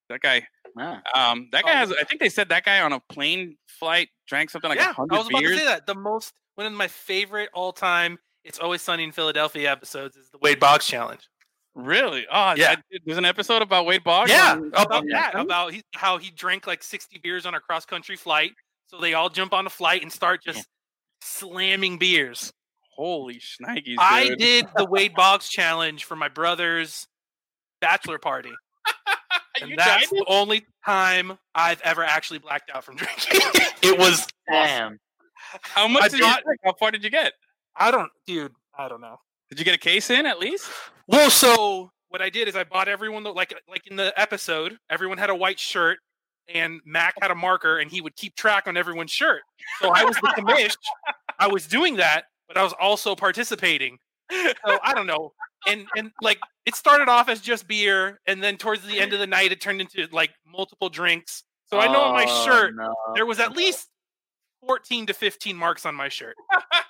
[0.09, 0.45] That guy
[0.77, 3.55] Ah, um that guy Oh, has I think they said that guy on a plane
[3.67, 5.51] flight drank something like a yeah, I was about beers.
[5.53, 5.85] to say that.
[5.87, 10.29] The most one of my favorite all time "It's Always Sunny in Philadelphia" episodes is
[10.29, 11.27] the Wade Boggs challenge.
[11.75, 12.25] Really?
[12.31, 12.75] Oh Yeah.
[12.91, 12.97] yeah.
[13.05, 14.31] There's an episode about Wade Boggs.
[14.31, 15.35] Yeah, oh, about on- that.
[15.35, 18.51] About he, how he drank like 60 beers on a cross country flight.
[18.87, 20.67] So they all jump on the flight and start just
[21.21, 22.51] slamming beers.
[22.95, 27.07] Holy shnikes, I did the Wade Boggs challenge for my brother's
[27.81, 28.51] bachelor party.
[29.61, 33.41] And You that's tried the only time I've ever actually blacked out from drinking.
[33.81, 34.97] it was damn.
[35.63, 36.59] How much I did you drink?
[36.63, 37.33] How far did you get?
[37.75, 39.17] I don't dude, I don't know.
[39.49, 40.69] Did you get a case in at least?
[41.07, 44.77] Well, so what I did is I bought everyone the, like like in the episode,
[44.89, 45.99] everyone had a white shirt
[46.53, 49.41] and Mac had a marker and he would keep track on everyone's shirt.
[49.81, 50.75] So I was the commish.
[51.39, 53.97] I was doing that, but I was also participating.
[54.31, 55.33] So I don't know.
[55.67, 59.19] And and like it started off as just beer and then towards the end of
[59.19, 61.43] the night it turned into like multiple drinks.
[61.65, 62.93] So I know on my Oh, shirt no.
[63.15, 63.87] there was at least
[64.65, 66.35] 14 to 15 marks on my shirt.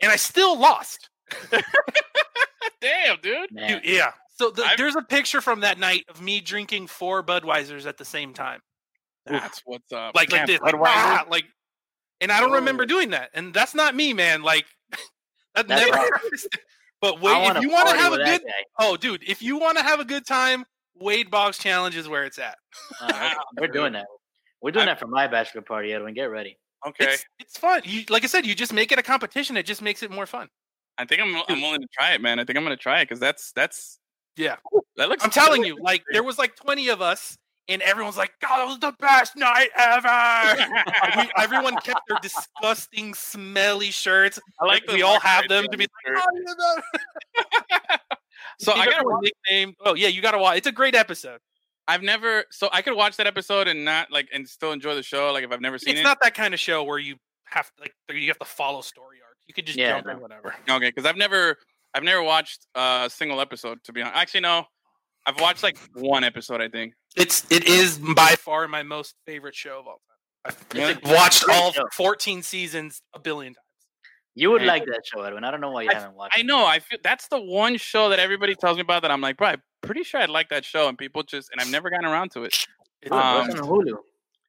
[0.00, 1.08] and I still lost.
[2.80, 3.50] Damn, dude.
[3.52, 3.68] Man.
[3.82, 4.12] Dude, yeah.
[4.36, 8.04] So the, there's a picture from that night of me drinking four Budweisers at the
[8.04, 8.60] same time,
[9.26, 10.14] That's what's up.
[10.14, 11.44] like like Damn, this, like, ah, like,
[12.20, 12.86] and I don't remember Oh.
[12.86, 14.42] doing that, and that's not me, man.
[14.42, 14.64] Like,
[15.56, 15.96] that That's never.
[15.98, 16.50] awesome.
[17.00, 18.42] but wait, if you want to have a good,
[18.78, 22.24] oh, dude, if you want to have a good time, Wade Boggs Challenge is where
[22.24, 22.58] it's at.
[23.02, 23.32] Okay.
[23.58, 24.06] We're doing that.
[24.62, 26.14] We're doing that for my bachelor party, Edwin.
[26.14, 26.58] Get ready.
[26.86, 27.04] Okay.
[27.12, 27.82] It's it's fun.
[27.84, 29.56] You like I said, you just make it a competition.
[29.56, 30.48] It just makes it more fun.
[30.96, 32.38] I think I'm I'm willing to try it, man.
[32.38, 33.98] I think I'm gonna try it because that's that's
[34.36, 34.56] Yeah.
[34.96, 35.24] that looks.
[35.24, 37.36] I'm telling you, like there was like 20 of us
[37.68, 43.12] and everyone's like, "God, that was the best night ever." we, everyone kept their disgusting,
[43.14, 44.38] smelly shirts.
[44.60, 46.16] I like we all have them to be like,
[46.58, 46.80] "Oh,
[48.60, 49.74] So I got a nickname.
[49.84, 50.58] Oh yeah, you gotta watch.
[50.58, 51.40] It's a great episode.
[51.88, 55.02] I've never so I could watch that episode and not like and still enjoy the
[55.02, 55.32] show.
[55.32, 56.00] Like if I've never seen It's it.
[56.02, 57.16] It's not that kind of show where you
[57.46, 59.36] have like you have to follow story arc.
[59.46, 60.54] You could just Yeah, jump in whatever.
[60.68, 61.56] Okay, because I've never
[61.94, 64.16] I've never watched a single episode to be honest.
[64.16, 64.66] Actually, no,
[65.26, 66.60] I've watched like one episode.
[66.60, 66.92] I think.
[67.16, 70.14] It's it is by far my most favorite show of all time.
[70.44, 70.98] I've Really?
[71.04, 73.64] watched all 14 seasons a billion times.
[74.34, 74.68] You would Yeah.
[74.68, 75.42] like that show, Edwin.
[75.44, 76.46] I don't know why you I- haven't watched I it.
[76.46, 76.64] know.
[76.64, 79.48] I feel that's the one show that everybody tells me about that I'm like, bro,
[79.48, 82.30] I'm pretty sure I'd like that show, and people just and I've never gotten around
[82.32, 82.54] to it.
[83.02, 83.96] It's Um, on Hulu.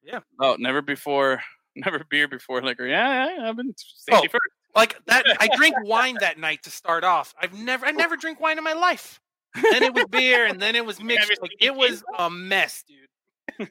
[0.02, 0.20] Yeah.
[0.40, 1.42] Oh, never before,
[1.76, 2.86] never beer before liquor.
[2.86, 4.30] Yeah, yeah I've been safety Oh.
[4.30, 4.54] first.
[4.76, 5.24] like that.
[5.40, 7.34] I drink wine that night to start off.
[7.40, 9.20] I've never, I never drink wine in my life.
[9.54, 11.30] Then it was beer, and then it was mixed.
[11.42, 13.68] Like, it was a mess, dude.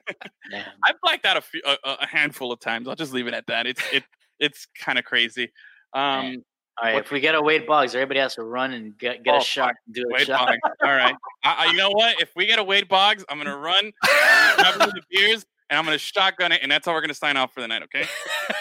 [0.83, 2.87] I've blacked out a, few, a, a handful of times.
[2.87, 3.65] I'll just leave it at that.
[3.65, 4.03] It's it
[4.39, 5.51] it's kind of crazy.
[5.93, 6.43] Um,
[6.81, 9.23] All right, What- if we get a Wade Boggs, everybody has to run and get,
[9.23, 9.73] get Oh, a shot.
[9.85, 10.47] and Do a Wade shot.
[10.47, 10.75] Boggs.
[10.83, 11.15] All right.
[11.43, 12.21] I, I, you know what?
[12.21, 15.97] If we get a Wade Boggs, I'm gonna run, grab the beers, and I'm gonna
[15.97, 17.83] shotgun it, and that's how we're gonna sign off for the night.
[17.83, 18.05] Okay?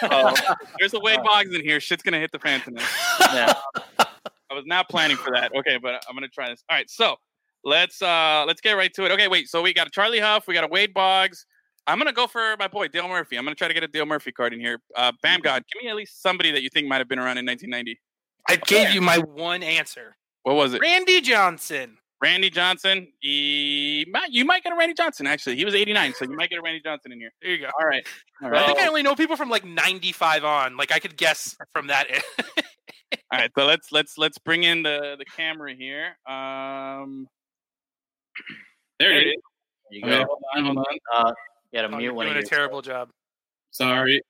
[0.00, 0.34] So,
[0.80, 1.78] there's a Wade Boggs in here.
[1.80, 2.86] Shit's gonna hit the fan tonight.
[3.32, 3.52] Yeah.
[4.50, 5.52] I was not planning for that.
[5.54, 6.64] Okay, but I'm gonna try this.
[6.70, 7.16] All right, so
[7.64, 9.12] let's uh let's get right to it.
[9.12, 9.48] Okay, wait.
[9.48, 11.46] So we got a Charlie Hough, we got a Wade Boggs.
[11.88, 13.36] I'm gonna go for my boy Dale Murphy.
[13.36, 14.78] I'm gonna try to get a Dale Murphy card in here.
[14.94, 17.38] Uh, Bam God, give me at least somebody that you think might have been around
[17.38, 17.98] in 1990.
[18.48, 20.14] I gave you my one answer.
[20.42, 20.80] What was it?
[20.82, 21.96] Randy Johnson.
[22.22, 23.08] Randy Johnson.
[23.20, 25.26] He might, you might get a Randy Johnson.
[25.26, 27.30] Actually, he was 89, so you might get a Randy Johnson in here.
[27.40, 27.70] There you go.
[27.80, 28.06] All right,
[28.42, 30.76] all I think I only know people from like 95 on.
[30.76, 32.06] Like I could guess from that.
[33.32, 33.50] all right.
[33.56, 36.16] So let's let's let's bring in the the camera here.
[36.28, 37.26] Um,
[39.00, 39.34] there it is.
[39.90, 40.24] You Okay, go.
[40.26, 40.98] hold on, hold on.
[41.14, 41.32] Uh,
[41.72, 42.48] you gotta Oh, mute you're one doing a your.
[42.48, 43.10] terrible job.
[43.70, 44.22] Sorry.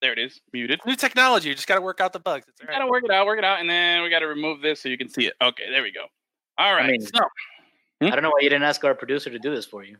[0.00, 0.80] There it is, muted.
[0.86, 1.48] New technology.
[1.48, 2.46] You just got to work out the bugs.
[2.48, 2.78] It's all We right.
[2.80, 4.96] gotta work it out, work it out, and then we gotta remove this so you
[4.96, 5.34] can see it.
[5.42, 6.04] Okay, there we go.
[6.56, 6.90] All right.
[6.92, 7.18] mean- so,
[8.00, 9.96] I don't know why you didn't ask our producer to do this for you.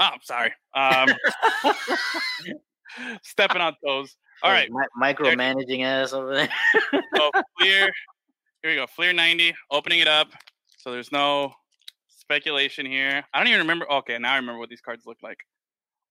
[0.00, 0.52] oh, I'm sorry.
[0.74, 1.08] Um,
[3.22, 4.16] stepping on toes.
[4.42, 4.70] All right.
[4.70, 6.48] Mi- micromanaging ass over there.
[7.16, 7.90] So Fleer,
[8.62, 8.86] here we go.
[8.86, 10.28] Fleer 90, opening it up.
[10.76, 11.52] So there's no
[12.28, 13.24] speculation here.
[13.32, 13.90] I don't even remember.
[13.90, 15.38] Okay, now I remember what these cards look like.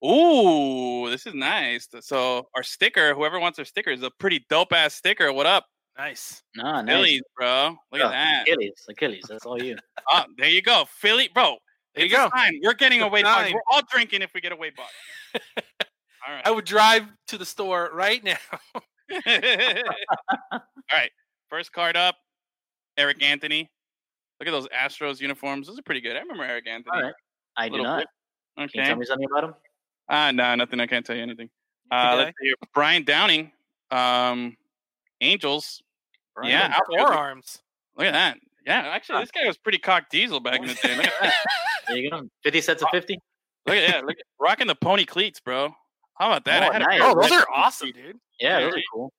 [0.04, 1.88] Ooh, this is nice.
[2.00, 5.32] So our sticker, whoever wants our sticker, is a pretty dope ass sticker.
[5.32, 5.66] What up,
[5.96, 6.42] Nice.
[6.56, 6.92] nah, nice.
[6.94, 7.76] Phillies, bro?
[7.92, 8.42] Look Yeah, at that.
[8.48, 9.24] Achilles, Achilles.
[9.28, 9.76] That's all you.
[10.12, 11.56] Oh, there you go, Philly, bro.
[11.94, 12.36] There you it's a go.
[12.36, 12.60] sign.
[12.62, 14.74] We're getting a It's a weight We're all drinking if we get a weight.
[16.26, 16.46] All right.
[16.46, 18.36] I would drive to the store right now.
[20.52, 20.60] all
[20.92, 21.10] right.
[21.48, 22.16] First card up,
[22.98, 23.70] Eric Anthony.
[24.40, 25.66] Look at those Astros uniforms.
[25.66, 26.16] Those are pretty good.
[26.16, 26.96] I remember Eric Anthony.
[26.96, 27.14] All right.
[27.56, 27.98] I do Little not.
[27.98, 28.08] bit.
[28.56, 28.88] Can you Okay.
[28.88, 29.54] tell me something about him?
[30.08, 30.80] Ah, no, nothing.
[30.80, 31.50] I can't tell you anything.
[31.90, 32.16] Uh, Okay.
[32.24, 32.54] let's see here.
[32.72, 33.52] Brian Downing,
[33.90, 34.56] um,
[35.20, 35.82] Angels.
[36.34, 37.06] Brian Yeah, Downing.
[37.06, 37.62] Forearms.
[37.96, 38.38] Look at that.
[38.66, 40.96] Yeah, actually, this guy was pretty cock diesel back in the day.
[40.96, 41.34] Look at that.
[41.88, 42.28] There you go.
[42.42, 43.18] Fifty sets of fifty.
[43.66, 45.74] Look at yeah, look at rocking the pony cleats, bro.
[46.18, 46.62] How about that?
[46.64, 47.00] I Oh, had nice.
[47.00, 48.18] pair Oh, those are awesome, dude.
[48.38, 48.64] Yeah, Yeah.
[48.66, 49.12] those are cool.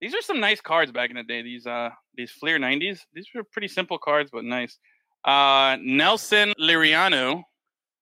[0.00, 1.42] These are some nice cards back in the day.
[1.42, 3.00] These uh these Fleer 90s.
[3.12, 4.78] These were pretty simple cards, but nice.
[5.24, 7.42] Uh Nelson Liriano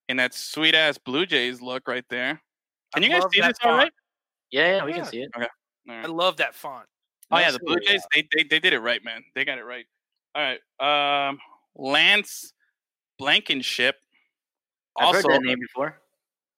[0.08, 2.40] in that sweet ass Blue Jays look right there.
[2.94, 3.82] Can I you guys see that this all font.
[3.82, 3.92] right?
[4.50, 4.96] Yeah, yeah, we Yeah.
[4.98, 5.30] can see it.
[5.34, 5.50] All right.
[5.88, 6.86] I love that font.
[7.30, 7.86] Oh yeah, the Blue Liriano.
[7.86, 9.22] Jays, they, they they did it right, man.
[9.34, 9.84] They got it right.
[10.34, 10.42] All
[10.80, 11.28] right.
[11.28, 11.38] Um
[11.74, 12.52] Lance
[13.18, 13.96] Blankenship.
[14.98, 16.00] I've Also, heard that name before.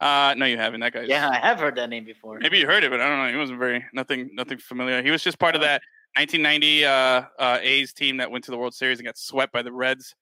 [0.01, 0.81] Uh no, you haven't.
[0.81, 1.03] That guy.
[1.03, 2.39] Yeah, I have heard that name before.
[2.41, 3.31] Maybe you heard it, but I don't know.
[3.31, 5.03] He wasn't very nothing nothing familiar.
[5.03, 5.83] He was just part of that
[6.17, 9.63] 1990 uh, uh, A's team that went to the World Series and got swept by
[9.63, 10.15] the Reds,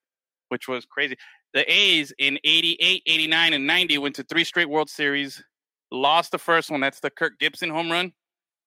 [0.49, 1.15] which was crazy.
[1.53, 5.43] The A's in 88, 89, and 90 went to three straight World Series,
[5.91, 6.79] lost the first one.
[6.79, 8.11] That's the Kirk Gibson home run,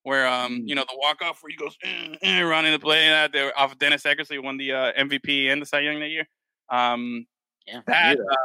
[0.02, 3.12] where um you know the walk off where he goes eh, eh, running the play.
[3.12, 6.00] Uh, they were off of Dennis Eckersley won the uh, MVP and the Cy Young
[6.00, 6.26] that year.
[6.70, 7.26] Um,
[7.66, 8.36] Yeah, that, uh,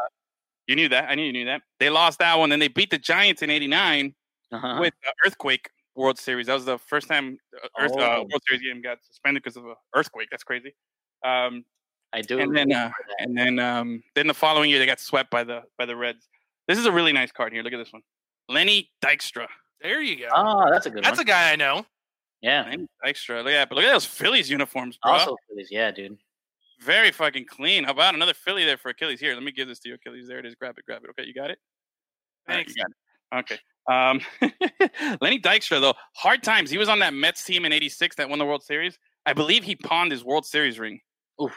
[0.67, 1.09] you knew that.
[1.09, 1.61] I knew you knew that.
[1.79, 2.49] They lost that one.
[2.49, 4.13] Then they beat the Giants in '89
[4.51, 4.77] Uh-huh.
[4.79, 6.47] with the Earthquake World Series.
[6.47, 8.19] That was the first time uh, Earth, uh, Oh.
[8.29, 10.27] World Series game got suspended because of an earthquake.
[10.31, 10.75] That's crazy.
[11.25, 11.65] Um,
[12.13, 12.39] I do.
[12.39, 15.63] and then, uh, and then, um, then the following year they got swept by the
[15.77, 16.27] by the Reds.
[16.67, 17.63] This is a really nice card here.
[17.63, 18.01] Look at this one,
[18.49, 19.47] Lenny Dykstra.
[19.81, 20.29] There you go.
[20.33, 21.25] Oh, that's a good That's one.
[21.25, 21.85] a guy I know.
[22.41, 22.63] yeah.
[22.69, 23.37] Lenny Dykstra.
[23.43, 23.69] Look at that.
[23.69, 25.13] But look at those Phillies uniforms, bro.
[25.13, 25.67] Also Phillies.
[25.71, 26.17] Yeah, dude.
[26.79, 27.83] Very fucking clean.
[27.83, 29.19] How about another Philly there for Achilles?
[29.19, 30.27] Here, let me give this to you, Achilles.
[30.27, 30.55] There it is.
[30.55, 31.09] Grab it, grab it.
[31.11, 31.57] Okay, you got it.
[32.47, 32.73] Thanks.
[32.75, 32.97] you got it.
[33.39, 33.59] Okay.
[33.89, 34.21] Um,
[35.21, 36.69] Lenny Dykstra, though, hard times.
[36.69, 38.99] He was on that Mets team in '86 that won the World Series.
[39.25, 40.99] I believe he pawned his World Series ring.
[41.41, 41.53] Oof.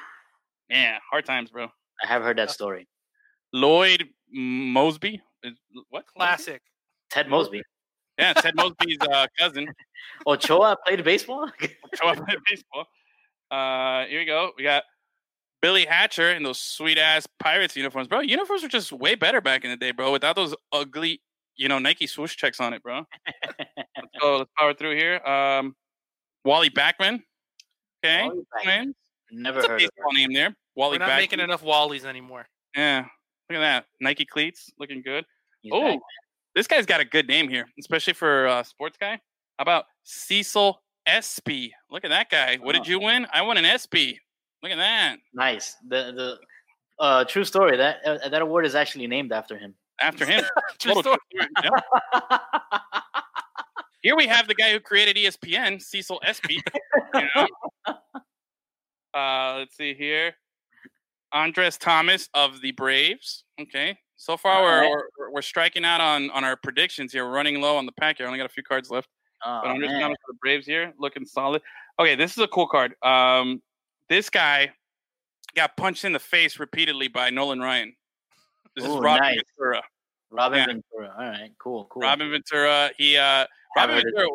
[0.69, 1.69] Yeah, hard times, bro.
[2.03, 2.89] I have heard that story.
[3.53, 5.21] Lloyd Moseby.
[5.91, 6.63] What Classic.
[7.11, 7.63] Ted Mosby.
[8.19, 9.73] Yeah, Ted Mosby's uh, cousin.
[10.27, 11.51] Ochoa played baseball.
[11.95, 12.87] Show played baseball.
[13.51, 14.53] Uh, here we go.
[14.57, 14.85] We got
[15.63, 18.21] Billy Hatcher in those sweet ass Pirates uniforms, bro.
[18.21, 20.11] Uniforms were just way better back in the day, bro.
[20.13, 21.21] Without those ugly,
[21.57, 23.05] you know, Nike swoosh checks on it, bro.
[23.47, 24.39] let's go.
[24.39, 25.17] Let's power through here.
[25.27, 25.75] Um,
[26.45, 27.21] Wally Backman.
[28.05, 28.93] Okay, Wally Backman.
[29.33, 30.55] Never That's a heard of baseball name there.
[30.77, 31.17] Wally We're not Backman.
[31.19, 32.47] making enough Wallies anymore.
[32.75, 33.05] Yeah,
[33.51, 33.85] look at that.
[34.01, 35.25] Nike cleats, looking good.
[35.73, 36.01] Oh,
[36.55, 39.13] this guy's got a good name here, especially for a sports guy.
[39.59, 41.75] How about Cecil Espy?
[41.91, 42.57] Look at that guy.
[42.57, 42.91] What did Oh.
[42.91, 43.27] you win?
[43.33, 44.19] I won an Espy.
[44.63, 45.17] Look at that.
[45.35, 45.77] nice.
[45.89, 46.39] The the
[47.03, 49.75] uh, true story that uh, that award is actually named after him.
[50.01, 50.43] After him.
[50.79, 51.19] True story.
[51.31, 51.81] true story.
[52.23, 52.23] Yep.
[54.03, 56.59] Here we have the guy who created ESPN, Cecil Espy.
[57.15, 57.47] you know?
[59.15, 60.33] uh, let's see here.
[61.33, 63.45] Andres Thomas of the Braves.
[63.61, 63.99] Okay.
[64.17, 64.89] So far, we're,
[65.19, 67.25] we're we're striking out on on our predictions here.
[67.27, 68.27] We're running low on the pack here.
[68.27, 69.09] Only got a few cards left.
[69.45, 70.01] Oh, But Andres man.
[70.01, 71.63] Thomas for the Braves here, looking solid.
[71.99, 72.95] Okay, this is a cool card.
[73.03, 73.61] Um,
[74.11, 74.71] this guy
[75.57, 77.95] got punched in the face repeatedly by Nolan Ryan.
[78.77, 79.41] This is Robin nice.
[79.57, 79.83] Ventura.
[80.31, 80.67] Robin yeah.
[80.67, 81.15] Ventura.
[81.19, 82.03] All right, cool, cool.
[82.03, 82.91] Robin Ventura.
[82.99, 83.47] He uh,
[83.77, 84.29] Robin Ventura.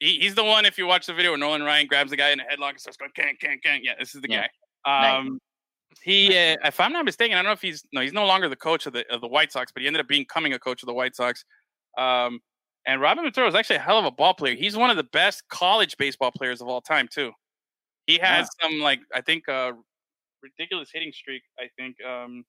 [0.00, 0.64] He, he's the one.
[0.64, 2.80] If you watch the video, where Nolan Ryan grabs the guy in a headlock and
[2.80, 4.46] starts going, "Can, can, can." Yeah, this is the Yeah.
[4.84, 5.00] guy.
[5.02, 5.18] Nice.
[5.20, 5.40] Um,
[6.02, 8.48] he, uh, if I'm not mistaken, I don't know if he's no, he's no longer
[8.48, 10.82] the coach of the of the White Sox, but he ended up becoming a coach
[10.82, 11.44] of the White Sox.
[11.96, 12.40] Um,
[12.86, 14.54] and Robin Ventura is actually a hell of a ball player.
[14.54, 17.32] He's one of the best college baseball players of all time, too.
[18.08, 19.72] He has some like I think uh,
[20.42, 21.42] ridiculous hitting streak.
[21.60, 22.42] I think um,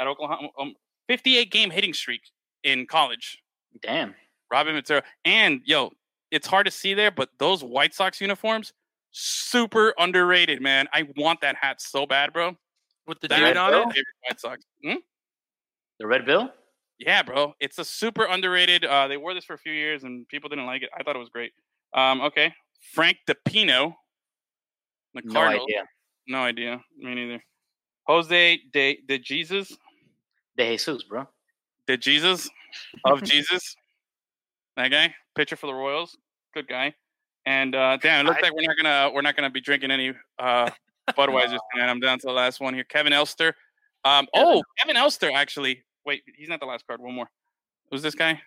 [0.00, 0.74] at Oklahoma, um,
[1.08, 2.22] 58 game hitting streak
[2.64, 3.38] in college.
[3.82, 4.16] Damn.
[4.50, 5.04] Robin Ventura.
[5.24, 5.92] And yo,
[6.32, 8.72] it's hard to see there, but those White Sox uniforms,
[9.12, 10.88] super underrated, man.
[10.92, 12.56] I want that hat so bad, bro.
[13.06, 13.84] With the That dude on my it.
[13.84, 14.64] favorite White Sox.
[14.84, 14.94] Hmm?
[16.00, 16.52] The Red Bill.
[16.98, 17.54] Yeah, bro.
[17.60, 18.84] It's a super underrated.
[18.84, 20.90] Uh, they wore this for a few years and people didn't like it.
[20.98, 21.52] I thought it was great.
[21.94, 22.52] Um, okay.
[22.92, 23.94] Frank DiPino.
[25.14, 25.84] The No idea.
[26.28, 26.80] No idea.
[26.96, 27.42] Me neither.
[28.06, 29.76] Jose de, de Jesus.
[30.56, 31.26] De Jesus, bro.
[31.86, 32.48] De Jesus
[33.04, 33.74] of Jesus.
[34.76, 36.16] That guy, pitcher for the Royals,
[36.54, 36.94] good guy.
[37.46, 39.90] And uh, damn, it looks I- like we're not gonna we're not gonna be drinking
[39.90, 40.70] any uh,
[41.10, 41.88] Budweiser tonight.
[41.88, 42.84] I'm down to the last one here.
[42.84, 43.54] Kevin Elster.
[44.04, 45.82] Um, oh, Kevin Elster actually.
[46.06, 47.00] Wait, he's not the last card.
[47.00, 47.28] One more.
[47.90, 48.40] Who's this guy?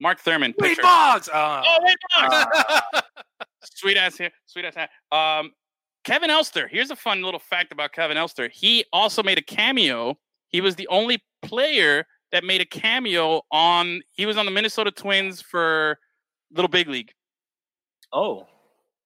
[0.00, 0.54] Mark Thurmond.
[0.58, 0.78] Wade.
[0.80, 1.28] Boggs.
[1.28, 3.02] Uh, Oh, Wade Boggs.
[3.64, 4.90] sweet ass here, sweet ass hat.
[5.12, 5.52] Um,
[6.04, 6.68] Kevin Elster.
[6.68, 8.48] Here's a fun little fact about Kevin Elster.
[8.52, 10.18] He also made a cameo.
[10.48, 14.00] He was the only player that made a cameo on.
[14.12, 15.98] He was on the Minnesota Twins for
[16.50, 17.12] Little Big League.
[18.12, 18.46] Oh,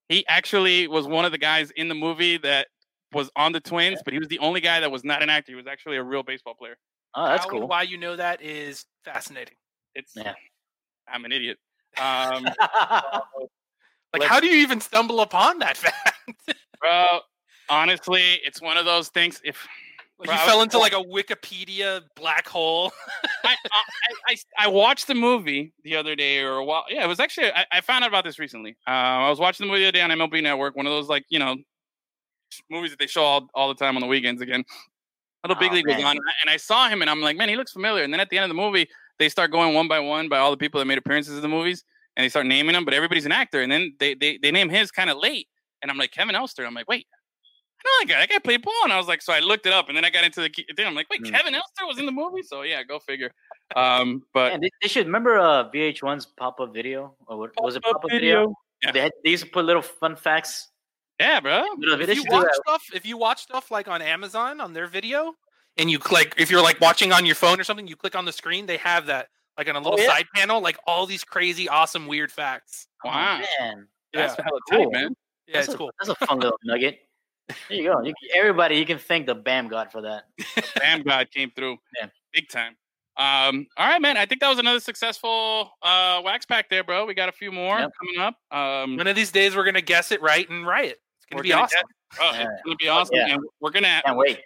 [0.08, 2.68] He actually was one of the guys in the movie that
[3.12, 5.52] was on the Twins, but he was the only guy that was not an actor.
[5.52, 6.76] He was actually a real baseball player.
[7.16, 7.66] oh, that's How cool.
[7.68, 9.54] Why you know that is fascinating.
[9.94, 10.34] It's Yeah.
[11.08, 11.58] I'm an idiot.
[12.00, 12.46] Um,
[14.12, 16.54] Like, Let's- how do you even stumble upon that fact?
[16.80, 17.20] bro,
[17.68, 19.40] honestly, it's one of those things.
[19.44, 19.66] If
[20.18, 22.92] like Bro, you fell into like a Wikipedia black hole.
[23.44, 23.84] I, I,
[24.28, 26.84] I, I watched the movie the other day or a while.
[26.88, 28.76] Yeah, it was actually I, I found out about this recently.
[28.86, 31.08] Uh, I was watching the movie the other day on MLB Network, one of those
[31.08, 31.56] like you know
[32.70, 34.64] movies that they show all, all the time on the weekends again.
[35.42, 37.56] Little Big Oh, League was on, and I saw him, and I'm like, man, he
[37.56, 38.04] looks familiar.
[38.04, 38.86] And then at the end of the movie,
[39.18, 41.48] they start going one by one by all the people that made appearances in the
[41.48, 41.82] movies,
[42.16, 43.62] and they start naming them, but everybody's an actor.
[43.62, 45.48] And then they they, they name his kind of late,
[45.80, 46.64] and I'm like Kevin Elster.
[46.64, 47.06] I'm like, wait.
[47.84, 48.20] I know that guy.
[48.20, 50.04] That guy played ball, and I was like, so I looked it up, and then
[50.04, 50.86] I got into the thing.
[50.86, 51.34] I'm like, wait, Hmm.
[51.34, 53.32] Kevin Elster was in the movie, so yeah, go figure.
[53.74, 57.74] Um, but Man, they, they should remember uh, VH1's pop up video or what was
[57.74, 57.82] it?
[57.82, 58.54] Pop up video.
[58.84, 58.92] Yeah.
[58.92, 60.68] They, had, they used to put little fun facts.
[61.18, 61.64] Yeah, bro.
[61.80, 65.34] If you watch stuff, if you watch stuff like on Amazon on their video,
[65.76, 68.24] and you click, if you're like watching on your phone or something, you click on
[68.24, 69.28] the screen, they have that
[69.58, 70.06] like on a little yeah?
[70.06, 72.86] side panel, like all these crazy, awesome, weird facts.
[73.04, 73.40] Wow.
[73.42, 73.88] Oh, man.
[74.12, 74.44] That's Yeah.
[74.44, 74.84] hella Cool.
[74.84, 75.16] tight, man.
[75.46, 75.90] Yeah, that's it's a, cool.
[76.00, 77.00] That's a fun little nugget.
[77.68, 78.00] There you go.
[78.02, 80.24] You, everybody, you can thank the BAM God for that.
[80.80, 81.76] Bam God came through.
[82.00, 82.08] Yeah.
[82.32, 82.76] Big time.
[83.18, 84.16] Um, all right, man.
[84.16, 87.04] I think that was another successful uh wax pack there, bro.
[87.04, 87.90] We got a few more Yep.
[88.00, 88.36] coming up.
[88.50, 90.98] Um One of these days, we're gonna guess it right and riot.
[91.18, 91.80] It's gonna we're be gonna awesome.
[92.16, 92.42] get- oh, Yeah.
[92.54, 93.16] it's gonna be awesome.
[93.16, 93.34] Yeah.
[93.34, 94.40] And we're gonna Can't wait.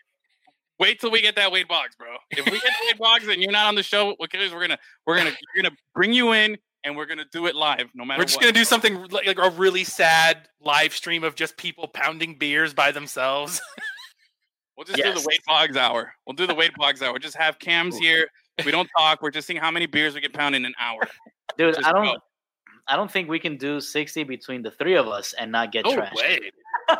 [0.79, 2.17] Wait till we get that Wade Boggs, bro.
[2.31, 5.17] If we get Wade Boggs and you're not on the show, what we're gonna we're
[5.19, 8.25] gonna we're gonna bring you in and we're gonna do it live, no matter We're
[8.27, 8.43] just what.
[8.43, 12.73] gonna do something like, like a really sad live stream of just people pounding beers
[12.75, 13.61] by themselves.
[14.77, 16.13] We'll just do the Wade Boggs hour.
[16.27, 17.19] We'll do the Wade Boggs hour.
[17.19, 18.27] Just have cams here.
[18.63, 19.23] We don't talk.
[19.23, 21.01] We're just seeing how many beers we get pounded in an hour.
[21.57, 22.17] Dude, Just I don't go.
[22.87, 25.87] I don't think we can do 60 between the three of us and not get
[25.87, 26.15] No trashed.
[26.15, 26.51] way.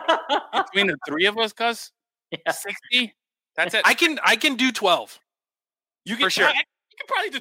[0.55, 1.93] Between the three of us, cuz
[2.31, 2.51] Yeah.
[2.51, 3.15] 60?
[3.57, 3.83] That's it.
[3.85, 5.19] I can I can do twelve.
[6.05, 6.47] you can for sure.
[6.47, 7.31] I- you can probably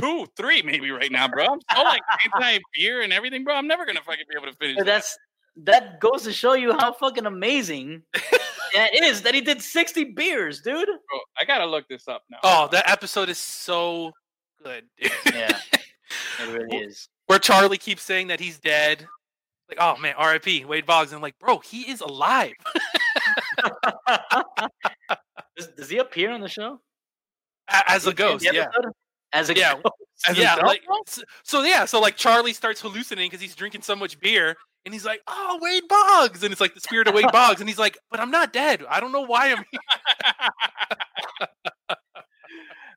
[0.00, 1.44] two, three, maybe right now, bro.
[1.44, 3.54] I'm so like anti beer and everything, bro.
[3.54, 4.76] I'm never gonna fucking be able to finish.
[4.76, 4.92] But that.
[4.92, 5.18] that's
[5.64, 8.02] that goes to show you how fucking amazing
[8.74, 10.86] that is that he did 60 beers, dude.
[10.86, 12.38] Bro, I gotta look this up now.
[12.42, 14.12] Oh, that episode is so
[14.62, 14.84] good.
[15.00, 15.12] dude.
[15.32, 17.08] Yeah, it really is.
[17.26, 19.06] Where Charlie keeps saying that he's dead.
[19.68, 20.64] Like, oh man, R.I.P.
[20.66, 21.10] Wade Boggs.
[21.12, 22.52] And I'm like, bro, he is alive.
[25.56, 26.80] does, does he appear on the show?
[27.68, 28.66] As a ghost, yeah.
[29.32, 29.74] As a Yeah.
[29.74, 29.94] ghost.
[30.28, 33.96] As yeah, like so, so yeah, so like Charlie starts hallucinating because he's drinking so
[33.96, 34.54] much beer,
[34.84, 37.68] and he's like, "Oh, Wade Boggs," and it's like the spirit of Wade Boggs, and
[37.68, 38.84] he's like, "But I'm not dead.
[38.88, 39.80] I don't know why I'm here."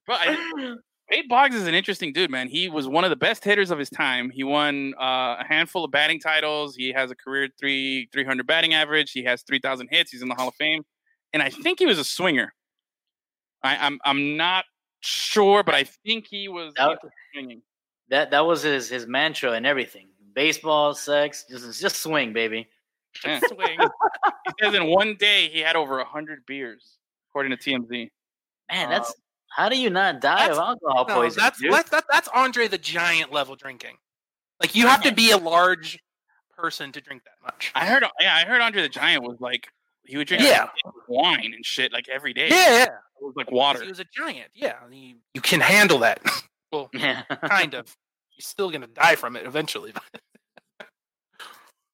[0.06, 0.76] but I,
[1.10, 2.48] Wade Boggs is an interesting dude, man.
[2.50, 4.30] He was one of the best hitters of his time.
[4.30, 6.76] He won uh, a handful of batting titles.
[6.76, 9.12] He has a career three three hundred batting average.
[9.12, 10.12] He has three thousand hits.
[10.12, 10.84] He's in the Hall of Fame,
[11.34, 12.54] and I think he was a swinger.
[13.64, 14.66] I, I'm I'm not
[15.02, 17.00] sure, but I think he was That-
[17.34, 17.62] swinging.
[18.10, 20.08] That that was his his mantra and everything.
[20.34, 22.68] Baseball, sex, just just swing, baby.
[23.26, 23.40] Yeah.
[23.48, 23.80] Swing.
[23.80, 26.98] He says in one day he had over hundred beers,
[27.30, 28.10] according to TMZ.
[28.72, 29.14] Man, uh, that's
[29.50, 31.44] how do you not die of That's- alcohol No, poisoning?
[31.44, 31.74] that's dude?
[31.74, 33.96] that's that, that's Andre the Giant level drinking.
[34.62, 35.98] Like you have to be a large
[36.56, 37.72] person to drink that much.
[37.76, 39.68] I heard, yeah, I heard Andre the Giant was like
[40.08, 40.68] he would drink Yeah.
[41.08, 42.48] wine and shit like every day.
[42.50, 42.84] Yeah, yeah.
[42.86, 43.82] it was like water.
[43.84, 44.50] He was a giant.
[44.54, 46.20] Yeah, you, you can handle that.
[46.72, 47.24] well, Yeah.
[47.50, 47.86] kind of.
[48.38, 49.94] You're still gonna die from it eventually.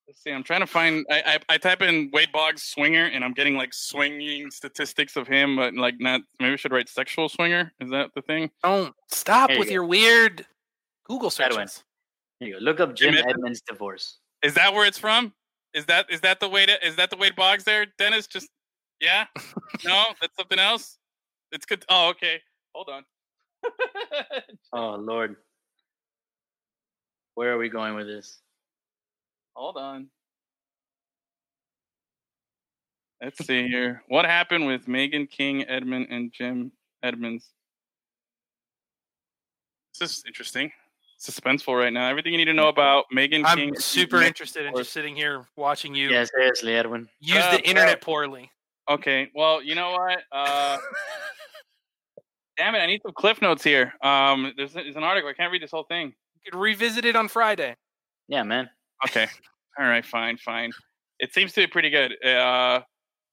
[0.08, 0.32] Let's see.
[0.32, 1.06] I'm trying to find.
[1.10, 5.28] I, I I type in Wade Boggs swinger, and I'm getting like swinging statistics of
[5.28, 6.22] him, but like not.
[6.40, 7.72] Maybe I should write sexual swinger.
[7.80, 8.52] Is that the thing?
[8.64, 9.74] Don't stop There you with go.
[9.74, 10.46] your weird
[11.06, 11.68] Google That one.
[11.68, 11.84] searches.
[12.42, 12.60] You go.
[12.60, 13.34] Look up Jim Jim Edmonds?
[13.38, 14.20] Edmonds divorce.
[14.44, 15.34] Is that where it's from?
[15.74, 18.28] Is that is that the way to is that the Wade Boggs there, Dennis?
[18.28, 18.50] Just
[19.02, 19.26] yeah.
[19.86, 20.98] no, that's something else.
[21.52, 21.84] It's good.
[21.90, 22.42] Oh, okay.
[22.74, 23.04] Hold on.
[24.74, 25.36] Oh Lord.
[27.36, 28.40] Where are we going with this?
[29.56, 30.08] Hold on.
[33.22, 34.04] Let's see here.
[34.08, 36.72] What happened with Meghan King, Edmund, and Jim
[37.04, 37.50] Edmonds?
[40.00, 40.72] This is interesting.
[41.24, 42.10] Suspenseful right now.
[42.10, 43.46] Everything you need to know about Meghan King.
[43.46, 47.08] I'm super interested in just sitting here watching you Yeah, seriously, Edwin.
[47.22, 48.52] use Uh, the internet poorly.
[48.90, 49.30] Okay.
[49.34, 50.20] Well, you know what?
[50.34, 50.78] Uh,
[52.58, 52.80] damn it!
[52.80, 53.94] I need some cliff notes here.
[54.04, 55.30] Um, there's, there's an article.
[55.30, 56.14] I can't read this whole thing.
[56.44, 57.78] You could revisit it on Friday.
[58.28, 58.70] Yeah, man.
[59.06, 59.28] Okay.
[59.80, 60.06] All right.
[60.06, 60.38] Fine.
[60.38, 60.72] Fine.
[61.20, 62.22] It seems to be pretty good.
[62.26, 62.82] Uh,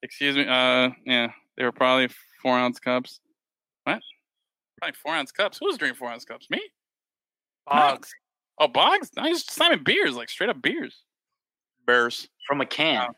[0.05, 0.47] excuse me.
[0.49, 2.09] Uh, yeah, they were probably
[2.41, 3.19] four ounce cups.
[3.83, 4.01] What?
[4.79, 5.59] Probably four ounce cups.
[5.61, 6.47] Who's drinking four ounce cups?
[6.51, 6.61] Me?
[7.71, 8.11] Boggs.
[8.59, 9.11] Oh, Boggs.
[9.17, 9.45] Nice.
[9.47, 11.03] Simon beers, like straight up beers.
[11.87, 12.97] Bears From a can.
[13.09, 13.15] Wow.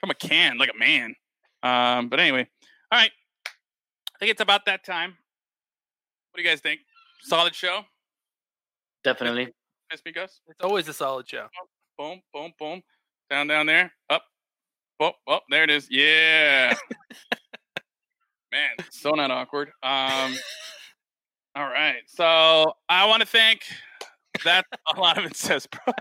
[0.00, 1.14] from a can, like a man.
[1.62, 2.46] Um, but anyway,
[2.90, 3.10] all right.
[3.46, 5.10] I think it's about that time.
[6.30, 6.80] What do you guys think?
[7.22, 7.82] Solid show.
[9.04, 9.52] Definitely.
[9.90, 10.40] Miss me, Gus.
[10.48, 11.46] It's always a solid show.
[11.98, 12.82] Boom, boom, boom.
[13.30, 13.92] Down, down there.
[14.10, 14.24] Up.
[15.00, 15.88] Oh, oh, there it is.
[15.90, 16.74] Yeah.
[18.52, 19.68] Man, so not awkward.
[19.82, 20.36] Um,
[21.54, 22.02] all right.
[22.06, 23.62] So I want to thank.
[24.44, 25.94] That's a lot of incest, bro.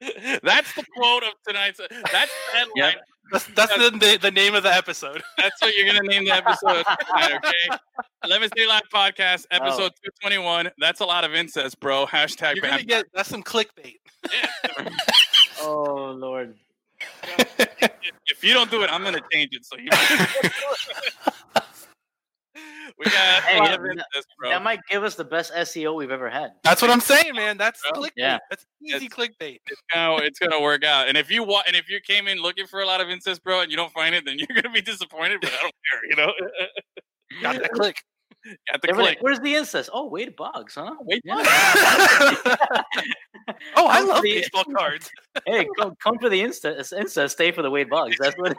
[0.42, 1.78] That's the quote of tonight's.
[1.78, 2.72] Uh, that's the headline.
[2.74, 2.94] Yep.
[3.32, 5.22] That's, that's the, the the name of the episode.
[5.36, 6.84] That's what you're gonna name the episode.
[7.06, 7.78] tonight, okay.
[8.26, 9.56] Lemon City Live Podcast, oh.
[9.56, 10.70] episode two twenty one.
[10.78, 12.06] That's a lot of incest, bro.
[12.06, 13.98] Hashtag You're gonna get that's some clickbait.
[15.60, 16.56] Oh Lord.
[18.26, 19.64] If you don't do it, I'm gonna change it.
[19.64, 19.90] So you.
[23.00, 24.50] we got Hey, a lot yeah, that- incest, bro.
[24.50, 26.52] That might give us the best SEO we've ever had.
[26.62, 27.56] That's what I'm saying, man.
[27.56, 28.10] That's Bro, clickbait.
[28.16, 28.38] yeah.
[28.50, 29.58] That's easy clickbait.
[29.68, 31.08] It's gonna, it's gonna work out.
[31.08, 33.42] And if you want, and if you came in looking for a lot of incest,
[33.42, 35.40] bro, and you don't find it, then you're gonna be disappointed.
[35.40, 36.32] But I don't care, you know.
[37.42, 37.96] Got that click.
[38.70, 38.96] Got the click.
[39.06, 39.90] like, Where's the incest?
[39.92, 40.90] Oh, Wade Boggs, huh?
[40.92, 41.34] Oh, Wade Yeah.
[43.76, 45.10] oh, I love the- baseball cards.
[45.46, 48.16] hey, come, come for the incest, incest, stay for the Wade Boggs.
[48.18, 48.56] That's what.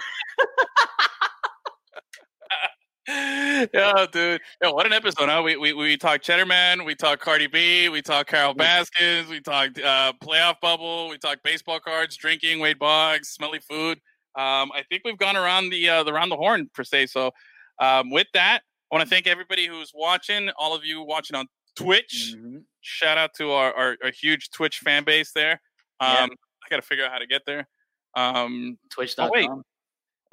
[3.08, 4.42] Yeah, dude.
[4.62, 5.42] Yo, what an episode, huh?
[5.44, 9.80] We we we talked Cheddarman, we talk Cardi B, we talk Carole Baskins, we talked
[9.80, 14.00] uh, playoff bubble, we talk baseball cards, drinking, Wade Boggs, smelly food.
[14.38, 17.08] Um, I think we've gone around the uh, the around the horn per se.
[17.08, 17.32] So,
[17.80, 18.62] um, with that,
[18.92, 22.36] I want to thank everybody who's watching, all of you watching on Twitch.
[22.38, 22.64] Mhm.
[22.82, 25.62] Shout out to our, our, our huge Twitch fan base there.
[26.00, 26.28] Um, Yeah.
[26.66, 27.68] I got to figure out how to get there.
[28.16, 29.30] Um, Twitch.com.
[29.32, 29.48] wait.
[29.48, 29.64] hold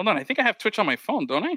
[0.09, 1.57] on, I think I have Twitch on my phone, don't I?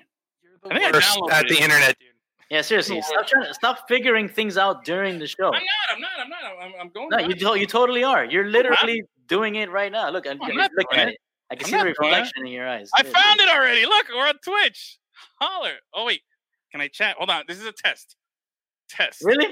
[0.64, 1.62] You're the I think I worst downloaded at the it.
[1.62, 2.08] internet, dude.
[2.50, 3.02] Yeah, seriously.
[3.02, 5.48] Stop trying to stop figuring things out during the show.
[5.48, 5.62] I'm not.
[5.96, 6.10] I'm not.
[6.20, 6.40] I'm not.
[6.62, 7.10] I'm, I'm going.
[7.10, 7.28] No, back.
[7.28, 8.26] you to- you totally are.
[8.26, 10.10] You're literally doing it right now.
[10.10, 11.14] Look, I'm, I'm I'm not looking doing at it.
[11.14, 11.20] it.
[11.50, 12.00] I can I'm see the not doing it.
[12.00, 12.90] reflection in your eyes.
[12.96, 13.86] I found it already.
[13.86, 14.98] Look, we're on Twitch.
[15.40, 15.76] Holler.
[15.94, 16.22] Oh wait,
[16.72, 17.16] can I chat?
[17.18, 17.44] Hold on.
[17.48, 18.16] This is a test.
[18.90, 19.24] Test.
[19.24, 19.48] Really,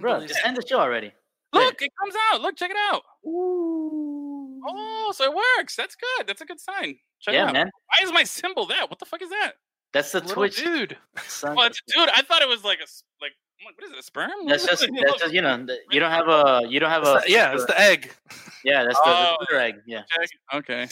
[0.00, 0.12] bro?
[0.12, 0.28] Unbelievable.
[0.28, 1.12] Just end the show already.
[1.52, 2.40] Look, it comes out.
[2.40, 3.02] Look, check it out.
[3.26, 4.60] Ooh.
[4.66, 5.76] Oh, so it works.
[5.76, 6.26] That's good.
[6.26, 6.96] That's a good sign.
[7.20, 7.52] Check it yeah, out.
[7.52, 7.70] man.
[7.88, 8.90] Why is my symbol that?
[8.90, 9.52] What the fuck is that?
[9.94, 10.56] That's the Little Twitch.
[10.58, 10.96] dude.
[11.26, 11.56] son.
[11.60, 12.08] It's a dude.
[12.14, 13.98] I thought it was like a s- like what is it?
[13.98, 14.28] A sperm?
[14.46, 16.90] That's What is just that's just you know the- you don't have a you don't
[16.90, 18.12] have a the- yeah, it's the egg.
[18.64, 19.36] yeah that's the, Oh.
[19.40, 20.02] the Twitter egg yeah
[20.52, 20.88] Okay.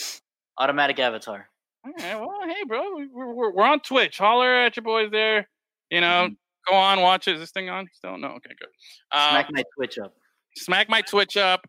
[0.58, 1.48] automatic avatar.
[1.84, 2.18] All right.
[2.20, 4.16] Well, hey, bro, we- we're, we're, we're on Twitch.
[4.18, 5.48] Holler at your boys there.
[5.90, 6.28] You know,
[6.68, 7.34] go on, watch it.
[7.34, 7.88] Is this thing on?
[7.92, 8.28] Still no.
[8.28, 8.68] Okay, good.
[9.10, 10.14] Um, Smack my Twitch up.
[10.56, 11.66] smack my Twitch up.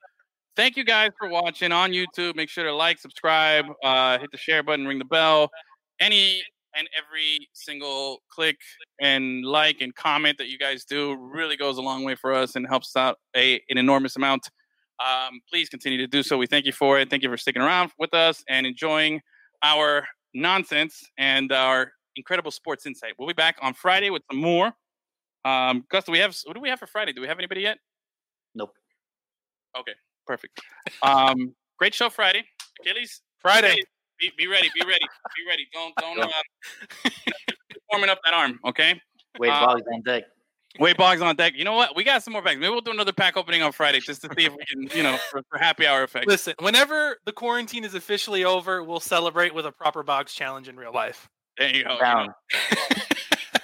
[0.56, 2.36] Thank you guys for watching on YouTube.
[2.36, 5.50] Make sure to like, subscribe, uh, hit the share button, ring the bell.
[6.00, 6.44] Any
[6.76, 8.58] and every single click
[9.00, 12.56] and like and comment that you guys do really goes a long way for us
[12.56, 14.50] and helps out a, an enormous amount.
[15.00, 16.38] Um, please continue to do so.
[16.38, 17.10] We thank you for it.
[17.10, 19.22] Thank you for sticking around with us and enjoying
[19.64, 23.14] our nonsense and our incredible sports insight.
[23.18, 24.74] We'll be back on Friday with some more.
[25.46, 27.14] Um, Gus, do we have what do we have for Friday?
[27.14, 27.78] Do we have anybody yet?
[28.56, 28.74] Nope.
[29.78, 29.94] Okay,
[30.26, 30.62] perfect.
[31.02, 32.46] Um, great show Friday.
[32.80, 33.84] Achilles, Friday.
[34.24, 35.06] Be, be ready, be ready,
[35.36, 35.68] be ready.
[35.74, 37.10] Don't don't uh,
[37.92, 39.00] warming up that arm, okay?
[39.40, 40.24] Wade Uh, Boggs on deck.
[40.80, 41.54] Wait, Boggs on deck.
[41.56, 41.96] You know what?
[41.96, 42.58] We got some more packs.
[42.58, 45.04] Maybe we'll do another pack opening on Friday just to see if we can, you
[45.04, 46.26] know, for, for happy hour effect.
[46.26, 50.76] Listen, whenever the quarantine is officially over, we'll celebrate with a proper box challenge in
[50.76, 51.30] real life.
[51.60, 51.94] There you go.
[51.94, 52.26] you Down.
[52.28, 52.34] know.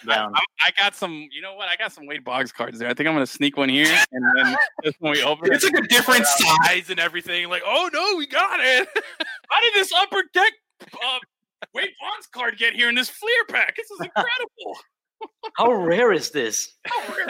[0.05, 0.33] Down.
[0.35, 1.27] I'm, I got some.
[1.31, 1.67] You know what?
[1.67, 2.87] I got some Wade Boggs cards there.
[2.87, 5.83] I think I'm gonna sneak one here, and then just when we open It's like
[5.83, 7.49] a different size and everything.
[7.49, 8.87] Like, oh no, we got it.
[9.49, 11.19] How did this upper deck uh,
[11.73, 13.75] Wade Boggs card get here in this Fleer pack?
[13.75, 14.77] This is incredible.
[15.57, 16.75] How rare is this?
[16.85, 17.27] How rare?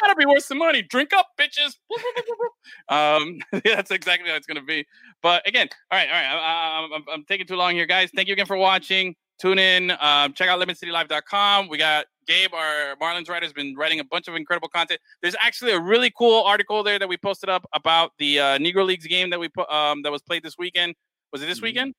[0.00, 0.82] gotta be worth some money.
[0.82, 1.74] Drink up, bitches.
[2.88, 4.86] um, yeah, that's exactly how it's gonna be.
[5.20, 6.26] But again, all right, all right.
[6.26, 8.10] I, I, I'm, I'm taking too long here, guys.
[8.14, 9.16] Thank you again for watching.
[9.40, 9.90] Tune in.
[10.00, 11.68] Um, check out lemoncitylive.com.
[11.68, 15.00] We got Gabe, our Marlins writer, has been writing a bunch of incredible content.
[15.22, 18.84] There's actually a really cool article there that we posted up about the uh, Negro
[18.84, 20.94] Leagues game that we put um, that was played this weekend.
[21.32, 21.62] Was it this Mhm.
[21.62, 21.94] weekend?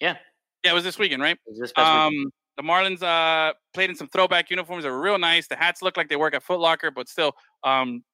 [0.00, 0.18] Yeah.
[0.64, 1.38] Yeah, it was this weekend, right?
[1.46, 1.72] Is this?
[1.76, 2.12] Um,
[2.56, 5.48] the Marlins uh, played in some throwback uniforms that were real nice.
[5.48, 7.32] The hats look like they work at Foot Locker, but still,
[7.64, 8.04] um,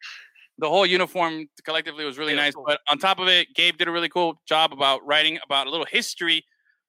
[0.59, 2.55] the whole uniform collectively was really Yeah, nice.
[2.55, 2.65] cool.
[2.67, 5.71] But on top of it, Gabe did a really cool job about writing about a
[5.71, 6.45] little history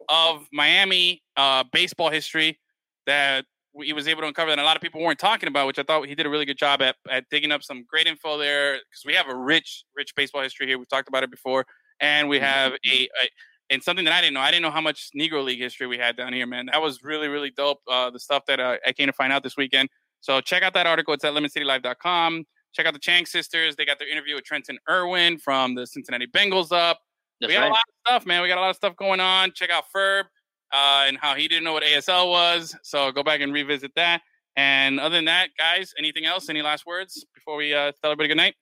[0.09, 2.59] of Miami uh, baseball history
[3.05, 3.45] that
[3.81, 5.83] he was able to uncover that a lot of people weren't talking about, which I
[5.83, 8.73] thought he did a really good job at, at digging up some great info there
[8.73, 10.77] because we have a rich, rich baseball history here.
[10.77, 11.65] We've talked about it before,
[12.01, 13.29] and we have a, a
[13.71, 14.41] and something that I didn't know.
[14.41, 16.67] I didn't know how much Negro League history we had down here, man.
[16.67, 17.79] That was really, really dope.
[17.89, 19.89] Uh, the stuff that uh, I came to find out this weekend.
[20.19, 21.13] So check out that article.
[21.13, 22.43] It's at lemoncitylive.com.
[22.73, 23.75] Check out the Chang sisters.
[23.75, 26.99] They got their interview with Trenton Irwin from the Cincinnati Bengals up.
[27.39, 27.67] That's we got right.
[27.67, 28.41] a lot of stuff, man.
[28.41, 29.53] We got a lot of stuff going on.
[29.53, 30.25] Check out Ferb
[30.73, 32.75] uh, and how he didn't know what ASL was.
[32.83, 34.21] So go back and revisit that.
[34.57, 36.49] And other than that, guys, anything else?
[36.49, 38.55] Any last words before we uh, tell everybody good night?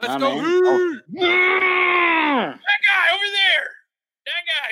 [0.00, 0.40] Let's Nah, go.
[0.40, 1.00] Oh.
[1.12, 2.58] That
[2.88, 3.70] guy over there.
[4.26, 4.70] That guy.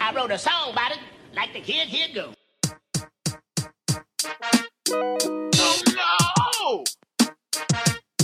[0.00, 0.98] I wrote a song about it,
[1.34, 2.32] like the kid here go.
[4.90, 6.84] Oh no!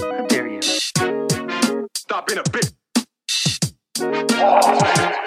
[0.00, 0.62] How dare you?
[0.62, 2.72] Stop being a bitch.
[4.00, 5.26] Oh,